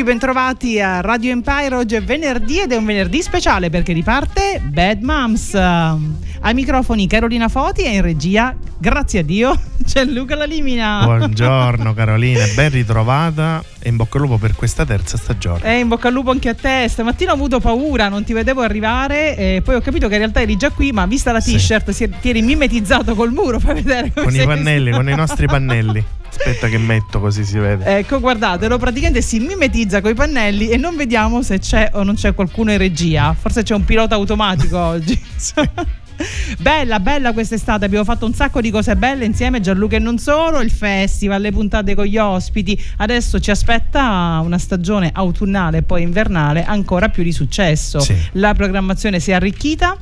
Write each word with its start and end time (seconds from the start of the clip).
Amici, 0.00 0.02
bentrovati 0.02 0.80
a 0.80 1.02
Radio 1.02 1.30
Empire. 1.30 1.74
Oggi 1.74 1.94
è 1.94 2.02
venerdì 2.02 2.60
ed 2.60 2.72
è 2.72 2.76
un 2.76 2.86
venerdì 2.86 3.20
speciale 3.20 3.68
perché 3.68 3.92
riparte 3.92 4.62
Bad 4.64 5.02
Moms. 5.02 5.54
Ai 5.54 6.54
microfoni 6.54 7.06
Carolina 7.06 7.48
Foti 7.48 7.82
e 7.82 7.90
in 7.90 8.00
regia, 8.00 8.56
grazie 8.78 9.18
a 9.18 9.22
Dio, 9.22 9.60
c'è 9.84 10.06
Luca 10.06 10.36
Lalimina. 10.36 11.02
Buongiorno 11.04 11.92
Carolina, 11.94 12.46
ben 12.54 12.70
ritrovata 12.70 13.62
e 13.78 13.90
in 13.90 13.96
bocca 13.96 14.16
al 14.16 14.24
lupo 14.24 14.38
per 14.38 14.54
questa 14.54 14.86
terza 14.86 15.18
stagione. 15.18 15.64
E 15.64 15.80
in 15.80 15.88
bocca 15.88 16.08
al 16.08 16.14
lupo 16.14 16.30
anche 16.30 16.48
a 16.48 16.54
te. 16.54 16.86
Stamattina 16.88 17.32
ho 17.32 17.34
avuto 17.34 17.60
paura, 17.60 18.08
non 18.08 18.24
ti 18.24 18.32
vedevo 18.32 18.62
arrivare 18.62 19.36
e 19.36 19.60
poi 19.62 19.74
ho 19.74 19.80
capito 19.82 20.08
che 20.08 20.14
in 20.14 20.20
realtà 20.20 20.40
eri 20.40 20.56
già 20.56 20.70
qui, 20.70 20.92
ma 20.92 21.04
vista 21.04 21.30
la 21.30 21.40
t-shirt 21.40 21.90
sì. 21.90 22.08
ti 22.20 22.30
eri 22.30 22.40
mimetizzato 22.40 23.14
col 23.14 23.32
muro, 23.32 23.58
fai 23.58 23.74
vedere 23.74 24.12
Con 24.14 24.34
i 24.34 24.44
pannelli, 24.44 24.92
con 24.92 25.08
i 25.10 25.14
nostri 25.14 25.46
pannelli. 25.46 26.04
Aspetta 26.30 26.68
che 26.68 26.78
metto 26.78 27.20
così 27.20 27.44
si 27.44 27.58
vede. 27.58 27.98
Ecco, 27.98 28.20
guardatelo, 28.20 28.78
praticamente 28.78 29.20
si 29.20 29.40
mimetizza 29.40 30.00
con 30.00 30.12
i 30.12 30.14
pannelli 30.14 30.68
e 30.68 30.76
non 30.76 30.96
vediamo 30.96 31.42
se 31.42 31.58
c'è 31.58 31.90
o 31.94 32.02
non 32.04 32.14
c'è 32.14 32.34
qualcuno 32.34 32.70
in 32.72 32.78
regia. 32.78 33.34
Forse 33.38 33.62
c'è 33.62 33.74
un 33.74 33.84
pilota 33.84 34.14
automatico 34.14 34.78
oggi. 34.78 35.20
Bella, 36.58 37.00
bella 37.00 37.32
quest'estate, 37.32 37.86
abbiamo 37.86 38.04
fatto 38.04 38.26
un 38.26 38.34
sacco 38.34 38.60
di 38.60 38.70
cose 38.70 38.94
belle 38.94 39.24
insieme, 39.24 39.60
Gianluca 39.60 39.96
e 39.96 40.00
non 40.00 40.18
solo, 40.18 40.60
il 40.60 40.70
festival, 40.70 41.40
le 41.40 41.50
puntate 41.50 41.94
con 41.94 42.04
gli 42.04 42.18
ospiti. 42.18 42.78
Adesso 42.98 43.40
ci 43.40 43.50
aspetta 43.50 44.38
una 44.44 44.58
stagione 44.58 45.10
autunnale 45.14 45.78
e 45.78 45.82
poi 45.82 46.02
invernale 46.02 46.64
ancora 46.64 47.08
più 47.08 47.22
di 47.22 47.32
successo. 47.32 48.00
Sì. 48.00 48.14
La 48.32 48.52
programmazione 48.52 49.18
si 49.18 49.30
è 49.30 49.34
arricquita 49.34 49.96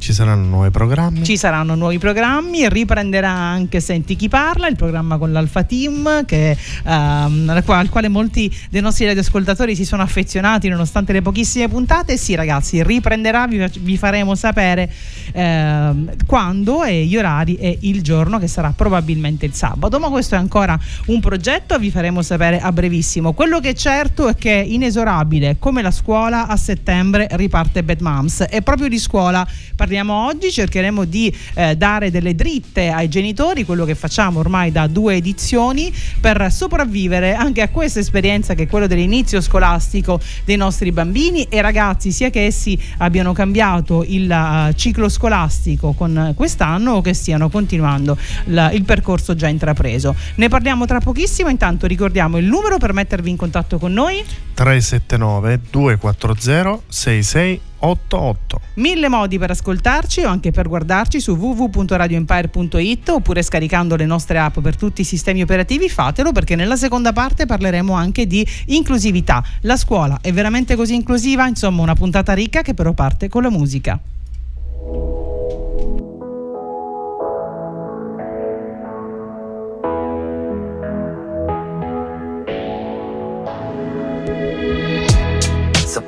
ci 0.00 0.14
saranno 0.14 0.46
nuovi 0.46 0.70
programmi. 0.70 1.22
Ci 1.24 1.36
saranno 1.36 1.74
nuovi 1.74 1.98
programmi, 1.98 2.66
riprenderà 2.68 3.30
anche 3.30 3.80
Senti 3.80 4.16
chi 4.16 4.28
parla, 4.28 4.66
il 4.66 4.74
programma 4.74 5.18
con 5.18 5.30
l'Alfa 5.30 5.62
Team, 5.62 6.24
che, 6.24 6.56
um, 6.84 7.52
al 7.66 7.88
quale 7.90 8.08
molti 8.08 8.52
dei 8.70 8.80
nostri 8.80 9.04
radioascoltatori 9.04 9.76
si 9.76 9.84
sono 9.84 10.02
affezionati 10.02 10.68
nonostante 10.68 11.12
le 11.12 11.20
pochissime 11.20 11.68
puntate. 11.68 12.16
Sì 12.16 12.34
ragazzi, 12.34 12.82
riprenderà, 12.82 13.46
vi, 13.46 13.62
vi 13.80 13.98
faremo 13.98 14.34
sapere 14.34 14.90
eh, 15.32 15.92
quando 16.26 16.82
e 16.84 17.04
gli 17.04 17.16
orari 17.18 17.56
e 17.56 17.76
il 17.82 18.02
giorno 18.02 18.38
che 18.38 18.48
sarà 18.48 18.72
probabilmente 18.74 19.44
il 19.44 19.52
sabato, 19.52 19.98
ma 19.98 20.08
questo 20.08 20.34
è 20.34 20.38
ancora 20.38 20.78
un 21.06 21.20
progetto, 21.20 21.78
vi 21.78 21.90
faremo 21.90 22.22
sapere 22.22 22.58
a 22.58 22.72
brevissimo. 22.72 23.34
Quello 23.34 23.60
che 23.60 23.70
è 23.70 23.74
certo 23.74 24.28
è 24.28 24.34
che 24.34 24.62
è 24.62 24.64
inesorabile, 24.64 25.56
come 25.58 25.82
la 25.82 25.90
scuola 25.90 26.46
a 26.46 26.56
settembre 26.56 27.28
riparte 27.32 27.82
Bad 27.82 28.00
Moms 28.00 28.46
e 28.48 28.62
proprio 28.62 28.88
di 28.88 28.98
scuola 28.98 29.46
parliamo 29.76 29.88
parliamo 29.90 30.26
oggi, 30.26 30.52
cercheremo 30.52 31.04
di 31.04 31.36
eh, 31.54 31.74
dare 31.74 32.12
delle 32.12 32.36
dritte 32.36 32.90
ai 32.90 33.08
genitori, 33.08 33.64
quello 33.64 33.84
che 33.84 33.96
facciamo 33.96 34.38
ormai 34.38 34.70
da 34.70 34.86
due 34.86 35.16
edizioni, 35.16 35.92
per 36.20 36.46
sopravvivere 36.52 37.34
anche 37.34 37.60
a 37.60 37.70
questa 37.70 37.98
esperienza 37.98 38.54
che 38.54 38.62
è 38.62 38.66
quella 38.68 38.86
dell'inizio 38.86 39.40
scolastico 39.40 40.20
dei 40.44 40.54
nostri 40.54 40.92
bambini 40.92 41.42
e 41.50 41.60
ragazzi, 41.60 42.12
sia 42.12 42.30
che 42.30 42.44
essi 42.44 42.78
abbiano 42.98 43.32
cambiato 43.32 44.04
il 44.06 44.30
uh, 44.30 44.72
ciclo 44.74 45.08
scolastico 45.08 45.92
con 45.92 46.34
quest'anno 46.36 46.92
o 46.92 47.00
che 47.00 47.12
stiano 47.12 47.50
continuando 47.50 48.16
la, 48.44 48.70
il 48.70 48.84
percorso 48.84 49.34
già 49.34 49.48
intrapreso. 49.48 50.14
Ne 50.36 50.46
parliamo 50.46 50.86
tra 50.86 51.00
pochissimo, 51.00 51.48
intanto 51.48 51.88
ricordiamo 51.88 52.38
il 52.38 52.46
numero 52.46 52.78
per 52.78 52.92
mettervi 52.92 53.28
in 53.28 53.36
contatto 53.36 53.78
con 53.78 53.92
noi. 53.92 54.24
379 54.54 55.60
240 55.68 56.82
66 56.86 57.60
88. 57.80 58.60
Mille 58.74 59.08
modi 59.08 59.38
per 59.38 59.50
ascoltarci 59.50 60.22
o 60.22 60.28
anche 60.28 60.50
per 60.50 60.68
guardarci 60.68 61.20
su 61.20 61.32
www.radioempire.it 61.32 63.08
oppure 63.08 63.42
scaricando 63.42 63.96
le 63.96 64.06
nostre 64.06 64.38
app 64.38 64.60
per 64.60 64.76
tutti 64.76 65.00
i 65.00 65.04
sistemi 65.04 65.42
operativi, 65.42 65.88
fatelo 65.88 66.32
perché 66.32 66.56
nella 66.56 66.76
seconda 66.76 67.12
parte 67.12 67.46
parleremo 67.46 67.92
anche 67.92 68.26
di 68.26 68.46
inclusività. 68.66 69.42
La 69.62 69.76
scuola 69.76 70.18
è 70.20 70.32
veramente 70.32 70.76
così 70.76 70.94
inclusiva? 70.94 71.46
Insomma, 71.46 71.82
una 71.82 71.94
puntata 71.94 72.32
ricca 72.32 72.62
che 72.62 72.74
però 72.74 72.92
parte 72.92 73.28
con 73.28 73.42
la 73.42 73.50
musica. 73.50 73.98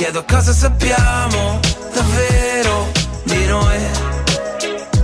chiedo 0.00 0.24
cosa 0.24 0.50
sappiamo 0.54 1.60
davvero 1.92 2.90
di 3.24 3.44
noi. 3.44 3.78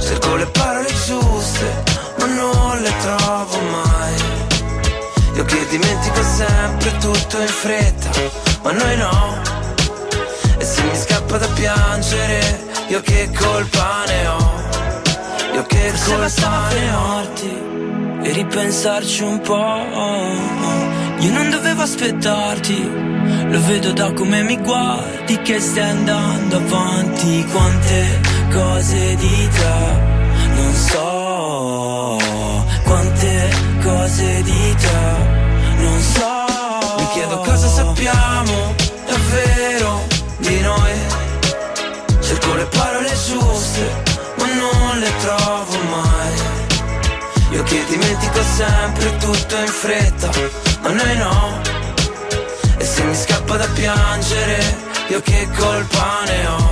Cerco 0.01 0.37
le 0.37 0.47
parole 0.47 0.89
giuste 1.05 1.85
ma 2.19 2.25
non 2.25 2.81
le 2.81 2.93
trovo 3.03 3.61
mai. 3.61 4.15
Io 5.35 5.45
che 5.45 5.67
dimentico 5.69 6.23
sempre 6.23 6.97
tutto 6.97 7.39
in 7.39 7.47
fretta 7.47 8.09
ma 8.63 8.73
noi 8.73 8.97
no. 8.97 9.43
E 10.57 10.65
se 10.65 10.83
mi 10.85 10.97
scappa 10.97 11.37
da 11.37 11.49
piangere 11.49 12.65
io 12.89 13.03
che 13.03 13.31
colpa 13.39 14.05
ne 14.07 14.27
ho? 14.29 14.63
Io 15.57 15.63
che 15.67 15.91
Forse 15.91 16.41
colpa 16.41 16.69
ne 16.73 16.91
ho? 16.95 17.07
e 18.23 18.33
ripensarci 18.33 19.23
un 19.23 19.41
po' 19.41 20.96
Io 21.19 21.33
non 21.33 21.49
dovevo 21.49 21.83
aspettarti, 21.83 22.91
lo 23.49 23.61
vedo 23.65 23.93
da 23.93 24.13
come 24.13 24.43
mi 24.43 24.57
guardi 24.59 25.41
che 25.41 25.59
stai 25.61 25.89
andando 25.91 26.57
avanti. 26.57 27.45
Quante 27.51 28.21
cose 28.53 29.17
di 29.17 29.49
te 29.49 30.15
non 30.55 30.75
so, 30.75 32.19
quante 32.85 33.49
cose 33.83 34.43
di 34.43 34.75
te 34.77 35.01
non 35.79 36.01
so. 36.01 36.45
Mi 36.99 37.09
chiedo 37.15 37.39
cosa 37.39 37.67
sappiamo 37.67 38.75
davvero 39.07 40.07
di 40.39 40.61
noi. 40.61 40.93
Cerco 42.21 42.55
le 42.55 42.67
parole 42.67 43.09
giuste, 43.09 43.91
ma 44.37 44.47
non 44.55 44.99
le 44.99 45.13
trovo 45.21 45.46
che 47.77 47.85
dimentico 47.85 48.43
sempre 48.43 49.17
tutto 49.19 49.57
in 49.57 49.67
fretta 49.67 50.31
ma 50.81 50.91
noi 50.93 51.17
no. 51.17 51.61
E 52.79 52.85
se 52.85 53.03
mi 53.05 53.15
scappa 53.15 53.57
da 53.57 53.67
piangere, 53.75 54.77
io 55.09 55.21
che 55.21 55.49
colpa 55.59 56.23
ne 56.27 56.47
ho? 56.47 56.71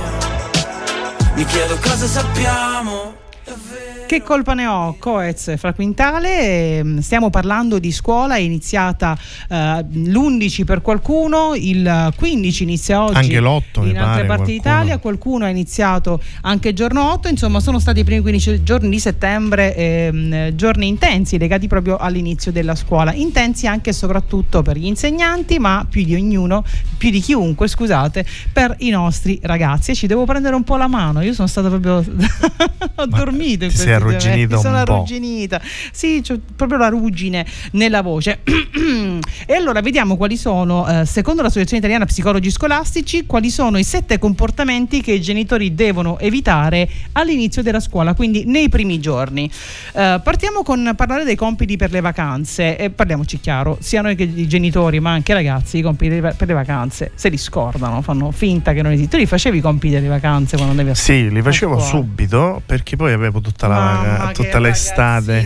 Mi 1.35 1.45
chiedo 1.45 1.77
cosa 1.79 2.07
sappiamo 2.07 3.13
davvero. 3.43 3.94
Che 4.07 4.21
colpa 4.21 4.53
ne 4.53 4.67
ho? 4.67 4.95
Coez 4.99 5.57
fra 5.57 5.73
Quintale, 5.73 6.77
ehm, 6.77 6.99
stiamo 6.99 7.31
parlando 7.31 7.79
di 7.79 7.91
scuola, 7.91 8.35
è 8.35 8.39
iniziata 8.39 9.17
eh, 9.49 9.83
l'11 9.89 10.63
per 10.63 10.81
qualcuno, 10.81 11.55
il 11.55 12.13
15 12.15 12.63
inizia 12.63 13.03
oggi 13.03 13.15
anche 13.15 13.39
l'8 13.39 13.87
in 13.87 13.97
altre 13.97 14.25
parti 14.25 14.51
d'Italia, 14.51 14.99
qualcuno 14.99 15.45
ha 15.45 15.49
iniziato 15.49 16.21
anche 16.41 16.69
il 16.69 16.75
giorno 16.75 17.13
8, 17.13 17.29
insomma 17.29 17.59
sono 17.59 17.79
stati 17.79 18.01
i 18.01 18.03
primi 18.03 18.21
15 18.21 18.61
giorni 18.61 18.89
di 18.89 18.99
settembre, 18.99 19.75
ehm, 19.75 20.55
giorni 20.55 20.87
intensi 20.87 21.39
legati 21.39 21.67
proprio 21.67 21.97
all'inizio 21.97 22.51
della 22.51 22.75
scuola, 22.75 23.11
intensi 23.11 23.65
anche 23.65 23.89
e 23.89 23.93
soprattutto 23.93 24.61
per 24.61 24.77
gli 24.77 24.85
insegnanti, 24.85 25.57
ma 25.57 25.83
più 25.89 26.03
di 26.03 26.13
ognuno, 26.13 26.63
più 26.97 27.09
di 27.09 27.19
chiunque, 27.21 27.67
scusate, 27.67 28.23
per 28.53 28.75
i 28.79 28.89
nostri 28.91 29.39
ragazzi. 29.41 29.95
ci 29.95 30.05
devo 30.05 30.25
prendere 30.25 30.53
un 30.53 30.63
po' 30.63 30.77
la 30.77 30.87
mano, 30.87 31.21
io 31.21 31.33
sono 31.33 31.47
stata 31.47 31.69
proprio... 31.69 32.03
ho 32.97 33.05
dormito 33.07 33.65
in 33.65 33.71
questo 33.71 33.94
arrugginita 33.95 34.57
sono 34.65 34.77
arrugginita. 34.77 35.61
Sì, 35.91 36.19
c'è 36.21 36.37
proprio 36.55 36.77
la 36.77 36.89
ruggine 36.89 37.45
nella 37.71 38.01
voce. 38.01 38.39
e 39.45 39.53
allora 39.53 39.81
vediamo 39.81 40.17
quali 40.17 40.37
sono, 40.37 40.87
eh, 40.87 41.05
secondo 41.05 41.41
l'Associazione 41.41 41.79
Italiana 41.79 42.05
Psicologi 42.05 42.49
Scolastici, 42.49 43.25
quali 43.25 43.49
sono 43.49 43.77
i 43.77 43.83
sette 43.83 44.19
comportamenti 44.19 45.01
che 45.01 45.13
i 45.13 45.21
genitori 45.21 45.75
devono 45.75 46.19
evitare 46.19 46.89
all'inizio 47.13 47.61
della 47.61 47.79
scuola, 47.79 48.13
quindi 48.13 48.45
nei 48.45 48.69
primi 48.69 48.99
giorni. 48.99 49.49
Eh, 49.93 50.19
partiamo 50.23 50.63
con 50.63 50.93
parlare 50.95 51.23
dei 51.23 51.35
compiti 51.35 51.77
per 51.77 51.91
le 51.91 52.01
vacanze 52.01 52.77
e 52.77 52.89
parliamoci 52.89 53.39
chiaro, 53.39 53.77
sia 53.79 54.01
noi 54.01 54.15
che 54.15 54.23
i 54.23 54.47
genitori, 54.47 54.99
ma 54.99 55.11
anche 55.11 55.31
i 55.31 55.35
ragazzi, 55.35 55.77
i 55.77 55.81
compiti 55.81 56.19
per 56.19 56.47
le 56.47 56.53
vacanze 56.53 57.11
se 57.15 57.29
li 57.29 57.37
scordano, 57.37 58.01
fanno 58.01 58.31
finta 58.31 58.73
che 58.73 58.81
non 58.81 58.91
esistono. 58.91 59.13
Tu 59.15 59.17
li 59.17 59.25
facevi 59.25 59.57
i 59.57 59.61
compiti 59.61 59.93
delle 59.93 60.07
vacanze 60.07 60.55
quando 60.55 60.71
andavi 60.71 60.89
a 60.89 60.95
Sì, 60.95 61.29
li 61.29 61.41
facevo 61.41 61.79
subito 61.79 62.61
perché 62.65 62.95
poi 62.95 63.13
avevo 63.13 63.41
tutta 63.41 63.67
la 63.67 63.84
Mamma, 63.93 64.31
tutta 64.31 64.59
l'estate. 64.59 65.45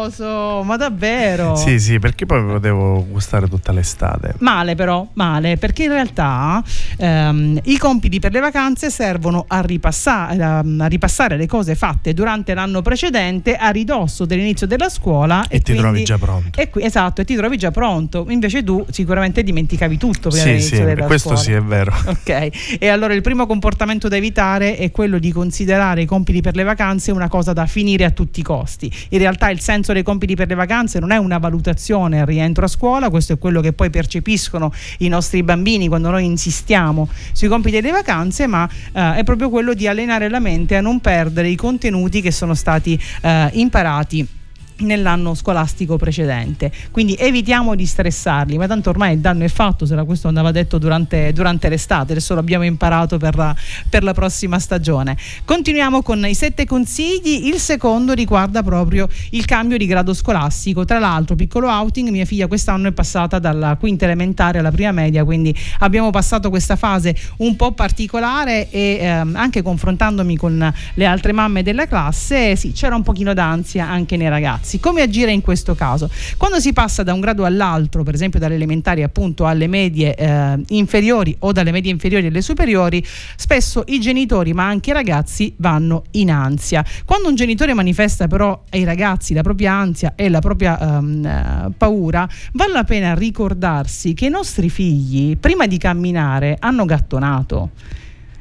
Noioso, 0.00 0.62
ma 0.62 0.76
davvero? 0.76 1.56
Sì, 1.56 1.78
sì, 1.78 1.98
perché 1.98 2.24
poi 2.26 2.42
potevo 2.44 3.04
gustare 3.08 3.48
tutta 3.48 3.72
l'estate. 3.72 4.34
Male 4.38 4.74
però, 4.74 5.06
male, 5.14 5.56
perché 5.56 5.84
in 5.84 5.90
realtà 5.90 6.62
ehm, 6.96 7.60
i 7.64 7.76
compiti 7.76 8.18
per 8.18 8.32
le 8.32 8.40
vacanze 8.40 8.90
servono 8.90 9.44
a 9.46 9.60
ripassare, 9.60 10.42
a, 10.42 10.58
a 10.58 10.86
ripassare, 10.86 11.36
le 11.36 11.46
cose 11.46 11.74
fatte 11.74 12.14
durante 12.14 12.54
l'anno 12.54 12.82
precedente 12.82 13.56
a 13.56 13.70
ridosso 13.70 14.24
dell'inizio 14.24 14.66
della 14.66 14.88
scuola. 14.88 15.42
E, 15.48 15.56
e 15.56 15.58
ti 15.58 15.72
quindi, 15.72 15.82
trovi 15.82 16.04
già 16.04 16.18
pronto. 16.18 16.60
E 16.60 16.70
qui, 16.70 16.84
esatto, 16.84 17.20
e 17.20 17.24
ti 17.24 17.36
trovi 17.36 17.56
già 17.56 17.70
pronto. 17.70 18.26
Invece 18.28 18.62
tu 18.62 18.84
sicuramente 18.90 19.42
dimenticavi 19.42 19.96
tutto 19.96 20.28
prima 20.28 20.44
sì, 20.44 20.44
dell'inizio 20.44 20.76
sì, 20.76 20.84
della 20.84 21.06
questo 21.06 21.36
scuola. 21.36 21.42
sì 21.42 21.52
è 21.52 21.62
vero. 21.62 21.88
Ok, 22.20 22.76
e 22.78 22.88
allora 22.88 23.14
il 23.14 23.22
primo 23.22 23.46
comportamento 23.46 24.08
da 24.08 24.16
evitare 24.16 24.76
è 24.76 24.90
quello 24.90 25.18
di 25.18 25.32
considerare 25.32 26.02
i 26.02 26.06
compiti 26.06 26.40
per 26.40 26.54
le 26.56 26.64
vacanze 26.64 27.12
una 27.12 27.28
cosa 27.28 27.52
da 27.52 27.66
finire 27.66 28.04
a 28.04 28.10
tutti 28.10 28.40
i 28.40 28.42
costi. 28.42 28.92
In 29.10 29.18
realtà 29.18 29.50
il 29.50 29.60
senso 29.60 29.89
dei 29.92 30.02
compiti 30.02 30.34
per 30.34 30.48
le 30.48 30.54
vacanze 30.54 30.98
non 30.98 31.10
è 31.10 31.16
una 31.16 31.38
valutazione 31.38 32.20
al 32.20 32.26
rientro 32.26 32.64
a 32.64 32.68
scuola, 32.68 33.10
questo 33.10 33.32
è 33.32 33.38
quello 33.38 33.60
che 33.60 33.72
poi 33.72 33.90
percepiscono 33.90 34.72
i 34.98 35.08
nostri 35.08 35.42
bambini 35.42 35.88
quando 35.88 36.10
noi 36.10 36.24
insistiamo 36.24 37.08
sui 37.32 37.48
compiti 37.48 37.80
delle 37.80 37.92
vacanze, 37.92 38.46
ma 38.46 38.68
eh, 38.92 39.16
è 39.16 39.24
proprio 39.24 39.50
quello 39.50 39.74
di 39.74 39.86
allenare 39.86 40.28
la 40.28 40.40
mente 40.40 40.76
a 40.76 40.80
non 40.80 41.00
perdere 41.00 41.48
i 41.48 41.56
contenuti 41.56 42.20
che 42.20 42.30
sono 42.30 42.54
stati 42.54 42.98
eh, 43.22 43.50
imparati 43.52 44.38
nell'anno 44.80 45.34
scolastico 45.34 45.96
precedente. 45.96 46.70
Quindi 46.90 47.14
evitiamo 47.18 47.74
di 47.74 47.86
stressarli, 47.86 48.56
ma 48.58 48.66
tanto 48.66 48.90
ormai 48.90 49.14
il 49.14 49.20
danno 49.20 49.44
è 49.44 49.48
fatto, 49.48 49.86
se 49.86 49.94
questo 50.04 50.28
andava 50.28 50.50
detto 50.50 50.78
durante, 50.78 51.32
durante 51.32 51.68
l'estate, 51.68 52.12
adesso 52.12 52.34
l'abbiamo 52.34 52.64
imparato 52.64 53.18
per 53.18 53.36
la, 53.36 53.54
per 53.88 54.02
la, 54.02 54.14
prossima 54.14 54.58
stagione. 54.58 55.16
Continuiamo 55.44 56.02
con 56.02 56.24
i 56.26 56.34
sette 56.34 56.64
consigli, 56.64 57.48
il 57.48 57.58
secondo 57.58 58.12
riguarda 58.12 58.62
proprio 58.62 59.08
il 59.30 59.44
cambio 59.44 59.76
di 59.76 59.86
grado 59.86 60.14
scolastico, 60.14 60.84
tra 60.84 60.98
l'altro 60.98 61.34
piccolo 61.34 61.68
outing, 61.68 62.08
mia 62.08 62.24
figlia 62.24 62.46
quest'anno 62.46 62.88
è 62.88 62.92
passata 62.92 63.38
dalla 63.38 63.76
quinta 63.76 64.04
elementare 64.04 64.58
alla 64.58 64.70
prima 64.70 64.92
media, 64.92 65.24
quindi 65.24 65.54
abbiamo 65.80 66.10
passato 66.10 66.50
questa 66.50 66.76
fase 66.76 67.14
un 67.38 67.56
po' 67.56 67.72
particolare 67.72 68.70
e 68.70 68.98
ehm, 69.00 69.36
anche 69.36 69.62
confrontandomi 69.62 70.36
con 70.36 70.72
le 70.94 71.06
altre 71.06 71.32
mamme 71.32 71.62
della 71.62 71.86
classe, 71.86 72.56
sì, 72.56 72.72
c'era 72.72 72.94
un 72.94 73.02
pochino 73.02 73.34
d'ansia 73.34 73.86
anche 73.86 74.16
nei 74.16 74.28
ragazzi 74.28 74.69
ragazzi. 74.70 74.78
Come 74.78 75.02
agire 75.02 75.32
in 75.32 75.40
questo 75.40 75.74
caso? 75.74 76.08
Quando 76.36 76.60
si 76.60 76.72
passa 76.72 77.02
da 77.02 77.12
un 77.12 77.20
grado 77.20 77.44
all'altro, 77.44 78.04
per 78.04 78.14
esempio 78.14 78.38
dalle 78.38 78.54
elementari 78.54 79.02
appunto 79.02 79.46
alle 79.46 79.66
medie 79.66 80.14
eh, 80.14 80.62
inferiori 80.68 81.34
o 81.40 81.52
dalle 81.52 81.72
medie 81.72 81.90
inferiori 81.90 82.26
alle 82.26 82.42
superiori, 82.42 83.04
spesso 83.36 83.82
i 83.88 83.98
genitori 83.98 84.52
ma 84.52 84.66
anche 84.66 84.90
i 84.90 84.92
ragazzi 84.92 85.52
vanno 85.56 86.04
in 86.12 86.30
ansia. 86.30 86.84
Quando 87.04 87.28
un 87.28 87.34
genitore 87.34 87.74
manifesta 87.74 88.28
però 88.28 88.62
ai 88.70 88.84
ragazzi 88.84 89.34
la 89.34 89.42
propria 89.42 89.72
ansia 89.72 90.12
e 90.14 90.28
la 90.28 90.40
propria 90.40 90.78
um, 90.80 91.72
paura, 91.76 92.28
vale 92.52 92.72
la 92.72 92.84
pena 92.84 93.14
ricordarsi 93.14 94.14
che 94.14 94.26
i 94.26 94.30
nostri 94.30 94.68
figli 94.70 95.36
prima 95.36 95.66
di 95.66 95.78
camminare 95.78 96.56
hanno 96.60 96.84
gattonato 96.84 97.70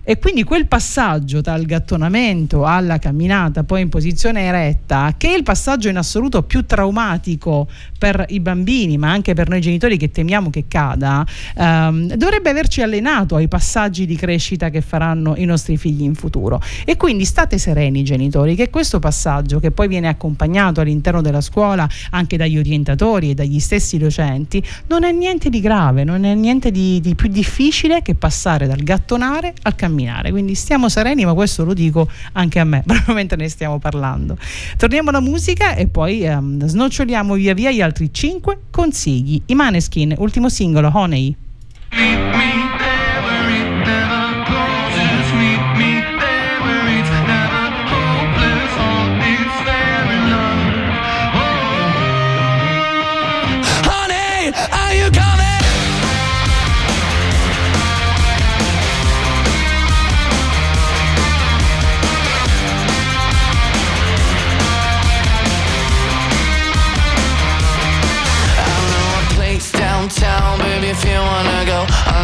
e 0.09 0.17
quindi 0.17 0.43
quel 0.43 0.65
passaggio 0.65 1.39
dal 1.39 1.67
gattonamento 1.67 2.65
alla 2.65 2.97
camminata 2.97 3.63
poi 3.63 3.81
in 3.81 3.89
posizione 3.89 4.41
eretta, 4.41 5.13
che 5.15 5.31
è 5.31 5.37
il 5.37 5.43
passaggio 5.43 5.87
in 5.87 5.97
assoluto 5.97 6.41
più 6.41 6.65
traumatico 6.65 7.67
per 7.95 8.25
i 8.29 8.39
bambini, 8.39 8.97
ma 8.97 9.11
anche 9.11 9.35
per 9.35 9.49
noi 9.49 9.61
genitori 9.61 9.97
che 9.97 10.09
temiamo 10.09 10.49
che 10.49 10.65
cada, 10.67 11.23
ehm, 11.55 12.15
dovrebbe 12.15 12.49
averci 12.49 12.81
allenato 12.81 13.35
ai 13.35 13.47
passaggi 13.47 14.07
di 14.07 14.15
crescita 14.15 14.71
che 14.71 14.81
faranno 14.81 15.35
i 15.37 15.45
nostri 15.45 15.77
figli 15.77 16.01
in 16.01 16.15
futuro. 16.15 16.59
E 16.85 16.97
quindi 16.97 17.23
state 17.23 17.59
sereni 17.59 18.01
genitori 18.01 18.55
che 18.55 18.71
questo 18.71 18.97
passaggio 18.97 19.59
che 19.59 19.69
poi 19.69 19.87
viene 19.87 20.07
accompagnato 20.07 20.81
all'interno 20.81 21.21
della 21.21 21.41
scuola 21.41 21.87
anche 22.09 22.35
dagli 22.35 22.57
orientatori 22.57 23.29
e 23.29 23.33
dagli 23.35 23.59
stessi 23.59 23.99
docenti 23.99 24.63
non 24.87 25.03
è 25.03 25.11
niente 25.11 25.51
di 25.51 25.59
grave, 25.59 26.03
non 26.03 26.23
è 26.23 26.33
niente 26.33 26.71
di, 26.71 26.99
di 26.99 27.13
più 27.13 27.29
difficile 27.29 28.01
che 28.01 28.15
passare 28.15 28.65
dal 28.65 28.81
gattonare 28.81 29.53
al 29.61 29.75
camminare 29.75 29.97
camminare. 29.99 30.31
Quindi 30.31 30.55
stiamo 30.55 30.87
sereni, 30.87 31.25
ma 31.25 31.33
questo 31.33 31.65
lo 31.65 31.73
dico 31.73 32.09
anche 32.33 32.59
a 32.59 32.63
me, 32.63 32.83
proprio 32.87 33.13
mentre 33.13 33.37
ne 33.37 33.49
stiamo 33.49 33.79
parlando. 33.79 34.37
Torniamo 34.77 35.09
alla 35.09 35.19
musica 35.19 35.75
e 35.75 35.87
poi 35.87 36.25
um, 36.25 36.65
snoccioliamo 36.65 37.33
via 37.35 37.53
via 37.53 37.71
gli 37.71 37.81
altri 37.81 38.11
5 38.11 38.57
consigli. 38.71 39.41
I 39.47 39.55
Maneskin, 39.55 40.15
ultimo 40.17 40.49
singolo, 40.49 40.89
Honey. 40.93 41.35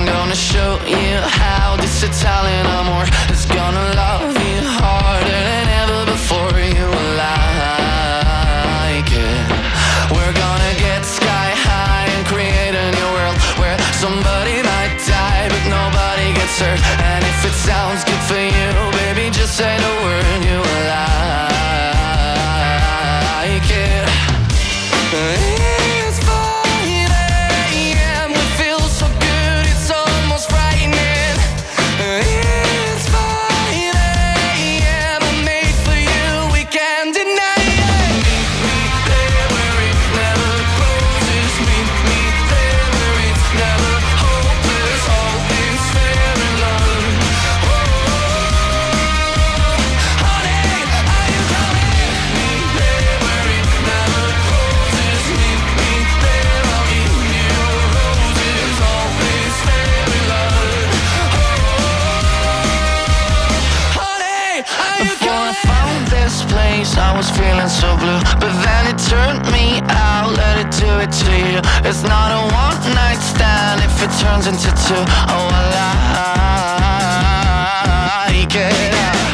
I'm 0.08 0.14
gonna 0.14 0.36
show 0.36 0.78
you 0.86 1.18
how 1.18 1.78
this 1.78 2.04
Italian 2.04 2.68
amor 2.68 3.06
is 3.34 3.48
gonna 3.48 3.96
love 3.96 4.35
do 70.80 71.00
it 71.00 71.12
to 71.12 71.32
you. 71.32 71.60
It's 71.88 72.04
not 72.04 72.32
a 72.32 72.42
one 72.54 72.80
night 72.96 73.22
stand. 73.22 73.82
If 73.82 74.02
it 74.04 74.12
turns 74.20 74.48
into 74.48 74.70
two 74.88 75.04
Oh, 75.30 75.50
I 75.52 75.62
like 78.38 78.56
it 78.56 79.25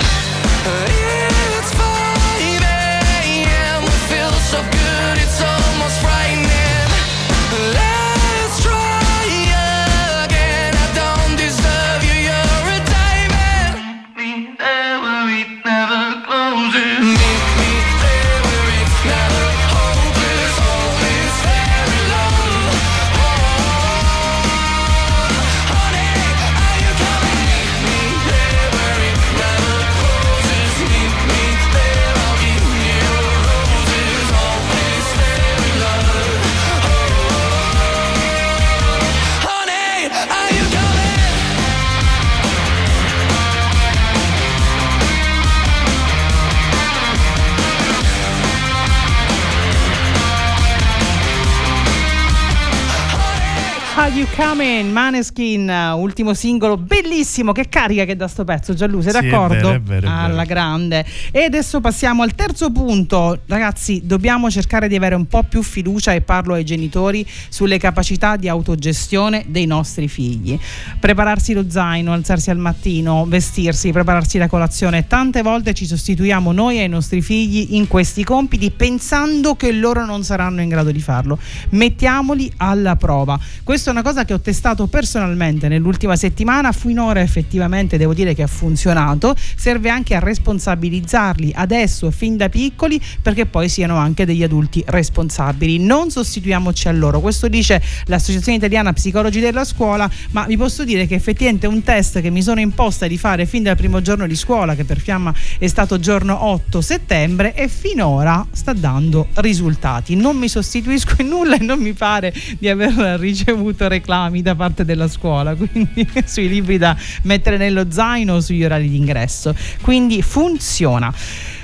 Coming, 54.42 54.92
Maneskin, 54.92 55.70
ultimo 55.96 56.34
singolo 56.34 56.76
bellissimo, 56.76 57.52
che 57.52 57.70
carica 57.70 58.06
che 58.06 58.16
da 58.16 58.28
sto 58.28 58.44
pezzo, 58.44 58.74
Gianlu, 58.74 59.00
sei 59.00 59.12
sì, 59.12 59.20
d'accordo? 59.20 59.54
È 59.56 59.60
vero, 59.60 59.76
è 59.76 59.80
vero, 59.80 59.98
è 59.98 60.02
vero. 60.02 60.12
Alla 60.12 60.46
grande. 60.46 61.06
E 61.30 61.44
adesso 61.44 61.80
passiamo 61.80 62.24
al 62.24 62.34
terzo 62.34 62.72
punto. 62.72 63.42
Ragazzi, 63.46 64.02
dobbiamo 64.04 64.50
cercare 64.50 64.88
di 64.88 64.96
avere 64.96 65.14
un 65.14 65.28
po' 65.28 65.44
più 65.44 65.62
fiducia, 65.62 66.14
e 66.14 66.22
parlo 66.22 66.56
ai 66.56 66.66
genitori, 66.66 67.24
sulle 67.50 67.78
capacità 67.78 68.36
di 68.36 68.50
autogestione 68.50 69.46
dei 69.48 69.68
nostri 69.68 70.08
figli. 70.08 70.60
Prepararsi 71.00 71.54
lo 71.54 71.66
zaino, 71.70 72.12
alzarsi 72.12 72.50
al 72.50 72.58
mattino, 72.58 73.26
vestirsi, 73.28 73.92
prepararsi 73.92 74.40
la 74.40 74.48
colazione. 74.48 75.06
Tante 75.06 75.44
volte 75.44 75.76
ci 75.76 75.86
sostituiamo 75.86 76.52
noi 76.52 76.80
ai 76.80 76.90
nostri 76.90 77.22
figli 77.22 77.76
in 77.76 77.88
questi 77.88 78.24
compiti 78.24 78.72
pensando 78.72 79.56
che 79.56 79.72
loro 79.72 80.04
non 80.04 80.24
saranno 80.24 80.62
in 80.62 80.70
grado 80.70 80.90
di 80.90 81.00
farlo. 81.00 81.38
Mettiamoli 81.70 82.52
alla 82.58 82.96
prova. 82.96 83.40
Questa 83.64 83.92
è 83.92 83.94
una 83.94 84.02
cosa 84.02 84.26
che 84.26 84.30
ho 84.34 84.40
testato 84.40 84.88
personalmente 84.88 85.68
nell'ultima 85.68 86.16
settimana, 86.16 86.72
finora 86.72 87.22
effettivamente 87.22 87.98
devo 87.98 88.14
dire 88.14 88.34
che 88.34 88.44
ha 88.44 88.48
funzionato, 88.48 89.36
serve 89.56 89.90
anche 89.90 90.16
a 90.16 90.20
responsabilizzarli 90.20 91.52
adesso 91.56 92.12
fin 92.12 92.38
da 92.38 92.50
piccoli 92.50 93.02
perché 93.22 93.46
poi 93.46 93.70
siano 93.70 93.96
anche 93.96 94.26
degli 94.26 94.44
adulti 94.44 94.84
responsabili. 94.86 95.80
Non 95.80 96.10
sostituiamoci 96.10 96.88
a 96.88 96.92
loro, 96.92 97.20
questo 97.20 97.48
dice 97.48 97.82
l'Associazione 98.06 98.58
Italiana 98.58 98.94
Psicologi 98.94 99.40
della 99.40 99.64
Scuola, 99.64 100.10
ma 100.32 100.46
vi 100.46 100.58
posso 100.58 100.84
dire 100.84 101.08
che 101.08 101.16
effettivamente 101.16 101.68
un 101.68 101.84
test 101.84 102.22
che 102.22 102.30
mi 102.30 102.42
sono 102.42 102.60
imposta 102.60 103.08
di 103.08 103.18
fare 103.18 103.46
fin 103.46 103.64
dal 103.64 103.76
primo 103.76 104.02
giorno 104.02 104.28
di 104.28 104.36
scuola, 104.36 104.76
che 104.76 104.84
per 104.84 105.00
Fiamma 105.00 105.34
è 105.58 105.68
stato 105.68 106.00
giorno 106.00 106.46
8 106.46 106.82
settembre, 106.82 107.54
e 107.54 107.68
finora 107.68 108.46
sta 108.52 108.74
dando 108.74 109.28
risultati. 109.36 110.16
Non 110.16 110.38
mi 110.38 110.48
sostituisco 110.48 111.22
in 111.22 111.28
nulla 111.28 111.56
e 111.56 111.64
non 111.64 111.80
mi 111.80 111.94
pare 111.94 112.34
di 112.58 112.70
aver 112.70 113.20
ricevuto 113.20 113.88
reclami 114.12 114.42
da 114.42 114.56
parte 114.56 114.84
della 114.84 115.08
scuola, 115.08 115.56
quindi 115.56 116.08
sui 116.26 116.50
libri 116.50 116.78
da 116.78 116.96
mettere 117.24 117.56
nello 117.56 117.90
zaino 117.90 118.36
o 118.36 118.42
sugli 118.42 118.64
orari 118.64 118.90
di 118.90 118.98
ingresso. 118.98 119.56
Quindi 119.82 120.22
funziona. 120.22 121.14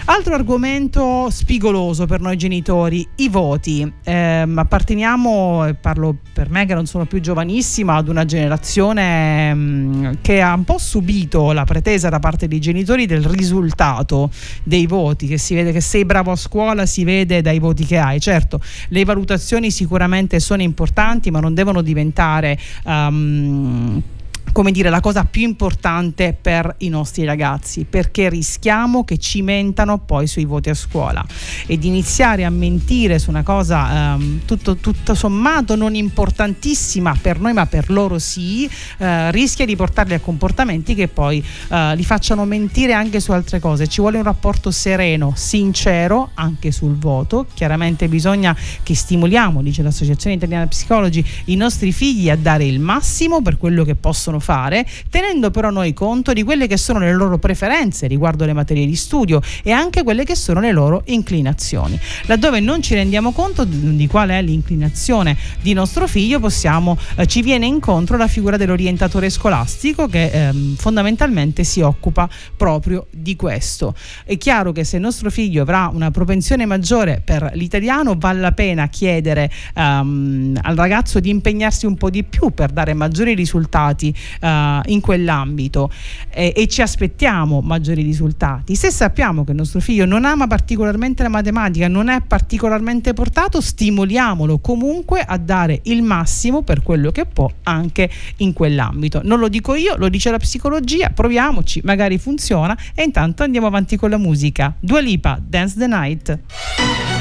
Altro 0.10 0.36
argomento 0.36 1.30
spigoloso 1.30 2.06
per 2.06 2.22
noi 2.22 2.38
genitori, 2.38 3.06
i 3.18 3.28
voti. 3.28 3.92
Eh, 4.06 4.46
apparteniamo, 4.56 5.76
parlo 5.82 6.16
per 6.32 6.50
me 6.50 6.66
che 6.66 6.74
non 6.74 6.86
sono 6.86 7.06
più 7.06 7.20
giovanissima, 7.20 7.96
ad 7.96 8.08
una 8.08 8.24
generazione 8.24 9.54
mh, 9.54 9.60
mm, 9.60 10.14
che 10.22 10.42
ha 10.42 10.54
un 10.54 10.64
po' 10.64 10.78
subito 10.78 11.52
la 11.52 11.66
pretesa 11.66 12.08
da 12.08 12.20
parte 12.20 12.48
dei 12.48 12.62
genitori 12.62 13.06
del 13.06 13.26
risultato 13.26 14.32
dei 14.64 14.88
voti, 14.88 15.28
che 15.28 15.38
si 15.38 15.56
vede 15.56 15.74
che 15.74 15.82
sei 15.82 16.06
bravo 16.06 16.32
a 16.32 16.38
scuola, 16.38 16.86
si 16.86 17.04
vede 17.04 17.42
dai 17.42 17.60
voti 17.60 17.86
che 17.86 17.98
hai. 17.98 18.22
Certo, 18.22 18.62
le 18.88 19.04
valutazioni 19.04 19.72
sicuramente 19.72 20.40
sono 20.40 20.62
importanti, 20.62 21.32
ma 21.32 21.42
non 21.42 21.54
devono 21.54 21.82
diventare... 21.82 22.58
Um, 22.86 24.02
come 24.52 24.72
dire, 24.72 24.90
la 24.90 25.02
cosa 25.02 25.24
più 25.24 25.44
importante 25.44 26.36
per 26.40 26.76
i 26.80 26.90
nostri 26.90 27.26
ragazzi, 27.26 27.86
perché 27.86 28.30
rischiamo 28.30 29.04
che 29.04 29.18
ci 29.18 29.42
mentano 29.42 30.00
poi 30.00 30.28
sui 30.28 30.46
voti 30.46 30.70
a 30.70 30.74
scuola 30.74 31.26
ed 31.66 31.84
iniziare 31.84 32.44
a 32.44 32.50
mentire 32.50 33.20
su 33.20 33.30
una 33.30 33.44
cosa 33.44 34.16
ehm, 34.16 34.42
tutto, 34.46 34.78
tutto, 34.78 35.14
sommato 35.14 35.76
non 35.76 35.96
importantissima 35.96 37.16
per 37.20 37.40
noi, 37.40 37.54
ma 37.54 37.66
per 37.66 37.90
loro 37.90 38.20
sì, 38.20 38.70
eh, 38.98 39.32
rischia 39.32 39.66
di 39.66 39.76
portarli 39.76 40.14
a 40.14 40.20
comportamenti 40.20 40.96
che 40.96 41.08
poi 41.08 41.44
eh, 41.70 41.96
li 41.96 42.04
facciano 42.04 42.46
mentire 42.46 42.94
anche 42.94 43.20
su 43.20 43.32
altre 43.32 43.60
cose. 43.60 43.88
Ci 43.88 44.02
vuole 44.02 44.18
un 44.18 44.24
rapporto 44.24 44.72
sereno, 44.72 45.34
sincero 45.36 46.32
anche 46.34 46.72
sul 46.72 46.96
voto. 46.96 47.46
Chiaramente 47.54 48.08
bisogna 48.08 48.56
che 48.84 48.96
stimoliamo, 48.96 49.62
dice 49.62 49.84
l'Associazione 49.84 50.36
Italiana 50.36 50.68
Psicologi, 50.68 51.26
i 51.46 51.56
nostri 51.56 51.92
figli 51.92 52.30
a 52.30 52.36
dare 52.36 52.66
il 52.66 52.80
massimo 52.80 53.42
per 53.42 53.58
quello 53.58 53.84
che 53.84 53.96
possono 53.96 54.37
fare, 54.40 54.86
tenendo 55.10 55.52
però 55.52 55.70
noi 55.70 55.94
conto 55.94 56.34
di 56.34 56.44
quelle 56.44 56.68
che 56.68 56.78
sono 56.78 57.00
le 57.00 57.14
loro 57.14 57.38
preferenze 57.38 58.08
riguardo 58.08 58.46
le 58.46 58.54
materie 58.54 58.86
di 58.86 58.96
studio 58.96 59.42
e 59.64 59.72
anche 59.72 60.04
quelle 60.04 60.24
che 60.24 60.36
sono 60.36 60.60
le 60.60 60.72
loro 60.72 61.04
inclinazioni. 61.06 62.00
Laddove 62.26 62.60
non 62.60 62.82
ci 62.82 62.94
rendiamo 62.94 63.32
conto 63.32 63.64
di 63.64 64.08
qual 64.08 64.30
è 64.30 64.42
l'inclinazione 64.42 65.38
di 65.62 65.74
nostro 65.74 66.08
figlio, 66.08 66.40
possiamo, 66.40 66.98
eh, 67.16 67.26
ci 67.26 67.42
viene 67.42 67.66
incontro 67.66 68.18
la 68.18 68.28
figura 68.28 68.58
dell'orientatore 68.58 69.30
scolastico 69.30 70.08
che 70.08 70.30
ehm, 70.30 70.76
fondamentalmente 70.76 71.64
si 71.64 71.82
occupa 71.82 72.30
proprio 72.56 73.08
di 73.12 73.36
questo. 73.36 73.96
È 74.24 74.38
chiaro 74.38 74.72
che 74.72 74.84
se 74.84 74.98
il 74.98 75.02
nostro 75.02 75.30
figlio 75.30 75.62
avrà 75.62 75.90
una 75.94 76.12
propensione 76.12 76.66
maggiore 76.66 77.22
per 77.24 77.52
l'italiano, 77.54 78.16
vale 78.18 78.40
la 78.40 78.52
pena 78.52 78.88
chiedere 78.88 79.52
ehm, 79.76 80.60
al 80.62 80.76
ragazzo 80.76 81.20
di 81.20 81.30
impegnarsi 81.30 81.86
un 81.86 81.96
po' 81.96 82.10
di 82.10 82.24
più 82.24 82.52
per 82.52 82.72
dare 82.72 82.94
maggiori 82.94 83.34
risultati 83.34 84.14
uh, 84.42 84.48
in 84.86 85.00
quell'ambito 85.02 85.92
eh, 86.30 86.54
e 86.56 86.68
ci 86.68 86.82
aspettiamo 86.82 87.62
maggiori 87.62 88.02
risultati. 88.02 88.76
Se 88.76 88.92
sappiamo 88.92 89.44
che 89.44 89.52
il 89.52 89.58
nostro 89.58 89.80
figlio 89.80 90.06
non 90.06 90.26
ama 90.26 90.48
particolarmente 90.48 91.24
la 91.24 91.30
matematica, 91.30 91.88
non 91.88 92.10
è 92.10 92.22
particolarmente 92.22 93.14
portato, 93.14 93.62
stimoliamolo 93.62 94.60
comunque 94.60 95.22
a 95.22 95.38
dare 95.38 95.80
il 95.84 96.02
massimo 96.02 96.62
per 96.62 96.84
quello 96.84 97.12
che 97.12 97.26
può 97.26 97.50
anche 97.64 98.10
in 98.38 98.54
quell'ambito. 98.54 99.22
Non 99.24 99.40
lo 99.40 99.48
dico 99.48 99.76
io, 99.76 99.96
lo 99.98 100.10
dice 100.10 100.32
la 100.32 100.38
psicologia, 100.40 101.10
proviamoci, 101.10 101.82
magari 101.84 102.18
funziona 102.18 102.78
e 102.94 103.04
intanto 103.04 103.44
andiamo 103.44 103.68
avanti 103.68 103.98
con 103.98 104.10
la 104.10 104.18
musica. 104.18 104.74
Dua 104.80 105.00
Lipa, 105.00 105.40
Dance 105.44 105.78
the 105.78 105.88
Night. 105.88 107.17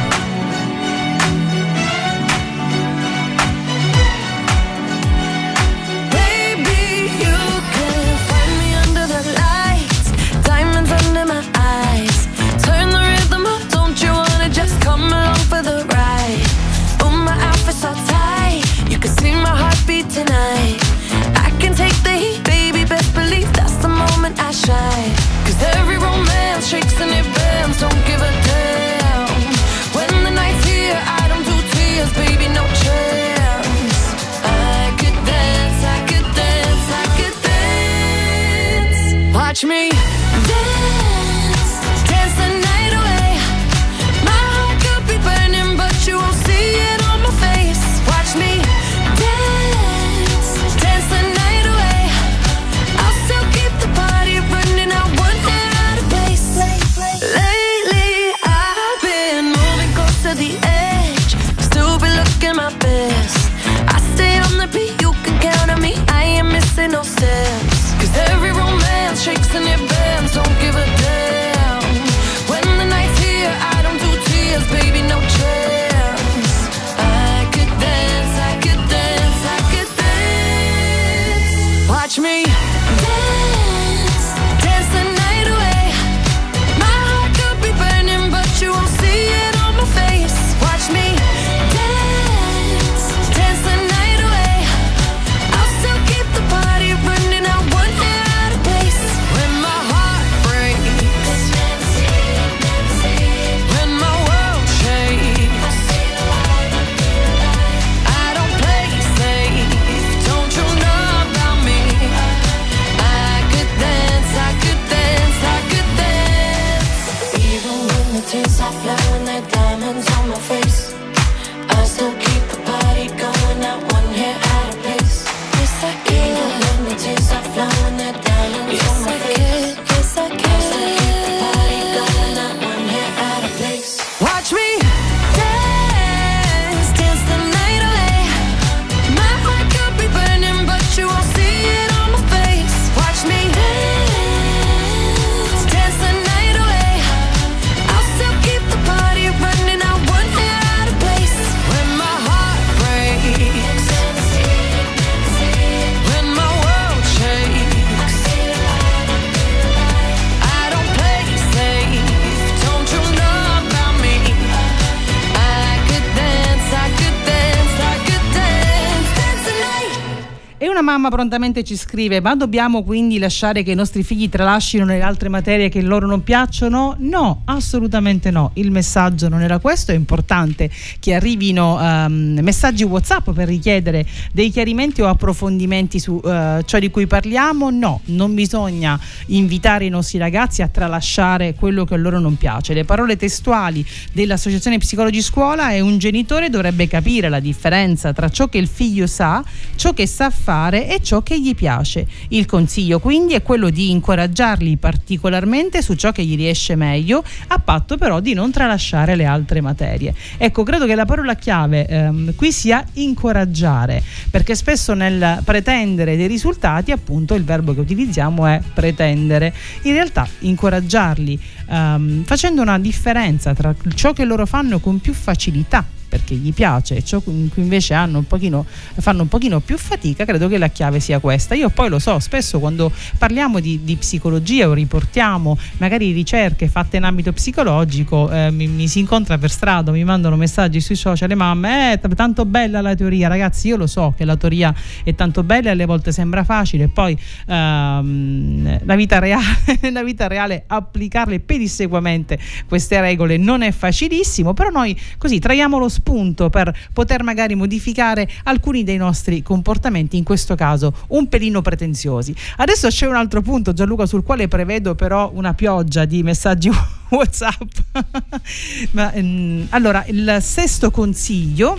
Mamma 171.07 171.09
prontamente 171.09 171.65
ci 171.65 171.77
scrive: 171.77 172.21
Ma 172.21 172.35
dobbiamo 172.35 172.83
quindi 172.83 173.19
lasciare 173.19 173.63
che 173.63 173.71
i 173.71 173.75
nostri 173.75 174.03
figli 174.03 174.29
tralascino 174.29 174.85
nelle 174.85 175.03
altre 175.03 175.29
materie 175.29 175.69
che 175.69 175.81
loro 175.83 176.07
non 176.07 176.23
piacciono? 176.23 176.97
No, 176.99 177.43
assolutamente 177.47 178.31
no. 178.31 178.51
Il 178.55 178.71
messaggio 178.71 179.29
non 179.29 179.43
era 179.43 179.59
questo. 179.59 179.93
È 179.93 179.95
importante 179.95 180.71
che 180.99 181.15
arrivino 181.15 181.77
um, 181.77 182.39
messaggi 182.41 182.85
WhatsApp 182.85 183.31
per 183.31 183.49
richiedere 183.49 184.07
dei 184.33 184.51
chiarimenti 184.51 185.01
o 185.01 185.09
approfondimenti 185.09 185.99
su 185.99 186.21
uh, 186.23 186.63
ciò 186.63 186.79
di 186.79 186.91
cui 186.91 187.07
parliamo. 187.07 187.71
No, 187.71 188.01
non 188.07 188.35
bisogna 188.35 188.99
invitare 189.27 189.85
i 189.85 189.89
nostri 189.89 190.19
ragazzi 190.19 190.63
a 190.63 190.69
tralasciare 190.69 191.55
quello 191.55 191.85
che 191.85 191.95
a 191.95 191.97
loro 191.97 192.19
non 192.19 192.37
piace. 192.37 192.75
Le 192.75 192.85
parole 192.85 193.17
testuali 193.17 193.85
dell'Associazione 194.13 194.79
Psicologi 194.79 195.23
Scuola 195.23 195.71
è 195.71 195.81
un 195.81 195.99
genitore 195.99 196.51
dovrebbe 196.51 196.89
capire 196.89 197.29
la 197.29 197.41
differenza 197.41 198.13
tra 198.13 198.29
ciò 198.29 198.49
che 198.49 198.59
il 198.59 198.69
figlio 198.69 199.07
sa, 199.07 199.43
ciò 199.77 199.93
che 199.93 200.07
sa 200.07 200.31
fare 200.31 200.89
e 200.89 200.96
ciò 201.03 201.23
che 201.23 201.41
gli 201.41 201.55
piace. 201.55 202.07
Il 202.29 202.47
consiglio 202.47 202.99
quindi 202.99 203.35
è 203.35 203.43
quello 203.43 203.71
di 203.71 203.91
incoraggiarli 203.91 204.77
particolarmente 204.77 205.83
su 205.83 205.95
ciò 205.95 206.13
che 206.13 206.25
gli 206.25 206.37
riesce 206.37 206.75
meglio, 206.77 207.23
a 207.49 207.59
patto 207.59 207.97
però 207.97 208.21
di 208.21 208.35
non 208.35 208.51
tralasciare 208.51 209.17
le 209.17 209.25
altre 209.25 209.61
materie. 209.61 210.15
Ecco, 210.37 210.63
credo 210.63 210.87
che 210.87 210.95
la 210.95 211.05
parola 211.05 211.35
chiave 211.35 211.87
ehm, 211.87 212.35
qui 212.35 212.53
sia 212.53 212.85
incoraggiare, 212.95 214.03
perché 214.31 214.55
spesso 214.55 214.95
nel 214.95 215.41
pretendere 215.45 216.17
dei 216.17 216.27
risultati, 216.27 216.93
appunto, 216.93 217.35
il 217.35 217.45
verbo 217.45 217.75
che 217.75 217.81
utilizziamo 217.81 218.47
è 218.47 218.61
pretendere. 218.73 219.53
In 219.83 219.93
realtà 219.93 220.29
incoraggiarli 220.41 221.39
ehm, 221.69 222.25
facendo 222.25 222.63
una 222.63 222.79
differenza 222.79 223.55
tra 223.55 223.75
ciò 223.95 224.13
che 224.13 224.25
loro 224.25 224.47
fanno 224.47 224.79
con 224.79 225.01
più 225.01 225.13
facilità 225.13 225.96
perché 226.09 226.35
gli 226.35 226.53
piace 226.53 226.97
e 226.97 227.05
ciò 227.05 227.23
in 227.27 227.49
cui 227.53 227.63
invece 227.63 227.95
un 227.95 228.25
pochino, 228.27 228.65
fanno 228.97 229.23
un 229.23 229.29
pochino 229.29 229.61
più 229.61 229.77
fatica, 229.79 230.25
credo 230.25 230.49
che 230.49 230.59
la 230.59 230.69
chiave 230.69 231.01
sia 231.01 231.19
questa. 231.19 231.55
Io 231.55 231.69
poi 231.71 231.89
lo 231.89 231.99
so, 231.99 232.19
spesso 232.19 232.59
quando 232.59 232.93
parliamo 233.19 233.61
di, 233.61 233.81
di 233.83 233.97
psicologia 233.97 234.69
o 234.69 234.73
riportiamo 234.73 235.59
magari 235.79 236.13
ricerche 236.13 236.69
fatte 236.69 236.97
in 236.97 237.05
ambito 237.05 237.33
psicologico, 237.33 238.31
eh, 238.31 238.51
mi, 238.51 238.67
mi, 238.67 238.89
si 238.89 239.01
incontra 239.01 239.39
per 239.39 239.51
strada, 239.51 239.91
mi 239.91 240.05
mandano 240.05 240.37
messaggi 240.37 240.81
sui 240.81 240.97
social, 240.97 241.29
le 241.29 241.35
mamme, 241.35 241.93
eh, 241.93 241.99
tanto 242.15 242.45
bella 242.45 242.81
la 242.81 242.95
teoria, 242.95 243.29
ragazzi, 243.29 243.69
io 243.69 243.77
lo 243.77 243.87
so 243.87 244.15
che 244.17 244.25
la 244.25 244.37
teoria 244.37 244.75
è 245.03 245.15
tanto 245.15 245.43
bella 245.43 245.69
e 245.69 245.73
alle 245.73 245.87
volte 245.87 246.13
sembra 246.13 246.45
facile, 246.45 246.89
poi 246.89 247.17
ehm, 247.47 248.81
la, 248.85 248.95
vita 248.95 249.19
reale, 249.19 249.45
la 249.91 250.03
vita 250.03 250.27
reale 250.27 250.65
applicarle 250.67 251.41
pedissequamente 251.41 252.39
queste 252.69 253.01
regole 253.01 253.37
non 253.37 253.63
è 253.63 253.73
facilissimo, 253.73 254.55
però 254.55 254.71
noi 254.71 254.99
così 255.19 255.39
traiamo 255.39 255.79
lo 255.79 255.89
spunto 255.97 256.51
per 256.51 256.75
poter 256.93 257.23
magari 257.23 257.55
modificare 257.55 258.29
alcuni 258.45 258.85
dei 258.85 258.97
nostri 258.97 259.43
comportamenti, 259.43 260.17
in 260.17 260.25
questo 260.25 260.55
caso 260.55 260.95
un 261.09 261.29
pelino 261.29 261.63
pretenziosi. 261.63 262.35
Adesso 262.59 262.89
c'è 262.89 263.07
un 263.07 263.15
altro 263.17 263.41
punto, 263.41 263.73
Gianluca, 263.73 264.07
sul 264.07 264.23
quale 264.23 264.49
prevedo 264.49 264.95
però 264.95 265.31
una 265.35 265.55
pioggia 265.55 266.05
di 266.05 266.23
messaggi 266.23 266.71
WhatsApp. 267.09 267.71
Ma, 268.93 269.13
ehm, 269.13 269.67
allora, 269.71 270.05
il 270.09 270.39
sesto 270.41 270.91
consiglio, 270.91 271.79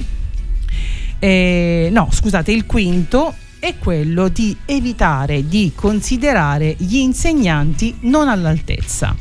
eh, 1.20 1.90
no, 1.92 2.10
scusate, 2.12 2.52
il 2.52 2.66
quinto 2.66 3.34
è 3.60 3.76
quello 3.78 4.28
di 4.28 4.56
evitare 4.66 5.48
di 5.48 5.72
considerare 5.76 6.76
gli 6.78 6.98
insegnanti 6.98 7.96
non 8.02 8.30
all'altezza 8.30 9.16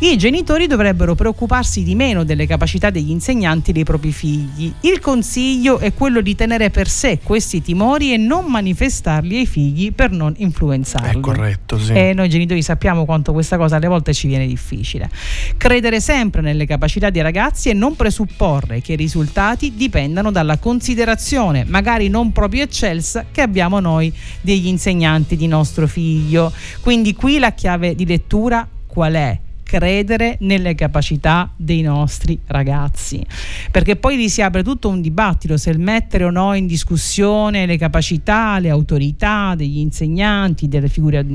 i 0.00 0.18
genitori 0.18 0.66
dovrebbero 0.66 1.14
preoccuparsi 1.14 1.82
di 1.82 1.94
meno 1.94 2.22
delle 2.22 2.46
capacità 2.46 2.90
degli 2.90 3.08
insegnanti 3.08 3.72
dei 3.72 3.82
propri 3.82 4.12
figli. 4.12 4.70
Il 4.80 5.00
consiglio 5.00 5.78
è 5.78 5.94
quello 5.94 6.20
di 6.20 6.34
tenere 6.34 6.68
per 6.68 6.86
sé 6.86 7.20
questi 7.22 7.62
timori 7.62 8.12
e 8.12 8.18
non 8.18 8.44
manifestarli 8.44 9.38
ai 9.38 9.46
figli 9.46 9.92
per 9.92 10.10
non 10.10 10.34
influenzarli. 10.36 11.16
È 11.16 11.20
corretto, 11.20 11.78
sì. 11.78 11.92
E 11.94 12.12
noi 12.12 12.28
genitori 12.28 12.60
sappiamo 12.60 13.06
quanto 13.06 13.32
questa 13.32 13.56
cosa 13.56 13.76
alle 13.76 13.86
volte 13.86 14.12
ci 14.12 14.26
viene 14.26 14.46
difficile. 14.46 15.08
Credere 15.56 15.98
sempre 16.00 16.42
nelle 16.42 16.66
capacità 16.66 17.08
dei 17.08 17.22
ragazzi 17.22 17.70
e 17.70 17.72
non 17.72 17.96
presupporre 17.96 18.82
che 18.82 18.92
i 18.92 18.96
risultati 18.96 19.76
dipendano 19.76 20.30
dalla 20.30 20.58
considerazione, 20.58 21.64
magari 21.66 22.08
non 22.08 22.32
proprio 22.32 22.64
eccelsa, 22.64 23.24
che 23.32 23.40
abbiamo 23.40 23.80
noi 23.80 24.12
degli 24.42 24.66
insegnanti 24.66 25.36
di 25.36 25.46
nostro 25.46 25.86
figlio. 25.86 26.52
Quindi 26.82 27.14
qui 27.14 27.38
la 27.38 27.52
chiave 27.52 27.94
di 27.94 28.04
lettura 28.04 28.68
qual 28.86 29.14
è? 29.14 29.44
Credere 29.66 30.36
nelle 30.42 30.76
capacità 30.76 31.50
dei 31.56 31.82
nostri 31.82 32.38
ragazzi. 32.46 33.26
Perché 33.72 33.96
poi 33.96 34.16
lì 34.16 34.28
si 34.28 34.40
apre 34.40 34.62
tutto 34.62 34.88
un 34.88 35.00
dibattito 35.00 35.56
se 35.56 35.76
mettere 35.76 36.22
o 36.22 36.30
no 36.30 36.54
in 36.54 36.68
discussione 36.68 37.66
le 37.66 37.76
capacità, 37.76 38.60
le 38.60 38.70
autorità 38.70 39.54
degli 39.56 39.78
insegnanti, 39.78 40.68
delle 40.68 40.88
figure 40.88 41.18
uh, 41.18 41.32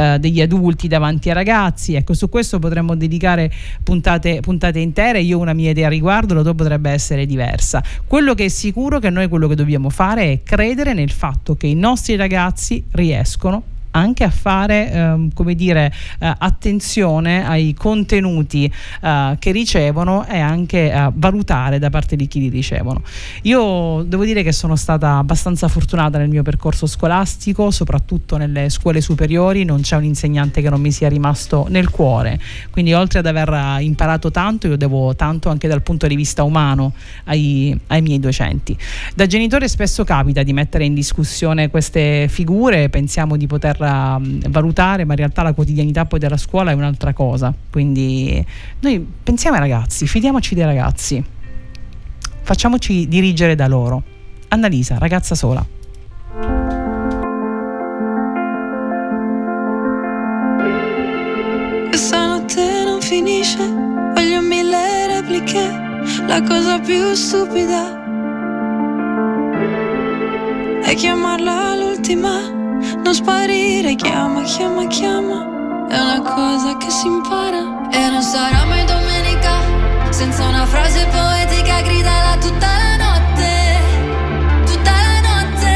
uh, 0.00 0.18
degli 0.18 0.42
adulti 0.42 0.88
davanti 0.88 1.30
ai 1.30 1.34
ragazzi. 1.34 1.94
Ecco 1.94 2.12
su 2.12 2.28
questo 2.28 2.58
potremmo 2.58 2.94
dedicare 2.94 3.50
puntate, 3.82 4.40
puntate 4.40 4.80
intere. 4.80 5.22
Io 5.22 5.38
ho 5.38 5.40
una 5.40 5.54
mia 5.54 5.70
idea 5.70 5.86
a 5.86 5.90
riguardo 5.90 6.34
la 6.34 6.42
tua 6.42 6.54
potrebbe 6.54 6.90
essere 6.90 7.24
diversa. 7.24 7.82
Quello 8.06 8.34
che 8.34 8.44
è 8.44 8.48
sicuro 8.48 8.98
che 8.98 9.08
noi 9.08 9.26
quello 9.28 9.48
che 9.48 9.54
dobbiamo 9.54 9.88
fare 9.88 10.32
è 10.32 10.42
credere 10.42 10.92
nel 10.92 11.10
fatto 11.10 11.56
che 11.56 11.66
i 11.66 11.74
nostri 11.74 12.14
ragazzi 12.16 12.84
riescono 12.90 13.76
anche 13.98 14.24
a 14.24 14.30
fare 14.30 14.90
ehm, 14.90 15.32
come 15.34 15.54
dire 15.54 15.92
eh, 16.18 16.32
attenzione 16.38 17.46
ai 17.46 17.74
contenuti 17.74 18.72
eh, 19.02 19.36
che 19.38 19.50
ricevono 19.50 20.26
e 20.26 20.38
anche 20.38 20.92
a 20.92 21.12
valutare 21.14 21.78
da 21.78 21.90
parte 21.90 22.16
di 22.16 22.26
chi 22.26 22.40
li 22.40 22.48
ricevono. 22.48 23.02
Io 23.42 24.02
devo 24.06 24.24
dire 24.24 24.42
che 24.42 24.52
sono 24.52 24.76
stata 24.76 25.16
abbastanza 25.16 25.68
fortunata 25.68 26.18
nel 26.18 26.28
mio 26.28 26.42
percorso 26.42 26.86
scolastico, 26.86 27.70
soprattutto 27.70 28.36
nelle 28.36 28.68
scuole 28.68 29.00
superiori, 29.00 29.64
non 29.64 29.80
c'è 29.80 29.96
un 29.96 30.04
insegnante 30.04 30.62
che 30.62 30.70
non 30.70 30.80
mi 30.80 30.92
sia 30.92 31.08
rimasto 31.08 31.66
nel 31.68 31.90
cuore. 31.90 32.38
Quindi 32.70 32.92
oltre 32.92 33.18
ad 33.20 33.26
aver 33.26 33.80
imparato 33.82 34.30
tanto, 34.30 34.66
io 34.66 34.76
devo 34.76 35.14
tanto 35.14 35.48
anche 35.48 35.68
dal 35.68 35.82
punto 35.82 36.06
di 36.06 36.16
vista 36.16 36.42
umano 36.42 36.92
ai, 37.24 37.78
ai 37.88 38.02
miei 38.02 38.20
docenti. 38.20 38.76
Da 39.14 39.26
genitore 39.26 39.68
spesso 39.68 40.04
capita 40.04 40.42
di 40.42 40.52
mettere 40.52 40.84
in 40.84 40.94
discussione 40.94 41.70
queste 41.70 42.28
figure, 42.28 42.88
pensiamo 42.88 43.36
di 43.36 43.46
poter 43.46 43.80
mm, 44.18 44.40
valutare, 44.48 45.04
ma 45.04 45.12
in 45.12 45.18
realtà 45.18 45.42
la 45.42 45.52
quotidianità 45.52 46.04
poi 46.06 46.18
della 46.18 46.36
scuola 46.36 46.70
è 46.70 46.74
un'altra 46.74 47.12
cosa. 47.12 47.52
Quindi 47.70 48.44
noi 48.80 49.06
pensiamo 49.22 49.56
ai 49.56 49.62
ragazzi, 49.62 50.06
fidiamoci 50.06 50.54
dei 50.54 50.64
ragazzi, 50.64 51.22
facciamoci 52.42 53.08
dirigere 53.08 53.54
da 53.54 53.66
loro. 53.66 54.02
Annalisa, 54.48 54.98
ragazza 54.98 55.34
sola. 55.34 55.64
Questa 61.88 62.26
notte 62.26 62.84
non 62.84 63.00
finisce, 63.00 63.58
voglio 64.14 64.40
mille 64.40 65.06
repliche, 65.06 65.86
la 66.26 66.42
cosa 66.42 66.78
più 66.78 67.14
stupida 67.14 68.06
è 70.88 70.94
chiamarla 70.94 71.74
l'ultima 71.76 72.57
non 73.02 73.14
sparire, 73.14 73.94
chiama, 73.94 74.42
chiama, 74.42 74.86
chiama. 74.86 75.86
È 75.88 75.98
una 75.98 76.20
cosa 76.20 76.76
che 76.76 76.90
si 76.90 77.06
impara. 77.06 77.88
E 77.90 78.10
non 78.10 78.22
sarà 78.22 78.64
mai 78.66 78.84
domenica 78.84 79.52
senza 80.10 80.44
una 80.46 80.66
frase 80.66 81.06
poetica 81.10 81.80
gridala 81.82 82.36
tutta 82.38 82.66
la 82.66 82.96
notte. 82.96 83.52
Tutta 84.66 84.90
la 84.90 85.20
notte. 85.28 85.72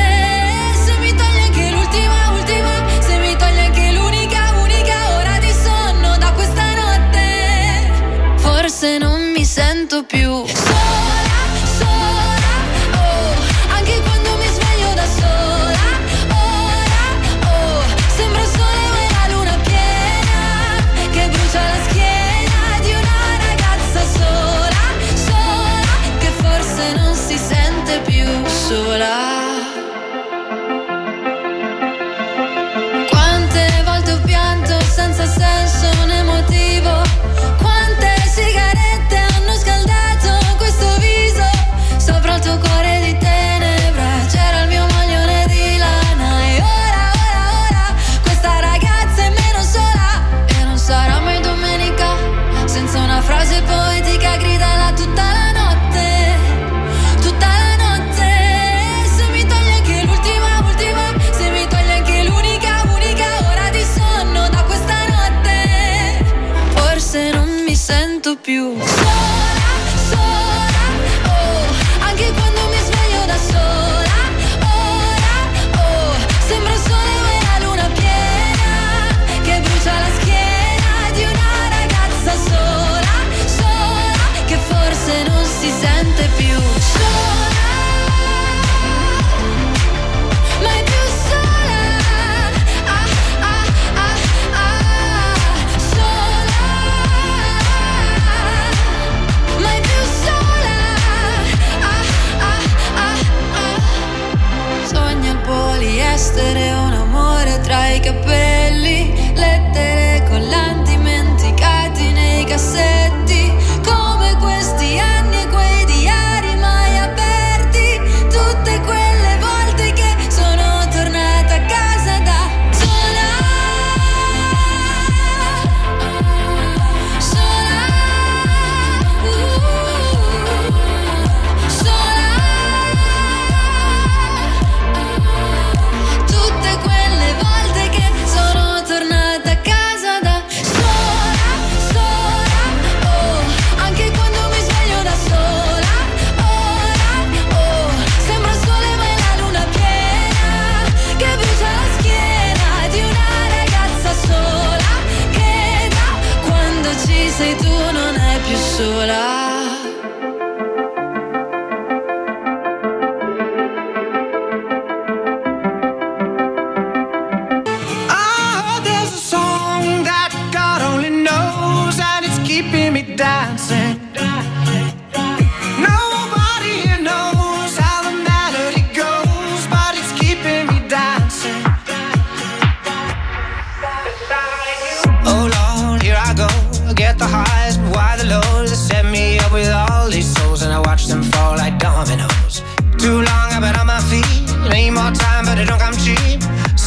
Se 0.85 0.99
mi 1.01 1.15
togli 1.15 1.41
anche 1.47 1.71
l'ultima, 1.71 2.31
ultima. 2.33 2.71
Se 3.01 3.19
mi 3.19 3.37
togli 3.37 3.59
anche 3.59 3.93
l'unica, 3.93 4.53
unica 4.63 4.95
ora 5.17 5.39
di 5.39 5.53
sonno 5.53 6.17
da 6.19 6.33
questa 6.33 6.75
notte. 6.75 8.37
Forse 8.37 8.99
non 8.99 9.33
mi 9.33 9.45
sento 9.45 10.05
più. 10.05 10.45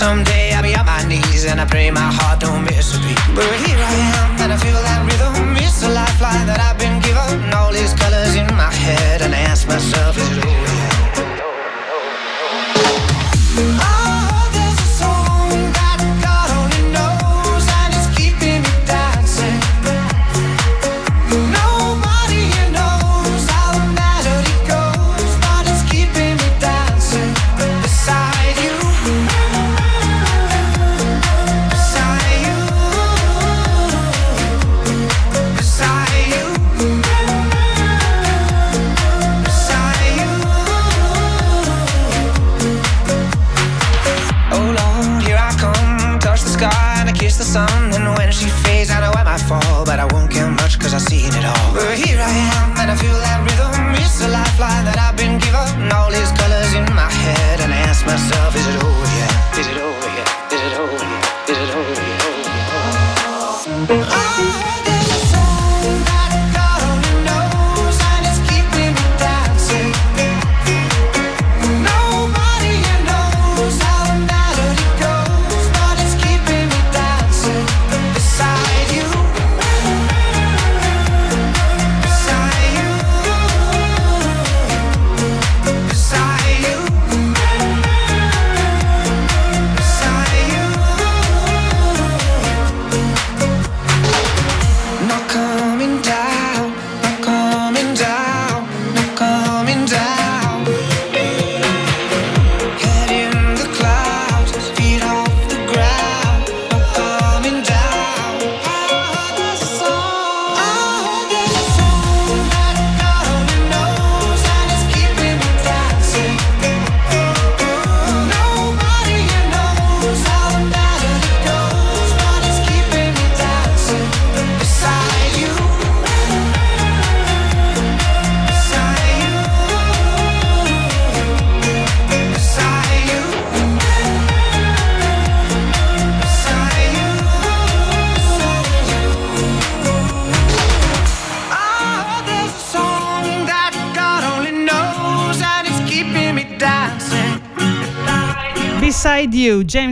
Someday 0.06 0.54
I'll 0.54 0.62
be 0.62 0.76
on 0.76 0.86
my 0.86 1.02
knees 1.08 1.46
and 1.46 1.60
I 1.60 1.66
pray 1.66 1.90
my 1.90 2.00
heart 2.00 2.40
don't 2.40 2.64
miss 2.64 2.96
a 2.96 3.00
beat. 3.00 3.18
But 3.34 3.50
here 3.66 3.82
I 3.92 3.94
am 4.14 4.42
and 4.42 4.54
I 4.54 4.58
feel 4.58 4.80
like 4.86 4.95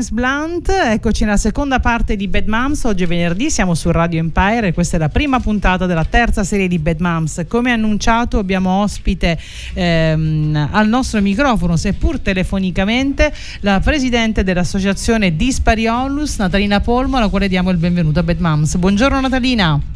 James 0.03 0.11
Blunt, 0.11 0.69
eccoci 0.69 1.23
nella 1.23 1.37
seconda 1.37 1.79
parte 1.79 2.17
di 2.17 2.27
Bad 2.27 2.47
Moms, 2.47 2.83
oggi 2.83 3.03
è 3.03 3.07
venerdì, 3.07 3.49
siamo 3.49 3.73
su 3.73 3.89
Radio 3.91 4.19
Empire 4.19 4.67
e 4.67 4.73
questa 4.73 4.97
è 4.97 4.99
la 4.99 5.07
prima 5.07 5.39
puntata 5.39 5.85
della 5.85 6.03
terza 6.03 6.43
serie 6.43 6.67
di 6.67 6.77
Bad 6.77 6.99
Moms. 6.99 7.45
Come 7.47 7.71
annunciato 7.71 8.37
abbiamo 8.37 8.81
ospite 8.81 9.39
ehm, 9.73 10.69
al 10.71 10.89
nostro 10.89 11.21
microfono, 11.21 11.77
seppur 11.77 12.19
telefonicamente, 12.19 13.33
la 13.61 13.79
presidente 13.79 14.43
dell'associazione 14.43 15.35
Dispariolus, 15.35 16.37
Natalina 16.37 16.81
Polmo, 16.81 17.17
alla 17.17 17.29
quale 17.29 17.47
diamo 17.47 17.69
il 17.69 17.77
benvenuto 17.77 18.19
a 18.19 18.23
Bad 18.23 18.39
Moms. 18.39 18.75
Buongiorno 18.75 19.21
Natalina. 19.21 19.67
Buongiorno. 19.67 19.92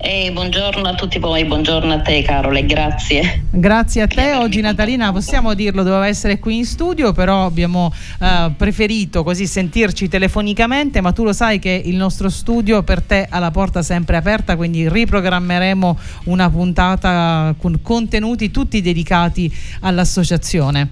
E 0.00 0.30
buongiorno 0.32 0.88
a 0.88 0.94
tutti 0.94 1.18
voi, 1.18 1.44
buongiorno 1.44 1.92
a 1.92 2.00
te 2.00 2.22
Carole, 2.22 2.64
grazie. 2.64 3.46
Grazie 3.50 4.02
a 4.02 4.06
te, 4.06 4.34
oggi 4.34 4.60
Natalina 4.60 5.10
possiamo 5.10 5.54
dirlo, 5.54 5.82
doveva 5.82 6.06
essere 6.06 6.38
qui 6.38 6.58
in 6.58 6.64
studio, 6.64 7.12
però 7.12 7.46
abbiamo 7.46 7.92
uh, 8.20 8.54
preferito 8.56 9.24
così 9.24 9.48
sentirci 9.48 10.08
telefonicamente, 10.08 11.00
ma 11.00 11.10
tu 11.10 11.24
lo 11.24 11.32
sai 11.32 11.58
che 11.58 11.82
il 11.84 11.96
nostro 11.96 12.28
studio 12.28 12.84
per 12.84 13.02
te 13.02 13.26
ha 13.28 13.40
la 13.40 13.50
porta 13.50 13.82
sempre 13.82 14.16
aperta, 14.16 14.54
quindi 14.54 14.88
riprogrammeremo 14.88 15.98
una 16.26 16.48
puntata 16.48 17.56
con 17.58 17.80
contenuti 17.82 18.52
tutti 18.52 18.80
dedicati 18.80 19.52
all'associazione. 19.80 20.90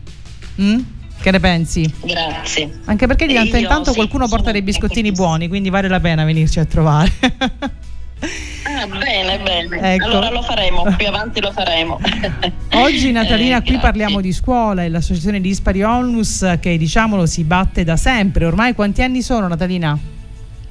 Mm? 0.60 0.78
Che 1.20 1.30
ne 1.30 1.38
pensi? 1.38 1.94
Grazie. 2.02 2.80
Anche 2.86 3.06
perché 3.06 3.26
di 3.26 3.34
tanto 3.34 3.56
in 3.56 3.68
tanto 3.68 3.92
qualcuno 3.92 4.26
porta 4.26 4.50
dei 4.50 4.62
biscottini 4.62 5.12
buoni, 5.12 5.46
quindi 5.46 5.70
vale 5.70 5.86
la 5.86 6.00
pena 6.00 6.24
venirci 6.24 6.58
a 6.58 6.64
trovare. 6.64 7.12
Ah, 8.20 8.86
bene, 8.86 9.38
bene. 9.38 9.94
Ecco. 9.94 10.04
Allora 10.06 10.30
lo 10.30 10.42
faremo, 10.42 10.84
più 10.96 11.06
avanti 11.06 11.40
lo 11.40 11.52
faremo. 11.52 12.00
Oggi 12.74 13.12
Natalina, 13.12 13.58
eh, 13.58 13.62
qui 13.62 13.78
parliamo 13.78 14.20
di 14.20 14.32
scuola 14.32 14.82
e 14.82 14.88
l'associazione 14.88 15.40
Dispari 15.40 15.82
Onlus 15.82 16.56
che 16.60 16.76
diciamolo 16.76 17.26
si 17.26 17.44
batte 17.44 17.84
da 17.84 17.96
sempre. 17.96 18.44
Ormai 18.46 18.74
quanti 18.74 19.02
anni 19.02 19.22
sono 19.22 19.46
Natalina? 19.46 19.98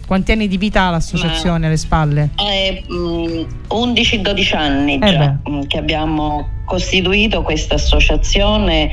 Quanti 0.06 0.32
anni 0.32 0.48
di 0.48 0.58
vita 0.58 0.84
ha 0.84 0.90
l'associazione 0.92 1.60
Ma, 1.60 1.66
alle 1.68 1.78
spalle? 1.78 2.30
Eh, 2.38 2.84
11-12 2.88 4.56
anni 4.56 5.00
già 5.00 5.40
mm, 5.50 5.62
che 5.64 5.78
abbiamo 5.78 6.50
costituito 6.66 7.42
questa 7.42 7.76
associazione 7.76 8.92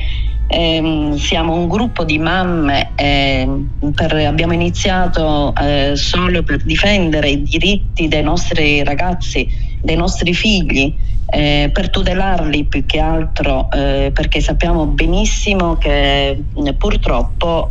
eh, 0.53 1.13
siamo 1.17 1.55
un 1.55 1.67
gruppo 1.67 2.03
di 2.03 2.19
mamme, 2.19 2.91
eh, 2.95 3.47
per, 3.93 4.13
abbiamo 4.13 4.53
iniziato 4.53 5.53
eh, 5.55 5.93
solo 5.95 6.43
per 6.43 6.63
difendere 6.63 7.29
i 7.29 7.41
diritti 7.41 8.07
dei 8.07 8.21
nostri 8.21 8.83
ragazzi, 8.83 9.47
dei 9.81 9.95
nostri 9.95 10.33
figli, 10.33 10.95
eh, 11.25 11.71
per 11.73 11.89
tutelarli 11.89 12.65
più 12.65 12.85
che 12.85 12.99
altro 12.99 13.71
eh, 13.71 14.11
perché 14.13 14.39
sappiamo 14.39 14.85
benissimo 14.85 15.77
che 15.77 16.29
eh, 16.29 16.73
purtroppo 16.77 17.69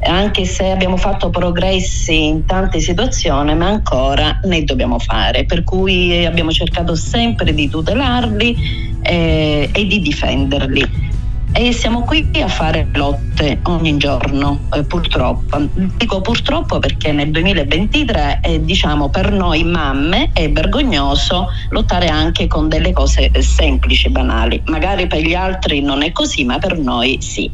anche 0.00 0.44
se 0.44 0.70
abbiamo 0.70 0.96
fatto 0.96 1.30
progressi 1.30 2.26
in 2.26 2.46
tante 2.46 2.80
situazioni 2.80 3.54
ma 3.54 3.68
ancora 3.68 4.40
ne 4.44 4.64
dobbiamo 4.64 4.98
fare. 4.98 5.44
Per 5.44 5.62
cui 5.62 6.26
abbiamo 6.26 6.50
cercato 6.50 6.96
sempre 6.96 7.54
di 7.54 7.68
tutelarli 7.68 8.56
e 9.02 9.86
di 9.86 10.00
difenderli 10.00 11.12
e 11.56 11.72
siamo 11.72 12.02
qui 12.02 12.28
a 12.42 12.48
fare 12.48 12.88
lotte 12.92 13.60
ogni 13.62 13.96
giorno, 13.96 14.66
eh, 14.74 14.82
purtroppo. 14.82 15.68
Dico 15.96 16.20
purtroppo 16.20 16.80
perché 16.80 17.12
nel 17.12 17.30
2023 17.30 18.40
eh, 18.42 18.64
diciamo 18.64 19.08
per 19.08 19.30
noi 19.30 19.62
mamme 19.62 20.30
è 20.32 20.50
vergognoso 20.50 21.46
lottare 21.68 22.08
anche 22.08 22.48
con 22.48 22.68
delle 22.68 22.92
cose 22.92 23.30
semplici, 23.40 24.10
banali. 24.10 24.60
Magari 24.66 25.06
per 25.06 25.20
gli 25.20 25.34
altri 25.34 25.80
non 25.80 26.02
è 26.02 26.10
così, 26.10 26.44
ma 26.44 26.58
per 26.58 26.76
noi 26.76 27.18
sì. 27.20 27.48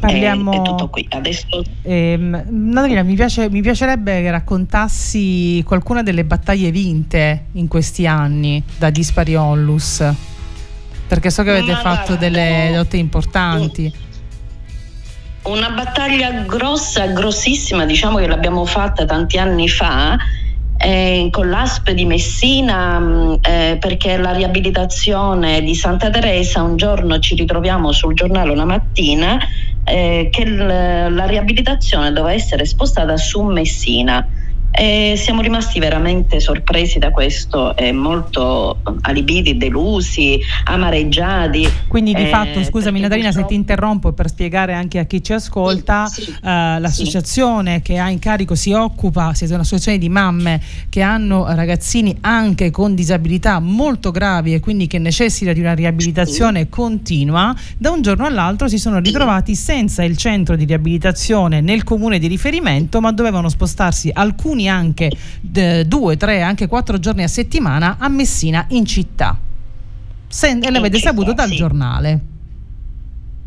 Parliamo... 0.00 0.52
È, 0.52 0.56
è 0.56 0.62
tutto 0.62 0.88
qui. 0.88 1.06
Adesso... 1.10 1.62
Ehm, 1.82 2.44
Natalina, 2.48 3.02
mi, 3.02 3.14
piace, 3.14 3.50
mi 3.50 3.60
piacerebbe 3.60 4.22
che 4.22 4.30
raccontassi 4.30 5.62
qualcuna 5.66 6.02
delle 6.02 6.24
battaglie 6.24 6.70
vinte 6.70 7.46
in 7.52 7.68
questi 7.68 8.06
anni 8.06 8.62
da 8.78 8.88
Dispari 8.88 9.34
Onlus. 9.34 10.02
Perché 11.06 11.30
so 11.30 11.42
che 11.42 11.50
avete 11.50 11.72
Ma 11.72 11.78
fatto 11.78 12.16
guarda, 12.16 12.28
delle 12.28 12.74
lotte 12.74 12.96
importanti. 12.96 13.92
Una 15.42 15.70
battaglia 15.70 16.30
grossa, 16.42 17.06
grossissima, 17.06 17.84
diciamo 17.86 18.18
che 18.18 18.26
l'abbiamo 18.26 18.64
fatta 18.64 19.04
tanti 19.04 19.38
anni 19.38 19.68
fa. 19.68 20.16
Eh, 20.78 21.28
con 21.30 21.48
l'ASP 21.48 21.92
di 21.92 22.04
Messina 22.04 22.98
mm, 22.98 23.34
eh, 23.40 23.78
perché 23.80 24.18
la 24.18 24.32
riabilitazione 24.32 25.62
di 25.62 25.74
Santa 25.74 26.10
Teresa 26.10 26.60
un 26.60 26.76
giorno 26.76 27.18
ci 27.18 27.34
ritroviamo 27.34 27.92
sul 27.92 28.12
giornale 28.12 28.50
una 28.50 28.66
mattina 28.66 29.38
eh, 29.84 30.28
che 30.30 30.44
l- 30.44 31.14
la 31.14 31.24
riabilitazione 31.24 32.12
doveva 32.12 32.34
essere 32.34 32.66
spostata 32.66 33.16
su 33.16 33.40
Messina 33.40 34.28
e 34.78 35.14
siamo 35.16 35.40
rimasti 35.40 35.78
veramente 35.80 36.38
sorpresi 36.38 36.98
da 36.98 37.10
questo 37.10 37.74
e 37.76 37.92
molto 37.92 38.80
alibiti, 39.02 39.56
delusi, 39.56 40.38
amareggiati. 40.64 41.66
Quindi 41.88 42.12
di 42.12 42.24
eh, 42.24 42.26
fatto, 42.26 42.62
scusami 42.62 43.00
Natalina 43.00 43.28
purtroppo... 43.28 43.48
se 43.48 43.54
ti 43.54 43.58
interrompo 43.58 44.12
per 44.12 44.28
spiegare 44.28 44.74
anche 44.74 44.98
a 44.98 45.04
chi 45.04 45.22
ci 45.22 45.32
ascolta, 45.32 46.04
sì, 46.06 46.24
sì, 46.24 46.30
eh, 46.32 46.78
l'associazione 46.78 47.76
sì. 47.76 47.82
che 47.82 47.98
ha 47.98 48.10
in 48.10 48.18
carico, 48.18 48.54
si 48.54 48.72
occupa, 48.72 49.32
siete 49.32 49.54
un'associazione 49.54 49.96
di 49.96 50.10
mamme 50.10 50.60
che 50.90 51.00
hanno 51.00 51.46
ragazzini 51.54 52.14
anche 52.20 52.70
con 52.70 52.94
disabilità 52.94 53.58
molto 53.60 54.10
gravi 54.10 54.52
e 54.52 54.60
quindi 54.60 54.86
che 54.86 54.98
necessita 54.98 55.54
di 55.54 55.60
una 55.60 55.72
riabilitazione 55.72 56.68
continua, 56.68 57.54
da 57.78 57.90
un 57.90 58.02
giorno 58.02 58.26
all'altro 58.26 58.68
si 58.68 58.76
sono 58.76 58.98
ritrovati 58.98 59.54
senza 59.54 60.04
il 60.04 60.18
centro 60.18 60.54
di 60.54 60.66
riabilitazione 60.66 61.62
nel 61.62 61.82
comune 61.82 62.18
di 62.18 62.26
riferimento, 62.26 63.00
ma 63.00 63.10
dovevano 63.10 63.48
spostarsi 63.48 64.10
alcuni 64.12 64.64
anche 64.68 65.10
d- 65.40 65.82
due, 65.82 66.16
tre, 66.16 66.42
anche 66.42 66.66
quattro 66.66 66.98
giorni 66.98 67.22
a 67.22 67.28
settimana 67.28 67.96
a 67.98 68.08
Messina 68.08 68.66
in 68.70 68.84
città. 68.84 69.38
Sen- 70.28 70.62
e 70.62 70.70
l'avete 70.70 70.98
saputo 70.98 71.32
dal 71.32 71.48
sì. 71.48 71.56
giornale. 71.56 72.20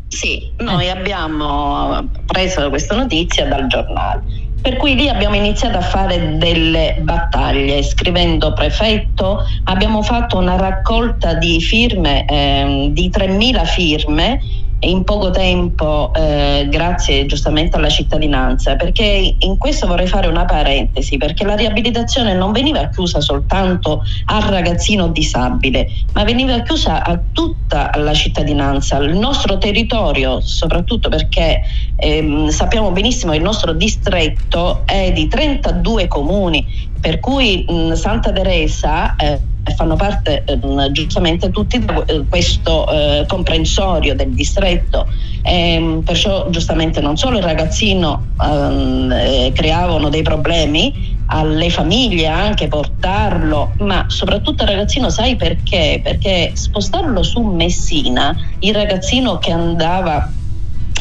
Sì, 0.08 0.50
noi 0.58 0.86
eh. 0.86 0.90
abbiamo 0.90 2.08
preso 2.26 2.68
questa 2.68 2.96
notizia 2.96 3.46
dal 3.46 3.68
giornale. 3.68 4.48
Per 4.60 4.76
cui 4.76 4.94
lì 4.94 5.08
abbiamo 5.08 5.36
iniziato 5.36 5.78
a 5.78 5.82
fare 5.82 6.36
delle 6.36 6.98
battaglie, 7.00 7.82
scrivendo 7.82 8.52
prefetto, 8.52 9.42
abbiamo 9.64 10.02
fatto 10.02 10.36
una 10.36 10.56
raccolta 10.56 11.34
di 11.34 11.60
firme, 11.60 12.26
eh, 12.26 12.90
di 12.92 13.08
3.000 13.08 13.64
firme 13.64 14.40
in 14.80 15.04
poco 15.04 15.30
tempo, 15.30 16.10
eh, 16.14 16.66
grazie 16.70 17.26
giustamente 17.26 17.76
alla 17.76 17.90
cittadinanza, 17.90 18.76
perché 18.76 19.36
in 19.38 19.58
questo 19.58 19.86
vorrei 19.86 20.06
fare 20.06 20.26
una 20.26 20.46
parentesi, 20.46 21.18
perché 21.18 21.44
la 21.44 21.54
riabilitazione 21.54 22.32
non 22.34 22.52
veniva 22.52 22.88
chiusa 22.88 23.20
soltanto 23.20 24.02
al 24.26 24.42
ragazzino 24.42 25.08
disabile, 25.08 25.88
ma 26.14 26.24
veniva 26.24 26.60
chiusa 26.60 27.04
a 27.04 27.20
tutta 27.32 27.90
la 27.96 28.14
cittadinanza, 28.14 28.96
al 28.96 29.10
nostro 29.10 29.58
territorio, 29.58 30.40
soprattutto 30.40 31.10
perché 31.10 31.60
ehm, 31.96 32.48
sappiamo 32.48 32.90
benissimo 32.90 33.32
che 33.32 33.38
il 33.38 33.44
nostro 33.44 33.74
distretto 33.74 34.82
è 34.86 35.12
di 35.12 35.28
32 35.28 36.08
comuni, 36.08 36.66
per 37.00 37.20
cui 37.20 37.64
mh, 37.66 37.92
Santa 37.94 38.32
Teresa 38.32 39.16
eh, 39.16 39.40
fanno 39.76 39.96
parte 39.96 40.44
eh, 40.44 40.58
giustamente 40.92 41.50
tutti 41.50 41.78
di 41.78 41.86
eh, 42.06 42.24
questo 42.28 42.88
eh, 42.90 43.24
comprensorio 43.26 44.14
del 44.14 44.30
distretto. 44.30 45.06
E, 45.42 46.00
perciò 46.04 46.48
giustamente 46.50 47.00
non 47.00 47.16
solo 47.16 47.38
il 47.38 47.42
ragazzino 47.42 48.26
ehm, 48.42 49.12
eh, 49.12 49.52
creavano 49.54 50.08
dei 50.08 50.22
problemi 50.22 51.18
alle 51.26 51.70
famiglie 51.70 52.26
anche 52.26 52.68
portarlo, 52.68 53.72
ma 53.78 54.04
soprattutto 54.08 54.64
il 54.64 54.70
ragazzino 54.70 55.10
sai 55.10 55.36
perché? 55.36 56.00
Perché 56.02 56.50
spostarlo 56.54 57.22
su 57.22 57.40
Messina, 57.40 58.36
il 58.58 58.74
ragazzino 58.74 59.38
che 59.38 59.52
andava 59.52 60.30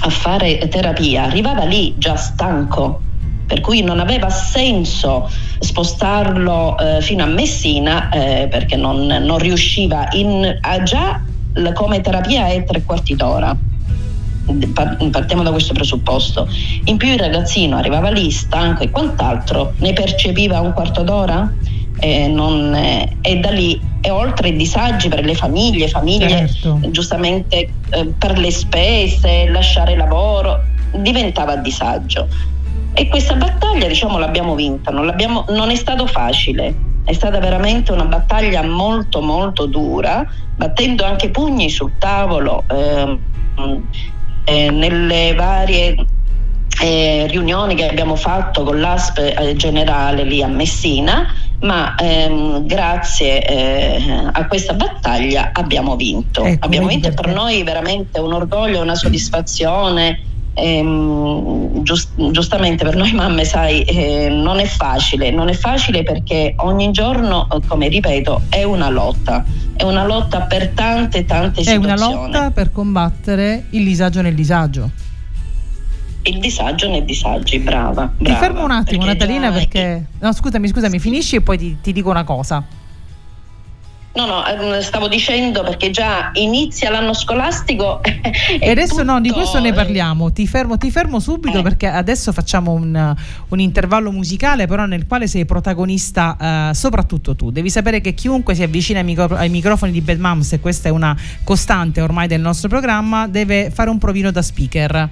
a 0.02 0.10
fare 0.10 0.58
terapia 0.70 1.24
arrivava 1.24 1.66
lì 1.66 1.94
già 1.98 2.16
stanco 2.16 3.02
per 3.50 3.62
cui 3.62 3.82
non 3.82 4.00
aveva 4.00 4.30
senso 4.30 5.28
spostarlo 5.58 6.78
eh, 6.78 7.02
fino 7.02 7.24
a 7.24 7.26
Messina 7.26 8.10
eh, 8.10 8.48
perché 8.48 8.76
non, 8.76 9.08
non 9.08 9.40
riusciva 9.40 10.08
in, 10.12 10.60
già 10.84 11.20
come 11.74 12.00
terapia 12.00 12.46
è 12.46 12.64
tre 12.64 12.84
quarti 12.84 13.16
d'ora 13.16 13.58
partiamo 15.12 15.44
da 15.44 15.52
questo 15.52 15.74
presupposto. 15.74 16.48
In 16.86 16.98
più 16.98 17.10
il 17.10 17.20
ragazzino 17.20 17.78
arrivava 17.78 18.10
lì 18.10 18.32
stanco 18.32 18.84
e 18.84 18.90
quant'altro, 18.90 19.74
ne 19.78 19.94
percepiva 19.94 20.60
un 20.60 20.74
quarto 20.74 21.04
d'ora 21.04 21.54
e, 22.00 22.28
non, 22.28 22.74
eh, 22.74 23.18
e 23.22 23.38
da 23.38 23.52
lì 23.52 23.80
e 24.02 24.10
oltre 24.10 24.48
ai 24.48 24.56
disagi 24.56 25.08
per 25.08 25.24
le 25.24 25.36
famiglie, 25.36 25.88
famiglie 25.88 26.48
certo. 26.48 26.80
giustamente 26.90 27.70
eh, 27.90 28.06
per 28.18 28.40
le 28.40 28.50
spese, 28.50 29.48
lasciare 29.50 29.96
lavoro, 29.96 30.64
diventava 30.96 31.56
disagio. 31.58 32.28
E 32.94 33.08
questa 33.08 33.36
battaglia, 33.36 33.88
diciamo, 33.88 34.18
l'abbiamo 34.18 34.56
vinta, 34.56 34.92
non, 34.92 35.06
l'abbiamo, 35.06 35.46
non 35.50 35.70
è 35.70 35.76
stato 35.76 36.06
facile, 36.06 36.76
è 37.06 37.14
stata 37.14 37.40
veramente 37.40 37.92
una 37.92 38.06
battaglia 38.06 38.64
molto 38.64 39.22
molto 39.22 39.66
dura, 39.66 40.26
battendo 40.56 41.06
anche 41.06 41.30
pugni 41.30 41.70
sul 41.70 41.94
tavolo 41.98 42.64
eh, 42.70 43.20
eh, 44.44 44.70
nelle 44.70 45.34
varie 45.34 45.96
eh, 46.82 47.28
riunioni 47.30 47.76
che 47.76 47.88
abbiamo 47.88 48.16
fatto 48.16 48.64
con 48.64 48.80
l'ASP 48.80 49.18
eh, 49.18 49.56
generale 49.56 50.24
lì 50.24 50.42
a 50.42 50.48
Messina, 50.48 51.28
ma 51.62 51.96
ehm, 51.96 52.66
grazie 52.66 53.46
eh, 53.46 54.30
a 54.32 54.48
questa 54.48 54.74
battaglia 54.74 55.52
abbiamo 55.54 55.96
vinto. 55.96 56.44
Ecco, 56.44 56.66
abbiamo 56.66 56.88
vinto 56.88 57.12
per 57.12 57.28
noi 57.34 57.64
veramente 57.64 58.20
un 58.20 58.34
orgoglio, 58.34 58.82
una 58.82 58.96
soddisfazione 58.96 60.22
ehm, 60.62 61.84
giust- 61.84 62.12
giustamente 62.32 62.84
per 62.84 62.96
noi 62.96 63.12
mamme, 63.14 63.46
sai, 63.46 63.82
eh, 63.84 64.30
non 64.30 64.60
è 64.60 64.66
facile, 64.66 65.32
non 65.32 65.50
è 65.50 65.54
facile 65.54 66.04
perché 66.04 66.54
ogni 66.58 66.92
giorno, 66.92 67.48
come 67.68 67.88
ripeto, 67.88 68.44
è 68.50 68.64
una 68.64 68.90
lotta, 68.90 69.44
è 69.76 69.84
una 69.84 70.06
lotta 70.06 70.42
per 70.42 70.70
tante, 70.70 71.26
tante 71.26 71.62
È 71.62 71.64
situazioni. 71.64 72.14
una 72.14 72.22
lotta 72.24 72.52
per 72.52 72.72
combattere 72.72 73.66
il 73.72 73.84
disagio 73.84 74.22
nel 74.22 74.36
disagio. 74.36 74.90
Il 76.24 76.40
disagio 76.40 76.90
nei 76.90 77.06
disagi, 77.06 77.60
brava. 77.60 78.12
Ti 78.18 78.24
brava. 78.24 78.40
fermo 78.40 78.64
un 78.66 78.72
attimo, 78.72 79.06
Perché 79.06 79.18
Natalina, 79.26 79.52
già- 79.52 79.58
perché. 79.58 80.06
No, 80.20 80.34
scusami, 80.34 80.68
scusami, 80.68 81.00
finisci 81.00 81.38
e 81.38 81.42
poi 81.42 81.58
ti, 81.58 81.78
ti 81.82 81.94
dico 81.94 82.10
una 82.10 82.24
cosa. 82.26 82.64
No, 84.12 84.26
no, 84.26 84.46
ehm, 84.46 84.80
stavo 84.82 85.08
dicendo 85.08 85.62
perché 85.64 85.92
già 85.92 86.32
inizia 86.34 86.90
l'anno 86.90 87.14
scolastico 87.14 88.02
E 88.60 88.70
adesso 88.70 89.04
no, 89.04 89.22
di 89.22 89.30
questo 89.30 89.60
ne 89.60 89.72
parliamo. 89.72 90.32
Ti 90.32 90.48
fermo, 90.48 90.78
ti 90.78 90.90
fermo 90.90 91.20
subito 91.20 91.60
Eh. 91.60 91.62
perché 91.62 91.88
adesso 91.88 92.32
facciamo 92.34 92.72
un, 92.72 93.16
un 93.48 93.60
intervallo 93.60 94.12
musicale, 94.12 94.66
però 94.66 94.86
nel 94.86 95.06
quale 95.08 95.28
sei 95.28 95.46
protagonista 95.46 96.70
eh, 96.72 96.74
soprattutto 96.74 97.36
tu. 97.36 97.52
Devi 97.52 97.70
sapere 97.70 98.02
che 98.02 98.14
chiunque 98.14 98.56
si 98.56 98.64
avvicina 98.64 99.00
ai, 99.00 99.06
micro- 99.06 99.36
ai 99.36 99.50
microfoni 99.50 99.92
di 99.92 100.02
Bad 100.02 100.20
Moms, 100.20 100.54
e 100.54 100.60
questa 100.60 100.90
è 100.90 100.92
una 100.92 101.16
costante 101.44 102.02
ormai 102.02 102.28
del 102.28 102.42
nostro 102.42 102.68
programma, 102.68 103.28
deve 103.28 103.70
fare 103.70 103.90
un 103.90 104.00
provino 104.00 104.32
da 104.32 104.42
speaker. 104.42 105.10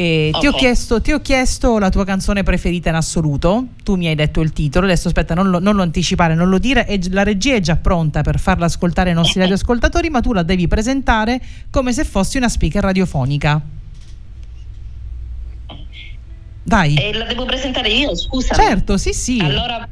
E 0.00 0.30
ti, 0.40 0.46
ho 0.46 0.50
Ok. 0.50 0.56
chiesto, 0.56 1.02
ti 1.02 1.12
ho 1.12 1.20
chiesto 1.20 1.78
la 1.78 1.90
tua 1.90 2.06
canzone 2.06 2.42
preferita 2.42 2.88
in 2.88 2.94
assoluto, 2.94 3.66
tu 3.84 3.96
mi 3.96 4.06
hai 4.06 4.14
detto 4.14 4.40
il 4.40 4.50
titolo, 4.50 4.86
adesso 4.86 5.08
aspetta 5.08 5.34
non 5.34 5.50
lo, 5.50 5.58
non 5.58 5.76
lo 5.76 5.82
anticipare, 5.82 6.34
non 6.34 6.48
lo 6.48 6.56
dire, 6.56 6.86
e 6.86 6.98
la 7.10 7.22
regia 7.22 7.54
è 7.56 7.60
già 7.60 7.76
pronta 7.76 8.22
per 8.22 8.38
farla 8.38 8.64
ascoltare 8.64 9.10
ai 9.10 9.14
nostri 9.14 9.40
radioascoltatori, 9.40 10.08
ma 10.08 10.22
tu 10.22 10.32
la 10.32 10.42
devi 10.42 10.66
presentare 10.68 11.38
come 11.68 11.92
se 11.92 12.04
fossi 12.04 12.38
una 12.38 12.48
speaker 12.48 12.82
radiofonica. 12.82 13.60
Vai. 16.62 16.94
E 16.96 17.12
la 17.12 17.26
devo 17.26 17.44
presentare 17.44 17.90
io, 17.90 18.16
scusa. 18.16 18.54
Certo, 18.54 18.96
sì, 18.96 19.12
sì. 19.12 19.38
Allora 19.42 19.86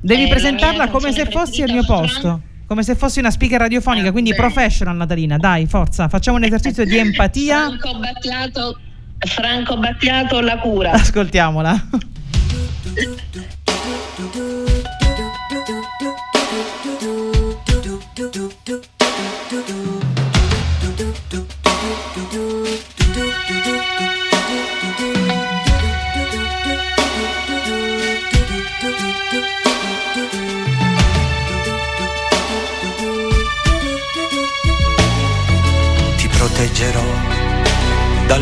Devi 0.00 0.22
eh, 0.22 0.26
la 0.26 0.28
presentarla 0.28 0.88
come 0.88 1.12
se 1.12 1.26
fossi 1.26 1.62
al 1.62 1.70
mio 1.70 1.84
posto. 1.84 2.40
Come 2.66 2.82
se 2.82 2.96
fossi 2.96 3.20
una 3.20 3.30
speaker 3.30 3.60
radiofonica, 3.60 4.08
Ah, 4.08 4.12
quindi 4.12 4.34
professional 4.34 4.96
Natalina, 4.96 5.36
dai, 5.38 5.66
forza, 5.66 6.08
facciamo 6.08 6.36
un 6.36 6.44
esercizio 6.44 6.84
di 6.84 6.98
empatia. 6.98 7.64
Franco 7.78 7.98
Battiato, 7.98 8.78
Franco 9.26 9.76
Battiato, 9.76 10.40
la 10.40 10.60
cura. 10.60 10.92
Ascoltiamola. 10.92 11.82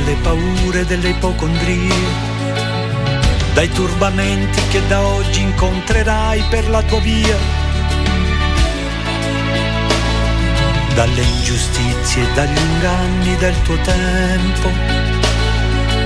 dalle 0.07 0.19
paure 0.23 0.87
delle 0.87 1.09
ipocondrie, 1.09 1.92
dai 3.55 3.69
turbamenti 3.71 4.61
che 4.71 4.87
da 4.87 5.05
oggi 5.05 5.40
incontrerai 5.40 6.45
per 6.49 6.69
la 6.69 6.81
tua 6.83 7.01
via, 7.01 7.37
dalle 10.95 11.23
ingiustizie 11.23 12.22
e 12.22 12.33
dagli 12.35 12.57
inganni 12.57 13.37
del 13.37 13.61
tuo 13.62 13.76
tempo, 13.78 14.70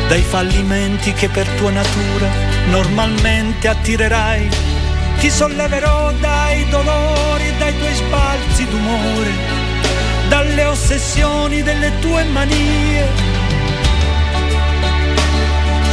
dai 0.09 0.23
fallimenti 0.23 1.13
che 1.13 1.29
per 1.29 1.47
tua 1.51 1.71
natura 1.71 2.29
normalmente 2.71 3.69
attirerai. 3.69 4.49
Ti 5.19 5.31
solleverò 5.31 6.13
dai 6.13 6.67
dolori 6.71 7.55
dai 7.59 7.77
tuoi 7.77 7.95
sbalzi 7.95 8.65
d'umore 8.65 9.59
dalle 10.29 10.65
ossessioni 10.65 11.63
delle 11.63 11.93
tue 11.99 12.25
manie. 12.25 13.30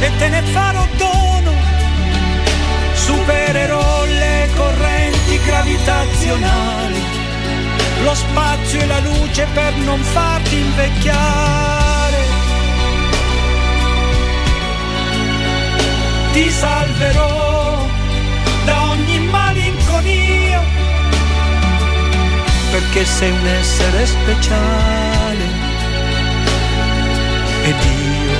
e 0.00 0.10
te 0.16 0.28
ne 0.28 0.42
farò 0.42 0.86
dono. 0.96 1.52
Supererò 2.92 4.04
le 4.04 4.48
correnti 4.56 5.40
gravitazionali, 5.44 7.02
lo 8.02 8.14
spazio 8.14 8.80
e 8.80 8.86
la 8.86 8.98
luce 9.00 9.46
per 9.52 9.74
non 9.76 10.00
farti 10.00 10.56
invecchiare. 10.56 12.18
Ti 16.32 16.50
salverò 16.50 17.86
da 18.64 18.82
ogni 18.90 19.18
malinconia, 19.18 20.62
perché 22.70 23.04
sei 23.04 23.30
un 23.30 23.46
essere 23.46 24.06
speciale 24.06 25.68
ed 27.62 27.76
io 27.84 28.39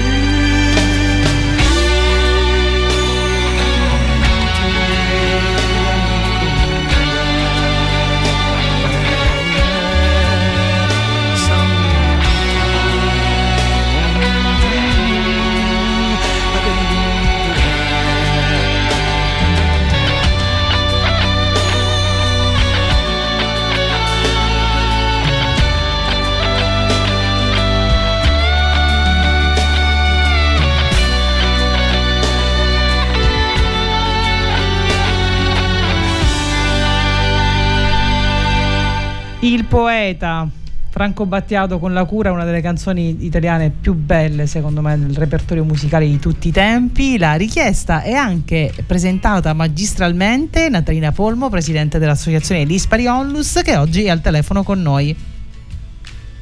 Poeta 40.11 40.47
Franco 40.89 41.25
Battiato 41.25 41.79
con 41.79 41.93
La 41.93 42.03
cura, 42.03 42.33
una 42.33 42.43
delle 42.43 42.59
canzoni 42.59 43.23
italiane 43.23 43.69
più 43.69 43.93
belle 43.93 44.45
secondo 44.45 44.81
me 44.81 44.97
nel 44.97 45.15
repertorio 45.15 45.63
musicale 45.63 46.05
di 46.05 46.19
tutti 46.19 46.49
i 46.49 46.51
tempi. 46.51 47.17
La 47.17 47.35
richiesta 47.35 48.01
è 48.01 48.11
anche 48.11 48.73
presentata 48.85 49.53
magistralmente 49.53 50.67
Natalina 50.67 51.13
Polmo, 51.13 51.49
presidente 51.49 51.97
dell'associazione 51.97 52.65
Lispari 52.65 53.07
Onlus, 53.07 53.61
che 53.63 53.77
oggi 53.77 54.03
è 54.03 54.09
al 54.09 54.19
telefono 54.19 54.63
con 54.63 54.81
noi. 54.81 55.15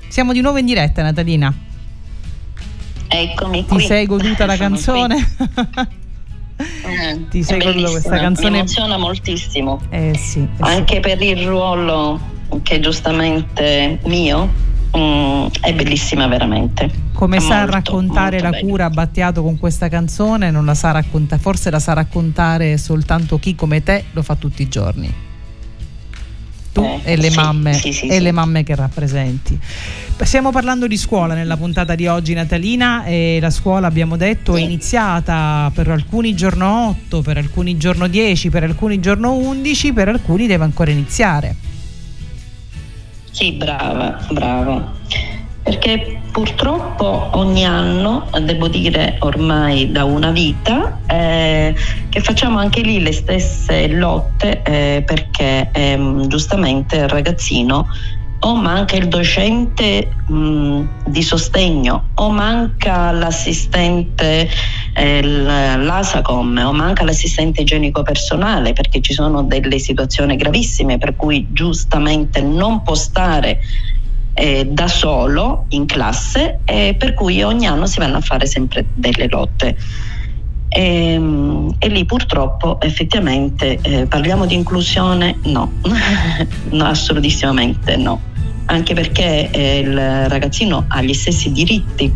Siamo 0.08 0.34
di 0.34 0.42
nuovo 0.42 0.58
in 0.58 0.66
diretta 0.66 1.04
Natalina. 1.04 1.54
Eccomi 3.08 3.66
Ti 3.66 3.74
qui. 3.76 3.84
sei 3.86 4.06
goduta 4.08 4.46
la 4.48 4.58
canzone? 4.58 5.28
Eh, 6.60 7.28
Ti 7.30 7.44
sei 7.44 7.60
goduta 7.60 7.92
questa 7.92 8.18
canzone? 8.18 8.50
Mi 8.50 8.58
emoziona 8.58 8.98
moltissimo. 8.98 9.80
Eh 9.90 10.14
sì. 10.18 10.40
eh 10.42 10.48
sì. 10.56 10.62
Anche 10.62 11.00
per 11.00 11.22
il 11.22 11.46
ruolo 11.48 12.38
che 12.64 12.76
è 12.76 12.80
giustamente 12.80 14.00
mio, 14.06 14.50
mm, 14.98 15.46
è 15.62 15.74
bellissima 15.74 16.28
veramente. 16.28 17.08
Come 17.14 17.38
È 17.38 17.40
sa 17.42 17.58
molto, 17.60 17.72
raccontare 17.72 18.38
molto 18.38 18.44
la 18.44 18.50
bella. 18.52 18.68
cura 18.68 18.90
Battiato 18.90 19.44
con 19.44 19.58
questa 19.60 19.90
canzone, 19.90 20.52
non 20.52 20.66
la 20.66 20.74
sa 20.74 20.92
raccontare, 20.92 21.42
forse 21.42 21.70
la 21.70 21.80
sa 21.80 21.94
raccontare 21.94 22.78
soltanto 22.78 23.40
chi 23.40 23.56
come 23.56 23.84
te 23.84 24.06
lo 24.12 24.22
fa 24.22 24.36
tutti 24.36 24.62
i 24.62 24.68
giorni. 24.70 25.14
Tu 26.72 26.84
Eh, 26.84 27.14
e 27.14 27.18
le 27.18 27.32
sì, 27.32 27.36
mamme 27.36 27.74
sì, 27.74 27.92
sì, 27.92 28.08
e 28.08 28.20
le 28.20 28.32
mamme 28.32 28.64
che 28.64 28.76
rappresenti. 28.76 29.60
Stiamo 30.22 30.52
parlando 30.52 30.86
di 30.86 30.98
scuola 30.98 31.34
nella 31.34 31.58
puntata 31.58 31.96
di 31.96 32.06
oggi 32.06 32.34
Natalina 32.34 33.06
e 33.06 33.40
la 33.42 33.50
scuola 33.50 33.88
abbiamo 33.88 34.18
detto 34.18 34.56
è 34.56 34.62
iniziata 34.62 35.72
per 35.74 35.90
alcuni 35.90 36.36
giorno 36.36 36.90
8, 36.90 37.22
per 37.22 37.38
alcuni 37.38 37.78
giorno 37.78 38.08
10, 38.08 38.50
per 38.50 38.64
alcuni 38.64 39.00
giorno 39.00 39.34
11, 39.34 39.94
per 39.94 40.10
alcuni 40.10 40.46
deve 40.46 40.64
ancora 40.66 40.92
iniziare. 40.92 41.56
Sì, 43.40 43.54
brava, 43.54 44.20
brava. 44.32 44.92
Perché 45.64 46.24
purtroppo 46.30 47.30
ogni 47.36 47.64
anno, 47.64 48.30
devo 48.42 48.68
dire 48.68 49.16
ormai 49.20 49.90
da 49.94 50.04
una 50.04 50.32
vita, 50.32 51.00
eh, 51.08 51.74
che 52.10 52.20
facciamo 52.20 52.60
anche 52.60 52.82
lì 52.82 53.02
le 53.02 53.14
stesse 53.14 53.88
lotte 53.88 54.62
eh, 54.62 55.04
perché 55.06 55.70
ehm, 55.72 56.28
giustamente 56.28 56.98
il 56.98 57.08
ragazzino 57.08 57.88
o 58.40 58.56
manca 58.56 58.98
il 58.98 59.08
docente 59.08 60.10
mh, 60.28 60.82
di 61.06 61.22
sostegno 61.22 62.10
o 62.16 62.30
manca 62.32 63.12
l'assistente 63.12 64.50
eh, 65.00 65.22
l'ASACOM 65.22 66.58
o 66.66 66.74
manca 66.74 67.06
l'assistente 67.06 67.62
igienico 67.62 68.04
personale 68.04 68.74
perché 68.74 69.00
ci 69.00 69.14
sono 69.14 69.44
delle 69.44 69.80
situazioni 69.80 70.36
gravissime 70.36 70.98
per 70.98 71.16
cui 71.16 71.48
giustamente 71.52 72.42
non 72.42 72.84
può 72.84 72.96
stare 72.96 73.60
eh, 74.34 74.66
da 74.66 74.90
solo 74.90 75.66
in 75.70 75.86
classe 75.86 76.60
e 76.66 76.96
per 76.98 77.14
cui 77.14 77.42
ogni 77.42 77.66
anno 77.66 77.86
si 77.86 78.00
vanno 78.00 78.18
a 78.18 78.22
fare 78.22 78.46
sempre 78.46 78.86
delle 78.94 79.30
lotte. 79.30 79.78
E, 80.68 81.14
e 81.80 81.88
lì 81.88 82.06
purtroppo 82.06 82.80
effettivamente 82.82 83.80
eh, 83.82 84.06
parliamo 84.06 84.46
di 84.46 84.56
inclusione? 84.56 85.38
No, 85.44 85.72
no 86.72 86.86
assolutissimamente 86.86 87.96
no, 87.96 88.22
anche 88.66 88.94
perché 88.94 89.50
eh, 89.50 89.80
il 89.80 90.28
ragazzino 90.28 90.86
ha 90.90 91.02
gli 91.02 91.14
stessi 91.14 91.52
diritti, 91.52 92.14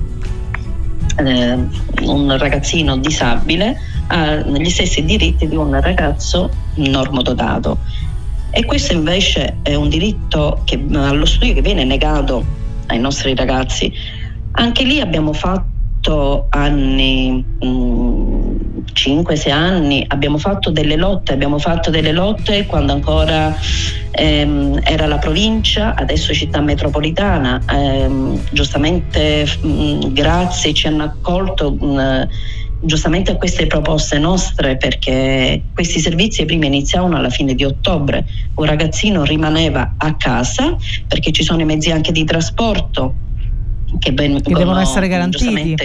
eh, 1.17 1.57
un 2.01 2.37
ragazzino 2.37 2.97
disabile 2.97 3.77
ha 4.07 4.35
gli 4.35 4.69
stessi 4.69 5.03
diritti 5.05 5.47
di 5.47 5.55
un 5.55 5.79
ragazzo 5.79 6.49
normodotato 6.75 7.77
e 8.55 8.65
questo 8.65 8.93
invece 8.93 9.57
è 9.63 9.73
un 9.73 9.89
diritto 9.89 10.61
che, 10.63 10.79
allo 10.93 11.25
studio 11.25 11.55
che 11.55 11.61
viene 11.61 11.83
negato 11.83 12.45
ai 12.87 12.99
nostri 12.99 13.33
ragazzi. 13.33 13.91
Anche 14.51 14.83
lì 14.83 14.99
abbiamo 14.99 15.33
fatto 15.33 15.72
anni, 16.49 17.45
5-6 18.93 19.51
anni, 19.51 20.05
abbiamo 20.07 20.37
fatto 20.37 20.71
delle 20.71 20.95
lotte, 20.95 21.33
abbiamo 21.33 21.57
fatto 21.57 21.89
delle 21.89 22.11
lotte 22.11 22.65
quando 22.65 22.93
ancora 22.93 23.55
ehm, 24.11 24.81
era 24.83 25.07
la 25.07 25.17
provincia, 25.17 25.95
adesso 25.95 26.33
città 26.33 26.59
metropolitana. 26.61 27.61
Ehm, 27.69 28.39
giustamente 28.51 29.45
mh, 29.61 30.11
grazie, 30.11 30.73
ci 30.73 30.87
hanno 30.87 31.03
accolto. 31.03 31.71
Mh, 31.71 32.27
giustamente 32.85 33.31
a 33.31 33.37
queste 33.37 33.65
proposte 33.65 34.19
nostre 34.19 34.75
perché 34.75 35.61
questi 35.73 36.01
servizi 36.01 36.43
prima 36.43 36.65
iniziavano 36.65 37.15
alla 37.15 37.29
fine 37.29 37.55
di 37.55 37.63
ottobre, 37.63 38.25
un 38.55 38.65
ragazzino 38.65 39.23
rimaneva 39.23 39.93
a 39.97 40.15
casa 40.15 40.75
perché 41.07 41.31
ci 41.31 41.43
sono 41.43 41.61
i 41.61 41.65
mezzi 41.65 41.91
anche 41.91 42.11
di 42.11 42.25
trasporto 42.25 43.15
che, 43.99 44.13
ben, 44.13 44.41
Che 44.41 44.53
devono 44.53 44.79
essere 44.79 45.07
garantiti. 45.07 45.75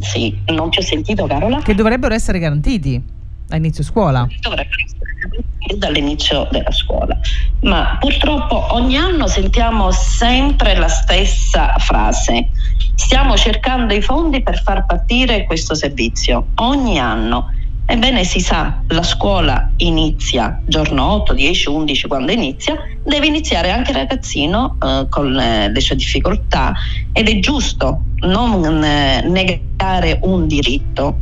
Sì, 0.00 0.38
non 0.46 0.70
ti 0.70 0.78
ho 0.78 0.82
sentito 0.82 1.26
Carola? 1.26 1.60
Che 1.60 1.74
dovrebbero 1.74 2.14
essere 2.14 2.38
garantiti 2.38 3.02
a 3.50 3.56
inizio 3.56 3.82
scuola. 3.82 4.26
dovrebbero 4.40 4.76
essere 4.84 5.12
garantiti 5.20 5.78
dall'inizio 5.78 6.48
della 6.50 6.70
scuola. 6.70 7.18
Ma 7.62 7.96
purtroppo 7.98 8.74
ogni 8.74 8.96
anno 8.96 9.26
sentiamo 9.26 9.90
sempre 9.90 10.76
la 10.76 10.88
stessa 10.88 11.74
frase. 11.78 12.48
Stiamo 12.94 13.36
cercando 13.36 13.94
i 13.94 14.00
fondi 14.00 14.42
per 14.42 14.62
far 14.62 14.86
partire 14.86 15.44
questo 15.44 15.74
servizio. 15.74 16.48
Ogni 16.56 16.98
anno. 16.98 17.50
Ebbene 17.90 18.22
si 18.22 18.40
sa, 18.40 18.82
la 18.88 19.02
scuola 19.02 19.72
inizia 19.78 20.60
giorno 20.66 21.10
8, 21.22 21.32
10, 21.32 21.70
11 21.70 22.06
quando 22.06 22.32
inizia, 22.32 22.76
deve 23.02 23.26
iniziare 23.26 23.70
anche 23.70 23.92
il 23.92 23.96
ragazzino 23.96 24.76
eh, 24.78 25.06
con 25.08 25.32
le, 25.32 25.72
le 25.72 25.80
sue 25.80 25.96
difficoltà 25.96 26.74
ed 27.14 27.30
è 27.30 27.38
giusto 27.38 28.02
non 28.26 28.84
eh, 28.84 29.22
negare 29.22 30.18
un 30.24 30.46
diritto 30.46 31.20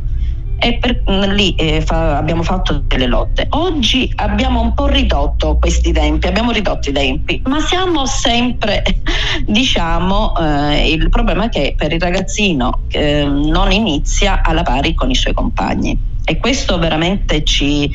e 0.59 0.77
per, 0.77 1.03
lì 1.29 1.55
eh, 1.55 1.79
fa- 1.79 2.17
abbiamo 2.17 2.43
fatto 2.43 2.83
delle 2.85 3.05
lotte. 3.05 3.47
Oggi 3.51 4.11
abbiamo 4.15 4.59
un 4.59 4.73
po' 4.73 4.87
ridotto 4.87 5.55
questi 5.55 5.93
tempi, 5.93 6.27
abbiamo 6.27 6.51
ridotto 6.51 6.89
i 6.89 6.93
tempi, 6.93 7.41
ma 7.45 7.61
siamo 7.61 8.05
sempre, 8.05 8.83
diciamo, 9.47 10.35
eh, 10.35 10.91
il 10.91 11.07
problema 11.07 11.45
è 11.45 11.49
che 11.49 11.75
per 11.77 11.93
il 11.93 12.01
ragazzino 12.01 12.81
eh, 12.89 13.23
non 13.23 13.71
inizia 13.71 14.41
alla 14.43 14.63
pari 14.63 14.93
con 14.93 15.09
i 15.09 15.15
suoi 15.15 15.33
compagni 15.33 16.15
e 16.29 16.37
questo 16.39 16.77
veramente 16.77 17.43
ci 17.45 17.89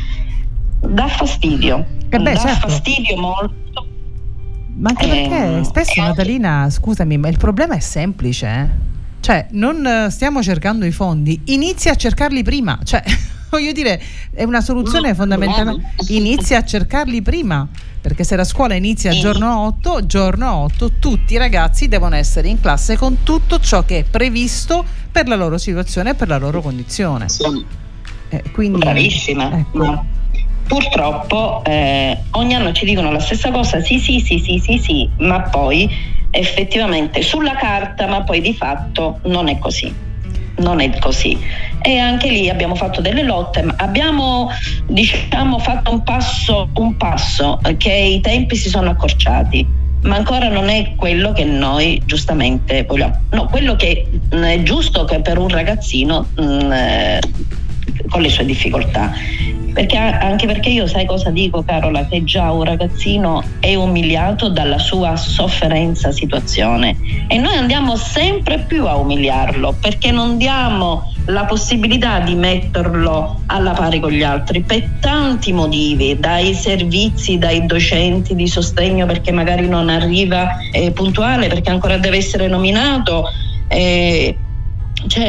dà 0.81 1.07
fastidio. 1.07 1.85
Eh 2.09 2.19
beh, 2.19 2.33
dà 2.33 2.39
certo. 2.41 2.69
fastidio 2.69 3.17
molto. 3.21 3.87
Ma 4.75 4.89
anche 4.89 5.07
perché 5.07 5.35
Ehm, 5.37 5.63
spesso, 5.63 6.01
e- 6.01 6.03
Natalina, 6.03 6.69
scusami, 6.71 7.19
ma 7.19 7.29
il 7.29 7.37
problema 7.37 7.75
è 7.75 7.81
semplice. 7.81 8.47
eh. 8.47 8.91
Cioè, 9.21 9.49
non 9.51 9.87
eh, 9.87 10.11
stiamo 10.11 10.43
cercando 10.43 10.87
i 10.87 10.91
fondi, 10.91 11.39
inizia 11.47 11.93
a 11.93 11.95
cercarli 11.95 12.43
prima. 12.43 12.79
Cioè, 12.83 13.03
voglio 13.51 13.73
dire, 13.73 14.01
è 14.33 14.45
una 14.45 14.63
soluzione 14.63 15.09
No, 15.11 15.15
fondamentale. 15.15 15.77
Inizia 16.09 16.59
a 16.59 16.65
cercarli 16.65 17.21
prima. 17.21 17.69
Perché 18.01 18.25
se 18.25 18.35
la 18.35 18.43
scuola 18.45 18.75
inizia 18.75 19.13
Sì. 19.13 19.21
giorno 19.21 19.61
8, 19.67 20.07
giorno 20.07 20.53
8 20.65 20.93
tutti 20.99 21.35
i 21.35 21.37
ragazzi 21.37 21.87
devono 21.87 22.17
essere 22.17 22.49
in 22.49 22.61
classe 22.61 22.97
con 22.97 23.19
tutto 23.23 23.61
ciò 23.61 23.85
che 23.85 24.01
è 24.01 24.05
previsto 24.05 24.85
per 25.13 25.29
la 25.29 25.37
loro 25.37 25.57
situazione 25.57 26.11
e 26.11 26.15
per 26.15 26.27
la 26.27 26.39
loro 26.39 26.61
condizione. 26.63 27.27
Eh, 28.33 28.43
quindi, 28.53 28.79
Bravissima. 28.79 29.59
Ecco. 29.59 29.79
Ma 29.79 30.05
purtroppo 30.67 31.63
eh, 31.65 32.17
ogni 32.31 32.55
anno 32.55 32.73
ci 32.73 32.87
dicono 32.87 33.13
la 33.13 33.21
stessa 33.21 33.51
cosa, 33.51 33.81
sì, 33.81 33.99
sì, 33.99 34.21
sì, 34.21 34.39
sì, 34.39 34.59
sì, 34.59 34.79
sì, 34.79 35.11
ma 35.19 35.43
poi 35.43 35.89
effettivamente 36.31 37.21
sulla 37.21 37.55
carta, 37.55 38.07
ma 38.07 38.23
poi 38.23 38.41
di 38.41 38.55
fatto 38.55 39.19
non 39.25 39.49
è 39.49 39.59
così. 39.59 39.95
Non 40.55 40.81
è 40.81 40.99
così. 40.99 41.39
E 41.83 41.99
anche 41.99 42.31
lì 42.31 42.49
abbiamo 42.49 42.75
fatto 42.75 43.03
delle 43.03 43.23
lotte, 43.23 43.63
ma 43.63 43.75
abbiamo 43.77 44.49
diciamo 44.87 45.59
fatto 45.59 45.91
un 45.91 46.03
passo, 46.03 46.71
un 46.75 46.97
passo 46.97 47.61
che 47.77 47.93
i 47.93 48.21
tempi 48.21 48.57
si 48.57 48.69
sono 48.71 48.91
accorciati, 48.91 49.67
ma 50.03 50.17
ancora 50.17 50.49
non 50.49 50.69
è 50.69 50.95
quello 50.97 51.33
che 51.33 51.45
noi 51.45 52.01
giustamente 52.07 52.85
vogliamo. 52.85 53.21
No, 53.31 53.47
quello 53.47 53.77
che 53.77 54.09
mh, 54.31 54.43
è 54.43 54.63
giusto 54.63 55.05
che 55.05 55.21
per 55.21 55.39
un 55.39 55.49
ragazzino 55.49 56.29
mh, 56.35 56.73
eh, 56.73 57.21
con 58.09 58.21
le 58.21 58.29
sue 58.29 58.45
difficoltà. 58.45 59.13
Perché, 59.73 59.97
anche 59.97 60.47
perché 60.47 60.69
io 60.69 60.87
sai 60.87 61.07
cosa 61.07 61.31
dico 61.31 61.63
Carola, 61.63 62.07
che 62.07 62.23
già 62.25 62.53
un 62.53 62.63
ragazzino 62.63 63.43
è 63.59 63.75
umiliato 63.75 64.51
dalla 64.51 64.79
sua 64.79 65.17
sofferenza 65.17 66.13
situazione 66.13 66.95
e 67.27 67.39
noi 67.39 67.57
andiamo 67.57 67.97
sempre 67.97 68.59
più 68.59 68.87
a 68.87 68.97
umiliarlo 68.97 69.75
perché 69.81 70.11
non 70.11 70.37
diamo 70.37 71.11
la 71.27 71.47
possibilità 71.47 72.21
di 72.21 72.35
metterlo 72.35 73.41
alla 73.47 73.73
pari 73.73 73.99
con 73.99 74.11
gli 74.11 74.23
altri 74.23 74.61
per 74.61 74.99
tanti 75.01 75.55
motivi, 75.55 76.19
dai 76.19 76.53
servizi, 76.53 77.39
dai 77.39 77.65
docenti 77.65 78.35
di 78.35 78.47
sostegno 78.49 79.07
perché 79.07 79.33
magari 79.33 79.69
non 79.69 79.89
arriva 79.89 80.59
eh, 80.71 80.91
puntuale, 80.91 81.49
perché 81.49 81.71
ancora 81.71 81.97
deve 81.97 82.19
essere 82.19 82.47
nominato. 82.47 83.25
eh, 83.69 84.37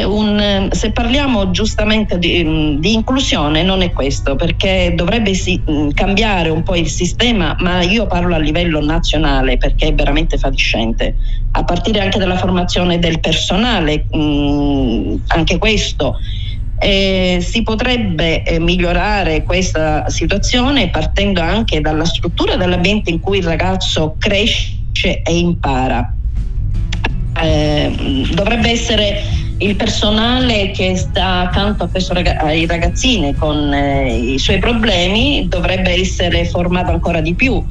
un, 0.04 0.68
se 0.70 0.92
parliamo 0.92 1.50
giustamente 1.50 2.18
di, 2.18 2.78
di, 2.78 2.92
inclusione 2.92 3.62
non 3.62 3.82
è 3.82 3.92
questo, 3.92 4.36
perché 4.36 4.92
dovrebbe 4.94 5.34
si, 5.34 5.60
cambiare 5.92 6.48
un 6.50 6.62
po' 6.62 6.76
il 6.76 6.88
sistema, 6.88 7.56
ma 7.60 7.82
io 7.82 8.06
parlo 8.06 8.34
a 8.34 8.38
livello 8.38 8.84
nazionale 8.84 9.56
perché 9.56 9.88
è 9.88 9.94
veramente 9.94 10.38
fatiscente, 10.38 11.16
a 11.52 11.64
partire 11.64 12.00
anche 12.00 12.18
dalla 12.18 12.36
formazione 12.36 12.98
del 12.98 13.20
personale, 13.20 14.06
mh, 14.10 15.22
anche 15.28 15.58
questo. 15.58 16.16
Eh, 16.76 17.38
si 17.40 17.62
potrebbe 17.62 18.42
eh, 18.42 18.58
migliorare 18.58 19.42
questa 19.44 20.08
situazione 20.10 20.90
partendo 20.90 21.40
anche 21.40 21.80
dalla 21.80 22.04
struttura 22.04 22.56
dell'ambiente 22.56 23.10
in 23.10 23.20
cui 23.20 23.38
il 23.38 23.44
ragazzo 23.44 24.16
cresce 24.18 25.22
e 25.22 25.36
impara. 25.36 26.12
Eh, 27.42 28.26
dovrebbe 28.32 28.70
essere 28.70 29.33
il 29.58 29.76
personale 29.76 30.70
che 30.72 30.96
sta 30.96 31.40
accanto 31.42 31.88
ai 32.38 32.66
ragazzini 32.66 33.34
con 33.34 33.72
eh, 33.72 34.32
i 34.32 34.38
suoi 34.38 34.58
problemi 34.58 35.46
dovrebbe 35.48 35.92
essere 35.92 36.44
formato 36.44 36.90
ancora 36.90 37.20
di 37.20 37.34
più. 37.34 37.64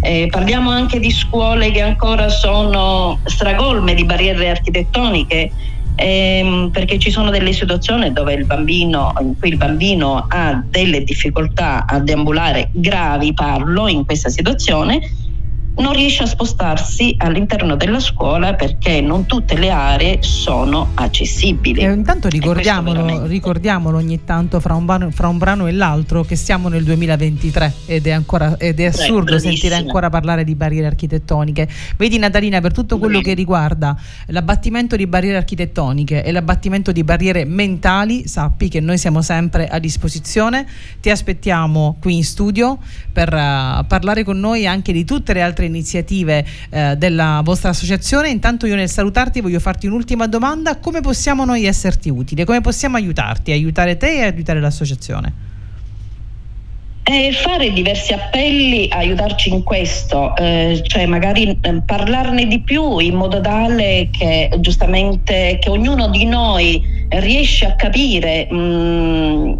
Eh, 0.00 0.28
parliamo 0.30 0.70
anche 0.70 0.98
di 0.98 1.10
scuole 1.10 1.70
che 1.70 1.82
ancora 1.82 2.28
sono 2.28 3.18
stragolme 3.24 3.94
di 3.94 4.04
barriere 4.04 4.50
architettoniche 4.50 5.50
ehm, 5.96 6.70
perché 6.70 6.98
ci 6.98 7.10
sono 7.10 7.30
delle 7.30 7.52
situazioni 7.52 8.06
il 8.06 8.44
bambino, 8.44 9.12
in 9.20 9.38
cui 9.38 9.48
il 9.48 9.56
bambino 9.56 10.26
ha 10.28 10.62
delle 10.68 11.02
difficoltà 11.02 11.86
a 11.86 11.98
deambulare 11.98 12.68
gravi, 12.72 13.32
parlo 13.32 13.88
in 13.88 14.04
questa 14.04 14.28
situazione 14.28 15.00
non 15.78 15.92
riesce 15.92 16.22
a 16.22 16.26
spostarsi 16.26 17.14
all'interno 17.18 17.76
della 17.76 18.00
scuola 18.00 18.54
perché 18.54 19.00
non 19.00 19.26
tutte 19.26 19.56
le 19.58 19.70
aree 19.70 20.18
sono 20.22 20.92
accessibili. 20.94 21.80
E 21.80 21.92
intanto 21.92 22.28
ricordiamolo, 22.28 23.26
ricordiamolo 23.26 23.98
ogni 23.98 24.24
tanto 24.24 24.60
fra 24.60 24.74
un, 24.74 24.86
brano, 24.86 25.10
fra 25.10 25.28
un, 25.28 25.38
brano, 25.38 25.66
e 25.66 25.72
l'altro 25.72 26.22
che 26.22 26.36
siamo 26.36 26.68
nel 26.68 26.84
2023 26.84 27.72
ed 27.86 28.06
è, 28.06 28.10
ancora, 28.10 28.56
ed 28.56 28.80
è 28.80 28.86
assurdo 28.86 29.34
Beh, 29.34 29.40
sentire 29.40 29.74
ancora 29.74 30.08
parlare 30.08 30.44
di 30.44 30.54
barriere 30.54 30.86
architettoniche. 30.86 31.68
Vedi 31.96 32.18
Natalina, 32.18 32.60
per 32.60 32.72
tutto 32.72 32.98
quello 32.98 33.20
che 33.20 33.34
riguarda 33.34 33.96
l'abbattimento 34.28 34.96
di 34.96 35.06
barriere 35.06 35.36
architettoniche 35.36 36.24
e 36.24 36.32
l'abbattimento 36.32 36.90
di 36.90 37.04
barriere 37.04 37.44
mentali, 37.44 38.26
sappi 38.26 38.68
che 38.68 38.80
noi 38.80 38.96
siamo 38.96 39.20
sempre 39.20 39.68
a 39.68 39.78
disposizione. 39.78 40.66
Ti 41.00 41.10
aspettiamo 41.10 41.96
qui 42.00 42.16
in 42.16 42.24
studio 42.24 42.78
per 43.12 43.28
uh, 43.28 43.86
parlare 43.86 44.24
con 44.24 44.38
noi 44.40 44.66
anche 44.66 44.92
di 44.92 45.04
tutte 45.04 45.34
le 45.34 45.42
altre 45.42 45.65
iniziative 45.66 46.44
eh, 46.70 46.94
della 46.96 47.40
vostra 47.44 47.70
associazione. 47.70 48.28
Intanto 48.30 48.66
io 48.66 48.74
nel 48.74 48.88
salutarti 48.88 49.40
voglio 49.40 49.60
farti 49.60 49.86
un'ultima 49.86 50.26
domanda, 50.26 50.76
come 50.76 51.00
possiamo 51.00 51.44
noi 51.44 51.64
esserti 51.64 52.08
utili? 52.08 52.44
Come 52.44 52.60
possiamo 52.60 52.96
aiutarti, 52.96 53.52
aiutare 53.52 53.96
te 53.96 54.16
e 54.16 54.22
aiutare 54.22 54.60
l'associazione? 54.60 55.55
E 57.08 57.30
fare 57.30 57.72
diversi 57.72 58.12
appelli, 58.14 58.88
aiutarci 58.90 59.50
in 59.50 59.62
questo, 59.62 60.34
eh, 60.34 60.82
cioè 60.84 61.06
magari 61.06 61.56
eh, 61.60 61.82
parlarne 61.86 62.48
di 62.48 62.62
più 62.62 62.98
in 62.98 63.14
modo 63.14 63.40
tale 63.40 64.08
che 64.10 64.50
giustamente 64.58 65.56
che 65.60 65.70
ognuno 65.70 66.08
di 66.08 66.24
noi 66.24 66.82
riesce 67.10 67.64
a 67.64 67.76
capire, 67.76 68.48
mh, 68.50 68.56
mm, 68.56 69.52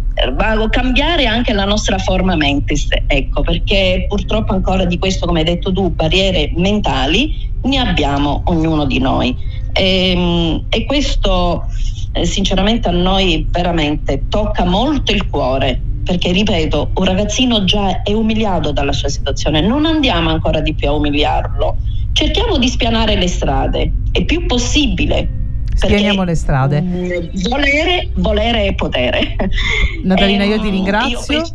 cambiare 0.69 1.25
anche 1.25 1.53
la 1.53 1.63
nostra 1.63 1.97
forma 1.99 2.35
mentis, 2.35 2.89
ecco, 3.07 3.43
perché 3.43 4.07
purtroppo 4.09 4.51
ancora 4.51 4.83
di 4.83 4.97
questo, 4.97 5.25
come 5.25 5.39
hai 5.39 5.45
detto 5.45 5.71
tu, 5.71 5.89
barriere 5.91 6.51
mentali 6.53 7.49
ne 7.61 7.77
abbiamo 7.77 8.41
ognuno 8.47 8.83
di 8.83 8.99
noi. 8.99 9.33
E, 9.71 10.11
ehm, 10.11 10.65
e 10.67 10.83
questo 10.83 11.63
eh, 12.11 12.25
sinceramente 12.25 12.89
a 12.89 12.91
noi 12.91 13.47
veramente 13.49 14.23
tocca 14.27 14.65
molto 14.65 15.13
il 15.13 15.29
cuore 15.29 15.87
perché 16.07 16.31
ripeto, 16.31 16.91
un 16.93 17.03
ragazzino 17.03 17.65
già 17.65 18.01
è 18.01 18.13
umiliato 18.13 18.71
dalla 18.71 18.93
sua 18.93 19.09
situazione, 19.09 19.59
non 19.59 19.85
andiamo 19.85 20.29
ancora 20.29 20.61
di 20.61 20.73
più 20.73 20.87
a 20.87 20.93
umiliarlo. 20.93 21.75
Cerchiamo 22.13 22.57
di 22.57 22.69
spianare 22.69 23.17
le 23.17 23.27
strade, 23.27 23.91
è 24.13 24.23
più 24.23 24.45
possibile. 24.45 25.27
Spianiamo 25.75 26.23
le 26.23 26.35
strade. 26.35 26.81
Volere, 27.49 28.09
volere 28.15 28.67
e 28.67 28.73
potere. 28.73 29.35
Natalina, 30.03 30.45
io 30.45 30.61
ti 30.61 30.69
ringrazio. 30.69 31.39
Io 31.39 31.45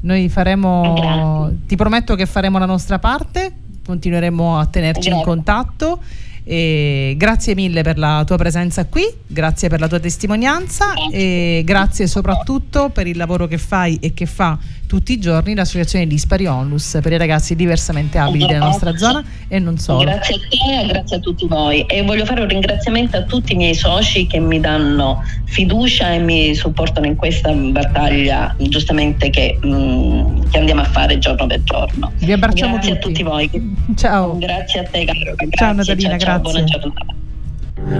Noi 0.00 0.30
faremo, 0.30 1.52
ti 1.66 1.76
prometto 1.76 2.14
che 2.14 2.24
faremo 2.24 2.56
la 2.56 2.64
nostra 2.64 2.98
parte, 2.98 3.52
continueremo 3.84 4.58
a 4.58 4.64
tenerci 4.64 5.10
Grazie. 5.10 5.18
in 5.18 5.22
contatto 5.22 6.00
e 6.48 7.14
grazie 7.16 7.56
mille 7.56 7.82
per 7.82 7.98
la 7.98 8.22
tua 8.24 8.36
presenza 8.36 8.86
qui, 8.86 9.02
grazie 9.26 9.68
per 9.68 9.80
la 9.80 9.88
tua 9.88 9.98
testimonianza 9.98 10.94
e 11.10 11.62
grazie 11.64 12.06
soprattutto 12.06 12.90
per 12.90 13.08
il 13.08 13.16
lavoro 13.16 13.48
che 13.48 13.58
fai 13.58 13.98
e 14.00 14.14
che 14.14 14.26
fa 14.26 14.56
tutti 14.86 15.12
i 15.12 15.18
giorni 15.18 15.54
l'associazione 15.54 16.06
Dispari 16.06 16.46
Onlus 16.46 16.98
per 17.02 17.12
i 17.12 17.18
ragazzi 17.18 17.54
diversamente 17.56 18.18
abili 18.18 18.46
della 18.46 18.64
nostra 18.64 18.96
zona 18.96 19.22
e 19.48 19.58
non 19.58 19.78
solo. 19.78 20.04
Grazie 20.04 20.34
a 20.36 20.38
te 20.38 20.82
e 20.82 20.86
grazie 20.86 21.16
a 21.16 21.18
tutti 21.20 21.46
voi 21.46 21.82
e 21.82 22.02
voglio 22.02 22.24
fare 22.24 22.40
un 22.40 22.48
ringraziamento 22.48 23.16
a 23.16 23.22
tutti 23.22 23.52
i 23.52 23.56
miei 23.56 23.74
soci 23.74 24.26
che 24.26 24.38
mi 24.38 24.60
danno 24.60 25.22
fiducia 25.44 26.12
e 26.12 26.18
mi 26.18 26.54
supportano 26.54 27.06
in 27.06 27.16
questa 27.16 27.52
battaglia 27.52 28.54
giustamente 28.58 29.30
che, 29.30 29.58
mh, 29.60 29.68
mm, 29.68 30.42
che 30.50 30.58
andiamo 30.58 30.80
a 30.80 30.84
fare 30.84 31.18
giorno 31.18 31.46
per 31.46 31.62
giorno. 31.62 32.12
Vi 32.18 32.32
abbracciamo 32.32 32.74
grazie 32.74 32.98
tutti. 32.98 33.22
a 33.22 33.22
tutti 33.22 33.22
voi. 33.22 33.76
Ciao. 33.96 34.38
Grazie 34.38 34.80
a 34.80 34.84
te 34.84 35.04
caro. 35.04 35.34
Grazie, 35.34 35.50
ciao 35.50 35.72
Natalina, 35.72 36.18
ciao, 36.18 36.40
grazie. 36.40 36.66
Ciao, 36.66 36.92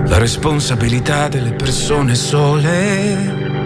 La 0.07 0.19
responsabilità 0.19 1.29
delle 1.29 1.53
persone 1.53 2.15
sole 2.15 3.66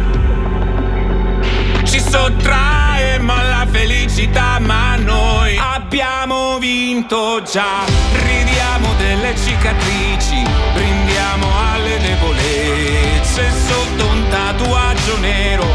ci 1.91 1.99
sottraemo 1.99 3.33
alla 3.33 3.67
felicità, 3.69 4.59
ma 4.59 4.95
noi 4.95 5.57
abbiamo 5.57 6.57
vinto 6.57 7.41
già. 7.43 7.83
Ridiamo 8.13 8.93
delle 8.97 9.35
cicatrici, 9.35 10.41
brindiamo 10.73 11.47
alle 11.73 11.99
debolezze 11.99 13.51
sotto 13.67 14.05
un 14.05 14.25
tatuaggio 14.29 15.17
nero. 15.19 15.65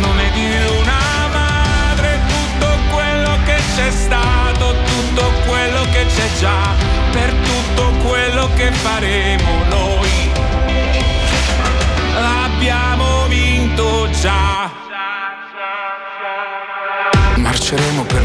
Nome 0.00 0.30
di 0.32 0.46
una 0.80 1.28
madre, 1.30 2.18
tutto 2.28 2.68
quello 2.94 3.36
che 3.44 3.56
c'è 3.74 3.90
stato, 3.90 4.74
tutto 4.86 5.32
quello 5.46 5.82
che 5.92 6.06
c'è 6.06 6.28
già, 6.40 6.74
per 7.10 7.30
tutto 7.30 7.92
quello 8.08 8.48
che 8.56 8.72
faremo 8.72 9.64
noi. 9.68 9.85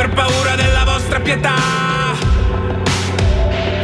per 0.00 0.08
paura 0.14 0.54
della 0.54 0.84
vostra 0.84 1.20
pietà 1.20 1.56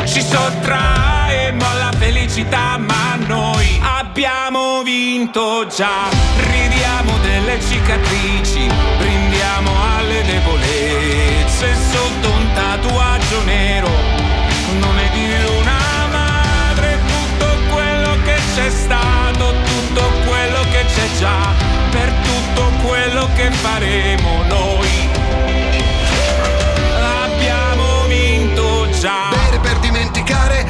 ci 0.06 0.22
sottraemmo 0.22 1.62
alla 1.62 1.92
felicità, 1.98 2.78
ma 2.78 3.18
noi 3.26 3.78
abbiamo 3.82 4.82
vinto 4.82 5.66
già. 5.66 6.08
Ridiamo 6.38 7.18
delle 7.18 7.60
cicatrici, 7.60 8.66
brindiamo 8.96 9.70
alle 9.94 10.22
debolezze 10.22 11.74
sotto 11.92 12.30
un 12.30 12.52
tatuaggio 12.54 13.44
nero. 13.44 13.90
Non 14.78 14.98
è 14.98 15.10
di 15.12 15.28
una 15.60 16.06
madre 16.10 16.98
tutto 17.06 17.46
quello 17.74 18.16
che 18.24 18.38
c'è 18.54 18.70
stato, 18.70 19.52
tutto 19.64 20.10
quello 20.26 20.60
che 20.70 20.82
c'è 20.86 21.18
già, 21.18 21.52
per 21.90 22.10
tutto 22.22 22.70
quello 22.86 23.28
che 23.34 23.50
faremo 23.50 24.44
noi 24.48 24.85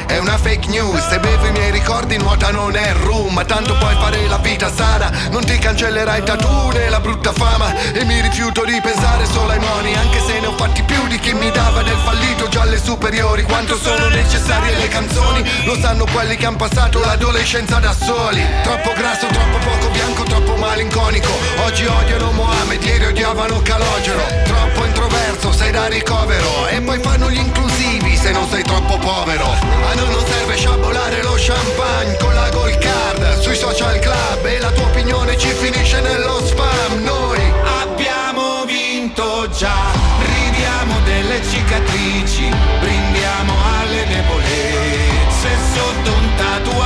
è 0.07 0.17
una 0.17 0.37
fake 0.37 0.67
news 0.67 1.07
Se 1.07 1.19
bevo 1.19 1.45
i 1.45 1.51
miei 1.51 1.71
ricordi 1.71 2.17
nuota 2.17 2.49
non 2.51 2.75
è 2.75 2.93
rum 2.93 3.33
Ma 3.33 3.45
tanto 3.45 3.77
puoi 3.77 3.95
fare 3.95 4.25
la 4.27 4.37
vita 4.37 4.71
sana 4.73 5.11
Non 5.31 5.45
ti 5.45 5.57
cancellerai 5.57 6.23
tattoo 6.23 6.71
né 6.71 6.89
la 6.89 6.99
brutta 6.99 7.31
fama. 7.31 7.73
E 7.93 8.03
mi 8.05 8.19
rifiuto 8.21 8.63
di 8.65 8.79
pensare 8.81 9.25
solo 9.25 9.51
ai 9.51 9.59
moni 9.59 9.93
Anche 9.95 10.19
se 10.25 10.39
ne 10.39 10.47
ho 10.47 10.55
fatti 10.57 10.81
più 10.83 11.07
di 11.07 11.19
chi 11.19 11.33
mi 11.33 11.51
dava 11.51 11.83
del 11.83 11.97
fallito 12.03 12.47
già 12.47 12.61
alle 12.61 12.81
superiori. 12.81 13.43
Quanto 13.43 13.77
sono 13.77 14.07
necessarie 14.07 14.75
le 14.75 14.87
canzoni 14.87 15.43
Lo 15.65 15.75
sanno 15.75 16.05
quelli 16.11 16.35
che 16.35 16.45
hanno 16.45 16.57
passato 16.57 16.99
l'adolescenza 16.99 17.79
da 17.79 17.93
soli. 17.93 18.45
Troppo 18.63 18.93
grasso, 18.93 19.27
troppo 19.27 19.57
poco 19.57 19.89
bianco, 19.91 20.23
troppo 20.23 20.55
malinconico. 20.55 21.31
Oggi 21.65 21.85
odiano 21.85 22.31
Mohamed, 22.31 22.83
ieri 22.83 23.05
odiavano 23.05 23.61
Calogero. 23.61 24.23
Troppo 24.45 24.85
introverso, 24.85 25.51
sei 25.51 25.71
da 25.71 25.87
ricovero 25.87 26.16
sei 28.49 28.63
troppo 28.63 28.97
povero. 28.97 29.45
A 29.45 29.93
noi 29.95 30.09
non 30.09 30.25
serve 30.25 30.55
sciabolare 30.55 31.23
lo 31.23 31.35
champagne 31.37 32.17
con 32.17 32.33
la 32.33 32.49
gold 32.49 32.77
card. 32.77 33.39
Sui 33.39 33.55
social 33.55 33.99
club 33.99 34.45
e 34.45 34.59
la 34.59 34.71
tua 34.71 34.85
opinione 34.85 35.37
ci 35.37 35.49
finisce 35.49 35.99
nello 36.01 36.45
spam. 36.45 37.03
Noi 37.03 37.57
Abbiamo 37.81 38.63
vinto 38.65 39.49
già, 39.49 39.91
ridiamo 40.19 40.99
delle 41.03 41.41
cicatrici, 41.43 42.49
brindiamo 42.79 43.53
alle 43.79 44.05
debolezze 44.07 45.49
sotto 45.73 46.11
un 46.11 46.35
tatuaggio 46.35 46.76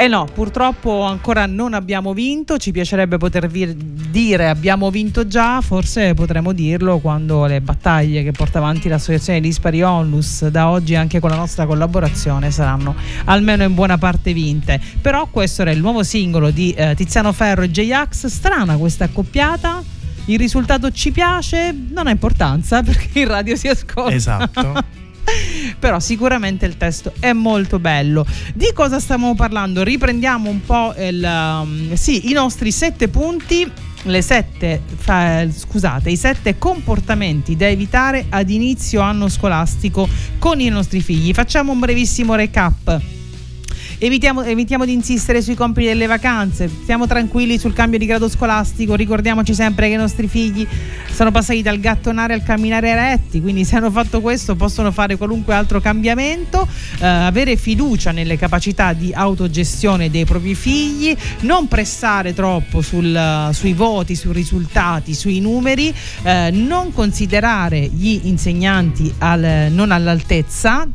E 0.02 0.08
no, 0.08 0.26
purtroppo 0.34 1.02
ancora 1.02 1.46
non 1.46 1.74
abbiamo 1.74 2.14
vinto, 2.14 2.58
ci 2.58 2.72
piacerebbe 2.72 3.18
poter 3.18 3.50
vir- 3.50 3.76
dire 3.76 4.48
abbiamo 4.48 4.90
vinto 4.90 5.28
già, 5.28 5.60
forse 5.60 6.14
potremo 6.14 6.54
dirlo 6.54 7.00
quando 7.00 7.46
le 7.46 7.60
battaglie 7.60 8.24
che 8.24 8.32
porta 8.32 8.60
avanti 8.60 8.88
l'associazione 8.88 9.42
Dispari 9.42 9.82
Onlus 9.82 10.48
da 10.48 10.70
oggi 10.70 10.96
anche 10.96 11.20
con 11.20 11.30
la 11.30 11.36
nostra 11.36 11.66
collaborazione 11.66 12.50
saranno 12.50 12.96
almeno 13.26 13.64
in 13.64 13.74
buona 13.74 13.98
parte 13.98 14.32
vinte. 14.32 14.80
Però 15.02 15.28
questo 15.28 15.64
era 15.64 15.72
il 15.72 15.82
nuovo 15.82 16.02
singolo 16.04 16.50
di 16.50 16.72
eh, 16.72 16.96
Tiziano 16.96 17.34
Ferro 17.34 17.64
e 17.64 17.70
J-Ax, 17.70 18.28
strana 18.28 18.78
questa 18.78 19.04
accoppiata. 19.04 19.84
Il 20.28 20.40
risultato 20.40 20.92
ci 20.92 21.12
piace, 21.12 21.76
non 21.90 22.08
ha 22.08 22.12
importanza 22.12 22.82
perché 22.84 23.20
in 23.20 23.28
radio 23.28 23.58
si 23.58 23.68
ascolta. 23.68 24.14
Esatto. 24.14 24.99
Però 25.80 26.00
sicuramente 26.00 26.66
il 26.66 26.78
testo 26.78 27.14
è 27.20 27.34
molto 27.34 27.80
bello. 27.80 28.26
Di 28.54 28.72
cosa 28.74 29.00
stiamo 29.00 29.36
parlando? 29.36 29.84
Riprendiamo 29.84 30.50
un 30.50 30.62
po' 30.62 30.94
il, 30.98 31.24
um, 31.24 31.94
sì, 31.94 32.30
i 32.30 32.34
nostri 32.34 32.72
sette 32.72 33.08
punti. 33.08 33.70
Le 34.04 34.22
sette, 34.22 34.84
scusate, 35.52 36.10
i 36.10 36.16
sette 36.16 36.58
comportamenti 36.58 37.58
da 37.58 37.68
evitare 37.68 38.28
ad 38.30 38.50
inizio 38.50 39.02
anno 39.02 39.28
scolastico 39.28 40.08
con 40.40 40.62
i 40.62 40.70
nostri 40.70 41.02
figli. 41.02 41.34
Facciamo 41.34 41.74
un 41.74 41.80
brevissimo 41.80 42.36
recap. 42.36 43.19
Evitiamo, 44.02 44.44
evitiamo, 44.44 44.86
di 44.86 44.94
insistere 44.94 45.42
sui 45.42 45.56
compiti 45.56 45.88
delle 45.88 46.06
vacanze, 46.06 46.70
stiamo 46.70 47.06
tranquilli 47.06 47.58
sul 47.58 47.74
cambio 47.74 48.00
di 48.00 48.06
grado 48.06 48.30
scolastico, 48.30 48.96
ricordiamoci 48.96 49.54
sempre 49.54 49.90
che 49.90 49.96
i 49.96 49.98
nostri 49.98 50.30
figli 50.30 50.66
sono 51.12 51.32
passati 51.32 51.62
dal 51.62 51.82
gattonare 51.82 52.34
al 52.34 52.42
camminare 52.42 52.88
eretti, 52.88 53.42
quindi 53.42 53.66
se 53.66 53.76
hanno 53.76 53.92
fatto 53.92 54.22
questo 54.22 54.56
possono 54.56 54.94
fare 54.94 55.18
qualunque 55.18 55.54
altro 55.54 55.82
cambiamento, 55.82 56.66
eh, 57.02 57.06
avere 57.06 57.58
fiducia 57.58 58.12
nelle 58.12 58.38
capacità 58.38 58.94
di 58.94 59.12
autogestione 59.14 60.10
dei 60.10 60.24
propri 60.24 60.56
figli, 60.56 61.14
non 61.42 61.68
pressare 61.68 62.34
troppo 62.34 62.82
sul, 62.82 63.50
sui 63.52 63.74
voti, 63.74 64.16
sui 64.16 64.32
risultati, 64.32 65.14
sui 65.14 65.42
numeri, 65.42 65.94
eh, 66.24 66.52
non 66.54 66.94
considerare 66.94 67.82
gli 67.82 68.22
insegnanti 68.24 69.14
al, 69.18 69.68
non 69.72 69.92
all'altezza 69.92 70.88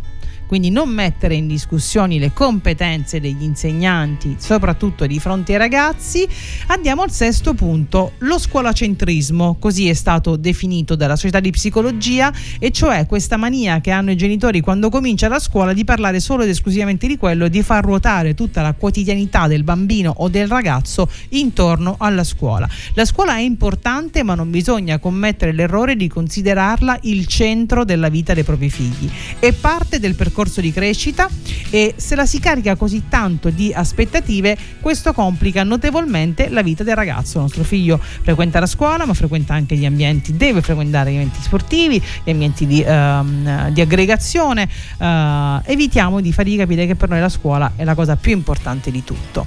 quindi 0.46 0.70
non 0.70 0.88
mettere 0.88 1.34
in 1.34 1.46
discussione 1.46 2.18
le 2.18 2.32
competenze 2.32 3.20
degli 3.20 3.42
insegnanti, 3.42 4.36
soprattutto 4.38 5.06
di 5.06 5.18
fronte 5.18 5.52
ai 5.52 5.58
ragazzi. 5.58 6.28
Andiamo 6.66 7.02
al 7.02 7.10
sesto 7.10 7.54
punto, 7.54 8.12
lo 8.18 8.38
scuolacentrismo, 8.38 9.56
così 9.58 9.88
è 9.88 9.94
stato 9.94 10.36
definito 10.36 10.94
dalla 10.94 11.16
società 11.16 11.40
di 11.40 11.50
psicologia, 11.50 12.32
e 12.58 12.70
cioè 12.70 13.06
questa 13.06 13.36
mania 13.36 13.80
che 13.80 13.90
hanno 13.90 14.10
i 14.10 14.16
genitori 14.16 14.60
quando 14.60 14.90
comincia 14.90 15.28
la 15.28 15.38
scuola 15.38 15.72
di 15.72 15.84
parlare 15.84 16.20
solo 16.20 16.42
ed 16.42 16.50
esclusivamente 16.50 17.06
di 17.06 17.16
quello 17.16 17.46
e 17.46 17.50
di 17.50 17.62
far 17.62 17.84
ruotare 17.84 18.34
tutta 18.34 18.62
la 18.62 18.74
quotidianità 18.74 19.46
del 19.46 19.64
bambino 19.64 20.12
o 20.18 20.28
del 20.28 20.48
ragazzo 20.48 21.08
intorno 21.30 21.96
alla 21.98 22.24
scuola. 22.24 22.68
La 22.94 23.04
scuola 23.04 23.36
è 23.36 23.40
importante, 23.40 24.22
ma 24.22 24.34
non 24.34 24.50
bisogna 24.50 24.98
commettere 24.98 25.52
l'errore 25.52 25.96
di 25.96 26.08
considerarla 26.08 26.98
il 27.02 27.26
centro 27.26 27.84
della 27.84 28.08
vita 28.08 28.34
dei 28.34 28.44
propri 28.44 28.68
figli. 28.70 29.10
È 29.38 29.52
parte 29.52 29.98
del 29.98 30.14
percorso 30.14 30.32
percorso 30.34 30.60
di 30.60 30.72
crescita 30.72 31.28
e 31.70 31.94
se 31.96 32.16
la 32.16 32.26
si 32.26 32.40
carica 32.40 32.74
così 32.74 33.04
tanto 33.08 33.50
di 33.50 33.72
aspettative, 33.72 34.56
questo 34.80 35.12
complica 35.12 35.62
notevolmente 35.62 36.48
la 36.48 36.60
vita 36.62 36.82
del 36.82 36.96
ragazzo. 36.96 37.36
Il 37.38 37.42
nostro 37.44 37.62
figlio 37.62 37.98
frequenta 37.98 38.58
la 38.58 38.66
scuola, 38.66 39.06
ma 39.06 39.14
frequenta 39.14 39.54
anche 39.54 39.76
gli 39.76 39.86
ambienti, 39.86 40.36
deve 40.36 40.60
frequentare 40.60 41.10
gli 41.12 41.14
ambienti 41.14 41.40
sportivi, 41.40 42.02
gli 42.24 42.30
ambienti 42.30 42.66
di, 42.66 42.82
ehm, 42.82 43.70
di 43.70 43.80
aggregazione. 43.80 44.68
Eh, 44.98 45.60
evitiamo 45.66 46.20
di 46.20 46.32
fargli 46.32 46.56
capire 46.56 46.86
che 46.86 46.96
per 46.96 47.08
noi 47.08 47.20
la 47.20 47.28
scuola 47.28 47.72
è 47.76 47.84
la 47.84 47.94
cosa 47.94 48.16
più 48.16 48.32
importante 48.32 48.90
di 48.90 49.04
tutto. 49.04 49.46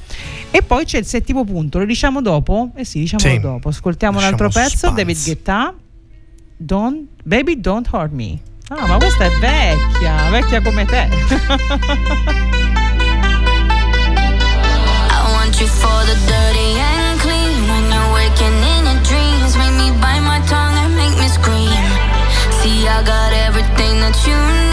E 0.49 0.61
poi 0.61 0.85
c'è 0.85 0.99
il 0.99 1.05
settimo 1.05 1.43
punto, 1.43 1.79
lo 1.79 1.85
diciamo 1.85 2.21
dopo? 2.21 2.71
Eh 2.75 2.85
sì, 2.85 2.99
diciamolo 2.99 3.29
Sì. 3.29 3.39
dopo. 3.39 3.67
Ascoltiamo 3.69 4.17
un 4.17 4.23
Lasciamo 4.23 4.43
altro 4.45 4.61
pezzo. 4.61 4.89
David 4.91 5.21
Guetta. 5.23 5.73
Don't, 6.59 7.07
baby, 7.23 7.59
don't 7.59 7.87
hurt 7.91 8.11
me. 8.11 8.39
Ah, 8.69 8.85
ma 8.85 8.97
questa 8.97 9.23
è 9.23 9.29
vecchia, 9.39 10.29
vecchia 10.29 10.61
come 10.61 10.83
te. 10.83 11.07
I 11.07 11.09
want 15.31 15.57
you 15.57 15.67
for 15.67 16.03
the 16.05 16.17
dirty 16.27 16.77
and 16.77 17.17
clean. 17.21 17.65
When 17.69 17.89
you're 17.89 18.11
waking 18.11 18.61
in 18.75 18.83
your 18.83 18.99
dreams, 19.03 19.55
make 19.55 19.71
me 19.71 19.91
bite 20.01 20.19
my 20.19 20.41
tongue 20.47 20.77
and 20.83 20.93
make 20.97 21.17
me 21.17 21.29
scream. 21.29 21.71
See, 22.59 22.85
I 22.89 23.01
got 23.03 23.31
everything 23.31 24.01
that 24.01 24.27
you 24.27 24.35
need. 24.35 24.66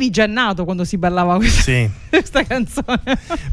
Eri 0.00 0.10
già 0.10 0.26
nato 0.26 0.64
quando 0.64 0.84
si 0.84 0.96
ballava 0.96 1.36
questa, 1.36 1.60
Sì, 1.62 1.88
questa 2.08 2.42
canzone. 2.44 3.00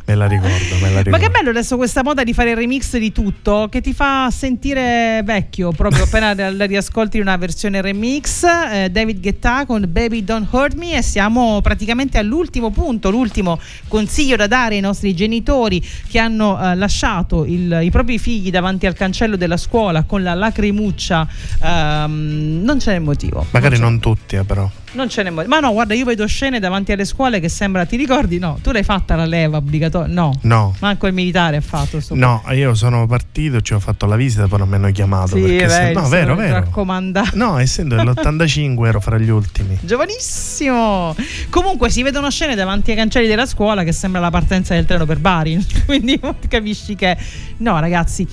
me 0.05 0.15
la 0.15 0.25
ricordo, 0.27 0.75
me 0.81 0.89
la 0.89 0.89
Ma 0.95 1.01
ricordo. 1.01 1.17
che 1.25 1.29
bello 1.29 1.49
adesso 1.49 1.75
questa 1.75 2.03
moda 2.03 2.23
di 2.23 2.33
fare 2.33 2.51
il 2.51 2.55
remix 2.55 2.97
di 2.97 3.11
tutto 3.11 3.67
che 3.69 3.81
ti 3.81 3.93
fa 3.93 4.29
sentire 4.31 5.21
vecchio 5.23 5.71
proprio 5.71 6.03
appena 6.05 6.33
la 6.51 6.65
riascolti 6.65 7.17
in 7.17 7.23
una 7.23 7.35
versione 7.37 7.81
remix. 7.81 8.43
Eh, 8.71 8.89
David 8.89 9.19
Guetta 9.19 9.65
con 9.65 9.85
Baby 9.89 10.23
Don't 10.23 10.47
Hurt 10.51 10.75
Me 10.75 10.97
e 10.97 11.01
siamo 11.01 11.59
praticamente 11.61 12.17
all'ultimo 12.17 12.71
punto, 12.71 13.09
l'ultimo 13.09 13.59
consiglio 13.87 14.35
da 14.37 14.47
dare 14.47 14.75
ai 14.75 14.81
nostri 14.81 15.13
genitori 15.13 15.83
che 16.07 16.19
hanno 16.19 16.59
eh, 16.61 16.75
lasciato 16.75 17.43
il- 17.45 17.79
i 17.83 17.91
propri 17.91 18.17
figli 18.19 18.49
davanti 18.49 18.85
al 18.85 18.93
cancello 18.93 19.35
della 19.35 19.57
scuola 19.57 20.03
con 20.03 20.23
la 20.23 20.33
lacrimuccia. 20.33 21.27
ehm, 21.61 22.61
non 22.63 22.77
c'è 22.77 22.99
motivo. 22.99 23.45
Magari 23.51 23.77
non 23.79 23.99
tutti, 23.99 24.35
eh, 24.35 24.43
però. 24.43 24.69
Non 24.97 25.09
ce 25.09 25.21
n'è 25.21 25.29
mo- 25.29 25.43
Ma 25.45 25.59
no, 25.59 25.71
guarda, 25.73 25.93
io 25.93 26.05
vedo 26.05 26.25
scene 26.25 26.59
davanti 26.59 26.91
alle 26.91 27.05
scuole 27.05 27.39
che 27.39 27.49
sembra, 27.49 27.85
ti 27.85 27.97
ricordi? 27.97 28.39
No, 28.39 28.57
tu 28.63 28.71
l'hai 28.71 28.81
fatta 28.83 29.15
la 29.15 29.25
leva 29.25 29.57
obbligatoria? 29.57 30.11
No. 30.11 30.33
No. 30.41 30.75
Manco 30.79 31.05
il 31.05 31.13
militare 31.13 31.57
ha 31.57 31.61
fatto 31.61 31.99
No, 32.15 32.41
io 32.49 32.73
sono 32.73 33.05
partito, 33.05 33.61
ci 33.61 33.73
ho 33.75 33.79
fatto 33.79 34.07
la 34.07 34.15
visita, 34.15 34.47
poi 34.47 34.57
non 34.57 34.67
mi 34.69 34.75
hanno 34.75 34.91
chiamato. 34.91 35.35
Sì, 35.35 35.41
perché 35.43 35.69
se- 35.69 35.77
beh, 35.77 35.93
no, 35.93 35.99
sono 35.99 36.09
vero, 36.09 36.35
vero. 36.35 36.53
raccomandato. 36.55 37.29
No, 37.37 37.59
essendo 37.59 37.95
dell'85 37.95 38.85
ero 38.87 38.99
fra 38.99 39.19
gli 39.19 39.29
ultimi. 39.29 39.77
Giovanissimo! 39.81 41.15
Comunque 41.49 41.89
si 41.91 42.01
vedono 42.01 42.29
scene 42.31 42.55
davanti 42.55 42.89
ai 42.91 42.97
cancelli 42.97 43.27
della 43.27 43.45
scuola 43.45 43.83
che 43.83 43.91
sembra 43.91 44.19
la 44.19 44.31
partenza 44.31 44.73
del 44.73 44.85
treno 44.85 45.05
per 45.05 45.19
Bari. 45.19 45.63
Quindi 45.85 46.19
capisci 46.47 46.95
che. 46.95 47.15
No, 47.57 47.79
ragazzi. 47.79 48.27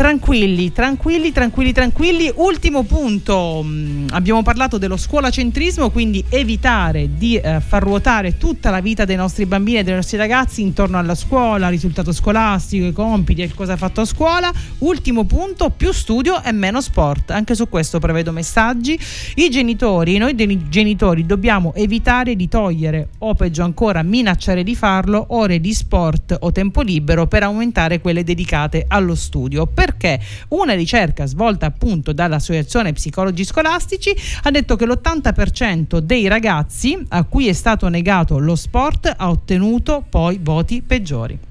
Tranquilli, 0.00 0.72
tranquilli, 0.72 1.30
tranquilli, 1.30 1.72
tranquilli. 1.72 2.32
Ultimo 2.36 2.84
punto, 2.84 3.62
mh, 3.62 4.06
abbiamo 4.12 4.42
parlato 4.42 4.78
dello 4.78 4.96
scuolacentrismo, 4.96 5.90
quindi 5.90 6.24
evitare 6.30 7.16
di 7.18 7.36
eh, 7.36 7.60
far 7.60 7.82
ruotare 7.82 8.38
tutta 8.38 8.70
la 8.70 8.80
vita 8.80 9.04
dei 9.04 9.16
nostri 9.16 9.44
bambini 9.44 9.80
e 9.80 9.82
dei 9.82 9.92
nostri 9.92 10.16
ragazzi 10.16 10.62
intorno 10.62 10.96
alla 10.96 11.14
scuola, 11.14 11.68
risultato 11.68 12.12
scolastico, 12.12 12.86
i 12.86 12.92
compiti 12.92 13.42
e 13.42 13.52
cosa 13.54 13.74
ha 13.74 13.76
fatto 13.76 14.00
a 14.00 14.06
scuola. 14.06 14.50
Ultimo 14.78 15.24
punto, 15.24 15.68
più 15.68 15.92
studio 15.92 16.42
e 16.42 16.50
meno 16.50 16.80
sport. 16.80 17.32
Anche 17.32 17.54
su 17.54 17.68
questo 17.68 17.98
prevedo 17.98 18.32
messaggi. 18.32 18.98
I 19.34 19.50
genitori, 19.50 20.16
noi 20.16 20.34
genitori 20.70 21.26
dobbiamo 21.26 21.74
evitare 21.74 22.36
di 22.36 22.48
togliere 22.48 23.08
o 23.18 23.34
peggio 23.34 23.64
ancora 23.64 24.02
minacciare 24.02 24.62
di 24.62 24.74
farlo 24.74 25.26
ore 25.28 25.60
di 25.60 25.74
sport 25.74 26.34
o 26.40 26.52
tempo 26.52 26.80
libero 26.80 27.26
per 27.26 27.42
aumentare 27.42 28.00
quelle 28.00 28.24
dedicate 28.24 28.86
allo 28.88 29.14
studio. 29.14 29.66
Perché 29.90 30.20
una 30.50 30.74
ricerca 30.74 31.26
svolta 31.26 31.66
appunto 31.66 32.12
dall'Associazione 32.12 32.92
Psicologi 32.92 33.44
Scolastici 33.44 34.14
ha 34.44 34.50
detto 34.52 34.76
che 34.76 34.86
l'80% 34.86 35.98
dei 35.98 36.28
ragazzi 36.28 36.96
a 37.08 37.24
cui 37.24 37.48
è 37.48 37.52
stato 37.52 37.88
negato 37.88 38.38
lo 38.38 38.54
sport 38.54 39.12
ha 39.16 39.28
ottenuto 39.28 40.04
poi 40.08 40.38
voti 40.40 40.80
peggiori. 40.80 41.49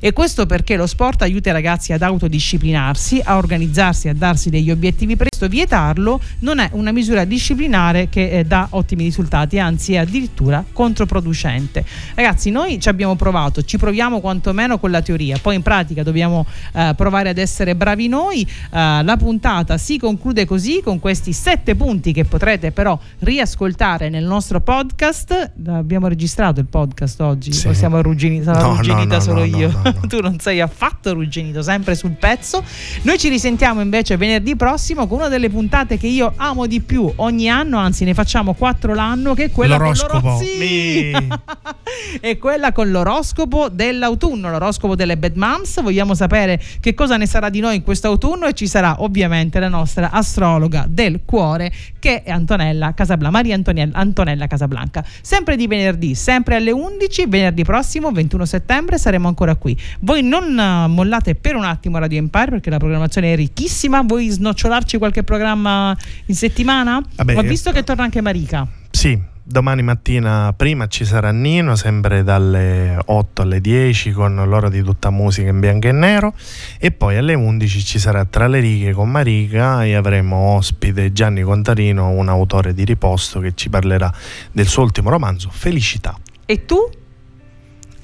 E 0.00 0.12
questo 0.12 0.46
perché 0.46 0.76
lo 0.76 0.86
sport 0.86 1.22
aiuta 1.22 1.50
i 1.50 1.52
ragazzi 1.52 1.92
ad 1.92 2.02
autodisciplinarsi, 2.02 3.20
a 3.22 3.36
organizzarsi, 3.36 4.08
a 4.08 4.14
darsi 4.14 4.50
degli 4.50 4.70
obiettivi 4.70 5.16
presto. 5.16 5.48
Vietarlo 5.48 6.20
non 6.40 6.58
è 6.58 6.68
una 6.72 6.92
misura 6.92 7.24
disciplinare 7.24 8.08
che 8.10 8.30
eh, 8.30 8.44
dà 8.44 8.66
ottimi 8.70 9.04
risultati, 9.04 9.58
anzi 9.58 9.94
è 9.94 9.98
addirittura 9.98 10.62
controproducente. 10.70 11.82
Ragazzi, 12.14 12.50
noi 12.50 12.78
ci 12.78 12.88
abbiamo 12.90 13.16
provato, 13.16 13.62
ci 13.62 13.78
proviamo 13.78 14.20
quantomeno 14.20 14.78
con 14.78 14.90
la 14.90 15.00
teoria, 15.00 15.38
poi 15.40 15.54
in 15.56 15.62
pratica 15.62 16.02
dobbiamo 16.02 16.44
eh, 16.74 16.92
provare 16.94 17.30
ad 17.30 17.38
essere 17.38 17.74
bravi 17.74 18.08
noi. 18.08 18.42
Eh, 18.42 19.02
la 19.02 19.16
puntata 19.16 19.78
si 19.78 19.98
conclude 19.98 20.44
così 20.44 20.80
con 20.84 20.98
questi 21.00 21.32
sette 21.32 21.74
punti 21.74 22.12
che 22.12 22.24
potrete 22.24 22.70
però 22.70 22.98
riascoltare 23.20 24.08
nel 24.10 24.24
nostro 24.24 24.60
podcast. 24.60 25.52
Abbiamo 25.68 26.06
registrato 26.08 26.60
il 26.60 26.66
podcast 26.66 27.20
oggi, 27.20 27.52
Sì. 27.52 27.68
o 27.68 27.72
siamo 27.72 27.96
arrugginiti? 27.96 28.44
Sarò 28.44 28.58
No, 28.60 28.66
no, 28.66 28.72
arrugginita 28.74 29.14
no, 29.16 29.20
solo 29.20 29.38
no, 29.40 29.56
io. 29.56 29.69
No. 29.70 30.00
tu 30.08 30.20
non 30.20 30.38
sei 30.38 30.60
affatto 30.60 31.10
arrugginito, 31.10 31.62
sempre 31.62 31.94
sul 31.94 32.12
pezzo. 32.12 32.62
Noi 33.02 33.18
ci 33.18 33.28
risentiamo 33.28 33.80
invece 33.80 34.16
venerdì 34.16 34.56
prossimo 34.56 35.06
con 35.06 35.18
una 35.18 35.28
delle 35.28 35.48
puntate 35.50 35.96
che 35.98 36.06
io 36.06 36.32
amo 36.36 36.66
di 36.66 36.80
più 36.80 37.10
ogni 37.16 37.48
anno, 37.48 37.78
anzi 37.78 38.04
ne 38.04 38.14
facciamo 38.14 38.54
quattro 38.54 38.94
l'anno, 38.94 39.34
che 39.34 39.44
è 39.44 39.50
quella 39.50 39.76
L'oroscopo. 39.76 40.20
con 40.20 40.30
l'oro- 40.32 40.38
Sì! 40.44 41.10
è 42.20 42.38
quella 42.38 42.72
con 42.72 42.90
l'oroscopo 42.90 43.68
dell'autunno, 43.68 44.50
l'oroscopo 44.50 44.94
delle 44.94 45.16
Bad 45.16 45.36
Moms. 45.36 45.82
Vogliamo 45.82 46.14
sapere 46.14 46.60
che 46.80 46.94
cosa 46.94 47.16
ne 47.16 47.26
sarà 47.26 47.48
di 47.50 47.60
noi 47.60 47.76
in 47.76 47.82
questo 47.82 48.08
autunno 48.08 48.46
e 48.46 48.52
ci 48.54 48.66
sarà 48.66 49.02
ovviamente 49.02 49.58
la 49.60 49.68
nostra 49.68 50.10
astrologa 50.10 50.86
del 50.88 51.20
cuore 51.24 51.72
che 51.98 52.22
è 52.22 52.30
Antonella 52.30 52.94
Casablanca, 52.94 53.36
Maria 53.36 53.54
Antoniella- 53.54 53.98
Antonella 53.98 54.46
Casablanca. 54.46 55.04
Sempre 55.20 55.56
di 55.56 55.66
venerdì, 55.66 56.14
sempre 56.14 56.56
alle 56.56 56.70
11, 56.70 57.26
venerdì 57.26 57.64
prossimo, 57.64 58.10
21 58.10 58.44
settembre, 58.44 58.98
saremo 58.98 59.28
ancora 59.28 59.54
qui. 59.56 59.59
Voi 60.00 60.22
non 60.22 60.58
eh, 60.58 60.86
mollate 60.88 61.34
per 61.34 61.54
un 61.56 61.64
attimo 61.64 61.98
Radio 61.98 62.18
Empire 62.18 62.50
perché 62.50 62.70
la 62.70 62.78
programmazione 62.78 63.32
è 63.32 63.36
ricchissima. 63.36 64.02
Vuoi 64.02 64.28
snocciolarci 64.28 64.98
qualche 64.98 65.22
programma 65.22 65.96
in 66.26 66.34
settimana? 66.34 67.02
Vabbè, 67.16 67.36
Ho 67.36 67.42
visto 67.42 67.70
che 67.72 67.84
torna 67.84 68.04
anche 68.04 68.20
Marica. 68.20 68.66
Sì, 68.90 69.18
domani 69.42 69.82
mattina 69.82 70.52
prima 70.56 70.86
ci 70.86 71.04
sarà 71.04 71.30
Nino, 71.30 71.74
sempre 71.74 72.22
dalle 72.22 72.98
8 73.04 73.42
alle 73.42 73.60
10 73.60 74.12
con 74.12 74.34
l'ora 74.34 74.68
di 74.68 74.82
tutta 74.82 75.10
musica 75.10 75.48
in 75.48 75.60
bianco 75.60 75.88
e 75.88 75.92
nero 75.92 76.34
e 76.78 76.90
poi 76.92 77.16
alle 77.16 77.34
11 77.34 77.84
ci 77.84 77.98
sarà 77.98 78.24
Tra 78.24 78.46
le 78.46 78.60
righe 78.60 78.92
con 78.92 79.10
Marica 79.10 79.84
e 79.84 79.94
avremo 79.94 80.36
ospite 80.36 81.12
Gianni 81.12 81.42
Contarino, 81.42 82.10
un 82.10 82.28
autore 82.28 82.74
di 82.74 82.84
riposto 82.84 83.40
che 83.40 83.52
ci 83.54 83.68
parlerà 83.68 84.12
del 84.52 84.66
suo 84.66 84.82
ultimo 84.82 85.10
romanzo 85.10 85.50
Felicità. 85.50 86.16
E 86.46 86.64
tu? 86.64 86.88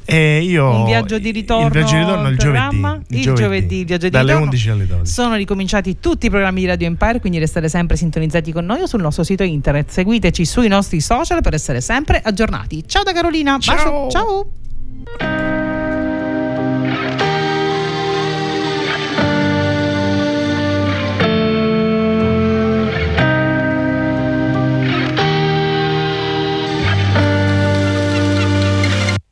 E 0.09 0.41
io 0.43 0.69
un 0.69 0.85
viaggio 0.85 1.19
di 1.19 1.33
ritorno 1.33 1.67
il 1.67 1.73
viaggio 1.73 1.95
di 1.95 2.01
ritorno 2.01 2.29
il 2.29 2.39
giovedì, 2.39 2.59
programma? 2.59 3.01
il 3.09 3.35
giovedì, 3.35 3.79
il 3.81 3.87
viaggio 3.87 4.05
di 4.05 4.11
dalle 4.11 4.27
ritorno. 4.27 4.45
11 4.45 4.71
alle 4.71 4.87
12. 4.87 5.13
Sono 5.13 5.35
ricominciati 5.35 5.99
tutti 5.99 6.27
i 6.27 6.31
programmi 6.31 6.61
di 6.61 6.67
Radio 6.67 6.87
Empire, 6.87 7.19
quindi 7.19 7.39
restate 7.39 7.69
sempre 7.69 7.97
sintonizzati 7.97 8.53
con 8.53 8.65
noi 8.65 8.83
o 8.83 8.87
sul 8.87 9.01
nostro 9.01 9.25
sito 9.25 9.43
internet. 9.43 9.91
Seguiteci 9.91 10.45
sui 10.45 10.69
nostri 10.69 11.01
social 11.01 11.43
per 11.43 11.55
essere 11.55 11.81
sempre 11.81 12.21
aggiornati. 12.23 12.85
Ciao 12.87 13.03
da 13.03 13.13
Carolina. 13.13 13.59
Bacio. 13.59 14.09
Ciao. 14.11 15.66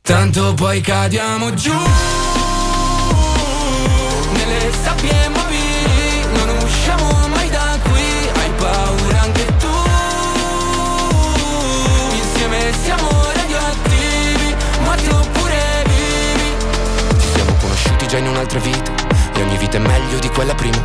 Tanto 0.05 0.53
poi 0.53 0.81
cadiamo 0.81 1.51
giù. 1.55 1.73
Nelle 4.33 4.71
sabbie 4.83 5.29
mobili 5.29 6.25
Non 6.31 6.57
usciamo 6.63 7.27
mai 7.27 7.49
da 7.49 7.79
qui. 7.81 8.03
Hai 8.35 8.51
paura 8.55 9.21
anche 9.21 9.45
tu. 9.57 9.67
Insieme 12.13 12.71
siamo 12.83 13.09
radioattivi 13.33 14.55
Morti 14.83 15.09
oppure 15.09 15.83
vivi. 15.85 16.53
Ci 17.19 17.27
siamo 17.33 17.55
conosciuti 17.59 18.07
già 18.07 18.19
in 18.19 18.27
un'altra 18.27 18.59
vita 18.59 18.91
E 19.33 19.41
ogni 19.41 19.57
vita 19.57 19.77
è 19.77 19.79
meglio 19.79 20.19
di 20.19 20.29
quella 20.29 20.53
prima. 20.53 20.83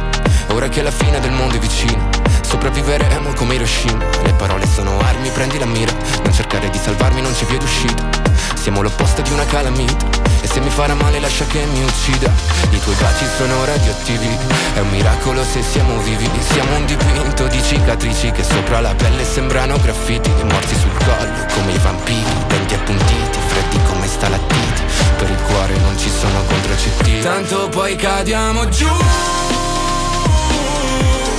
Ora 0.53 0.71
che 0.71 0.81
la 0.81 0.91
fine 0.91 1.21
del 1.21 1.33
mondo 1.33 1.57
è 1.57 1.59
vicina 1.59 2.09
Sopravviveremo 2.51 3.33
come 3.35 3.55
Hiroshima 3.55 4.05
Le 4.25 4.33
parole 4.33 4.67
sono 4.67 4.99
armi, 4.99 5.31
prendi 5.31 5.57
la 5.57 5.67
mira. 5.67 5.93
Non 6.25 6.33
cercare 6.33 6.69
di 6.69 6.79
salvarmi, 6.79 7.21
non 7.21 7.33
c'è 7.33 7.45
via 7.45 7.59
d'uscita. 7.59 8.09
Siamo 8.55 8.83
l'opposto 8.83 9.23
di 9.23 9.31
una 9.31 9.45
calamita. 9.45 10.05
E 10.41 10.49
se 10.49 10.59
mi 10.59 10.69
farà 10.69 10.95
male 10.95 11.21
lascia 11.21 11.45
che 11.47 11.65
mi 11.67 11.85
uccida. 11.85 12.29
I 12.71 12.81
tuoi 12.81 12.97
baci 12.97 13.25
sono 13.37 13.65
radioattivi. 13.65 14.37
È 14.75 14.81
un 14.81 14.89
miracolo 14.89 15.45
se 15.45 15.63
siamo 15.63 15.97
vivi. 15.99 16.29
Siamo 16.41 16.77
un 16.77 16.87
dipinto 16.87 17.47
di 17.47 17.63
cicatrici 17.63 18.33
Che 18.33 18.43
sopra 18.43 18.81
la 18.81 18.97
pelle 18.97 19.25
sembrano 19.25 19.79
graffiti. 19.79 20.31
Morti 20.43 20.75
sul 20.75 20.93
collo 21.05 21.47
come 21.55 21.71
i 21.71 21.79
vampiri. 21.79 22.45
Denti 22.49 22.75
appuntiti, 22.75 23.39
freddi 23.47 23.79
come 23.89 24.09
stalattiti. 24.09 24.83
Per 25.19 25.31
il 25.31 25.41
cuore 25.43 25.79
non 25.79 25.97
ci 25.97 26.11
sono 26.11 26.43
contraccettivi 26.45 27.21
Tanto 27.21 27.69
poi 27.69 27.95
cadiamo 27.95 28.69
giù 28.71 28.89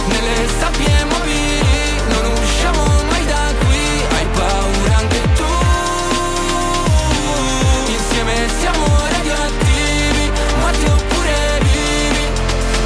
Nelle 0.07 0.47
sabbie 0.59 1.05
mobili 1.05 2.01
Non 2.09 2.31
usciamo 2.41 2.83
mai 3.09 3.25
da 3.25 3.53
qui. 3.59 4.03
Hai 4.15 4.27
paura 4.33 4.97
anche 4.97 5.21
tu. 5.35 5.51
Insieme 7.85 8.49
siamo 8.59 8.85
radioattivi 9.09 10.31
Morti 10.59 10.85
oppure 10.85 11.59
vivi. 11.61 12.25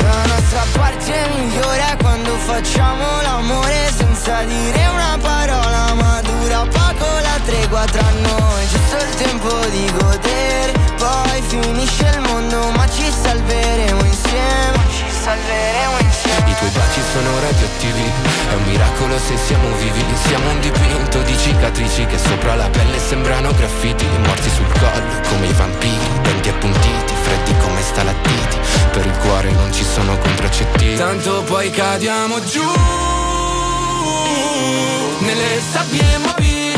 La 0.03 0.25
nostra 0.33 0.63
parte 0.73 1.13
è 1.13 1.97
quando 2.01 2.35
facciamo 2.37 3.21
l'amore 3.21 3.91
senza 3.95 4.43
dire 4.43 4.87
una 4.87 5.17
parola 5.21 5.93
ma 5.93 6.21
dura 6.21 6.65
poco 6.71 7.05
la 7.21 7.39
tregua 7.45 7.85
tra 7.85 8.09
noi. 8.21 8.67
Giusto 8.67 8.97
il 8.97 9.15
tempo 9.15 9.49
di 9.69 9.91
godere 9.99 10.73
Poi 10.97 11.41
finisce 11.47 12.07
il 12.13 12.19
mondo 12.21 12.71
ma 12.71 12.87
ci 12.89 13.09
salveremo 13.09 14.03
insieme. 14.03 14.79
Ci 14.89 15.09
salveremo 15.09 15.91
insieme 15.91 16.04
I 16.55 16.57
tuoi 16.57 16.69
baci 16.71 17.01
sono 17.11 17.37
radioattivi. 17.41 18.11
È 18.49 18.53
un 18.53 18.63
miracolo 18.63 19.19
se 19.19 19.35
siamo 19.35 19.75
vivi. 19.75 20.05
Siamo 20.25 20.51
un 20.51 20.59
dipinto 20.61 21.21
di 21.23 21.37
cicatrici 21.37 22.05
che 22.05 22.17
sopra 22.17 22.55
la 22.55 22.69
pelle 22.69 22.97
sembrano 22.97 23.51
graffiti. 23.51 24.05
Morti 24.25 24.49
sul 24.49 24.71
collo 24.79 25.21
come 25.27 25.47
i 25.47 25.51
vampiri 25.53 26.07
Denti 26.21 26.47
appuntiti, 26.47 27.13
freddi 27.23 27.53
come 27.57 27.81
stalattiti. 27.81 28.57
Per 28.91 29.05
il 29.05 29.17
cuore 29.17 29.51
non 29.51 29.73
ci 29.73 29.83
sono 29.83 30.17
contraccettivi 30.17 30.95
Tanto 30.95 31.43
poi 31.43 31.69
cadiamo 31.71 32.41
giù. 32.45 32.63
Nelle 35.19 35.59
sabbie 35.59 36.17
mobili 36.19 36.74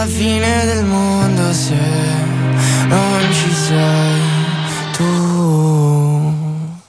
la 0.00 0.06
fine 0.06 0.64
del 0.64 0.84
mondo 0.86 1.52
se 1.52 1.76
non 2.88 3.32
ci 3.32 3.52
sei 3.52 3.99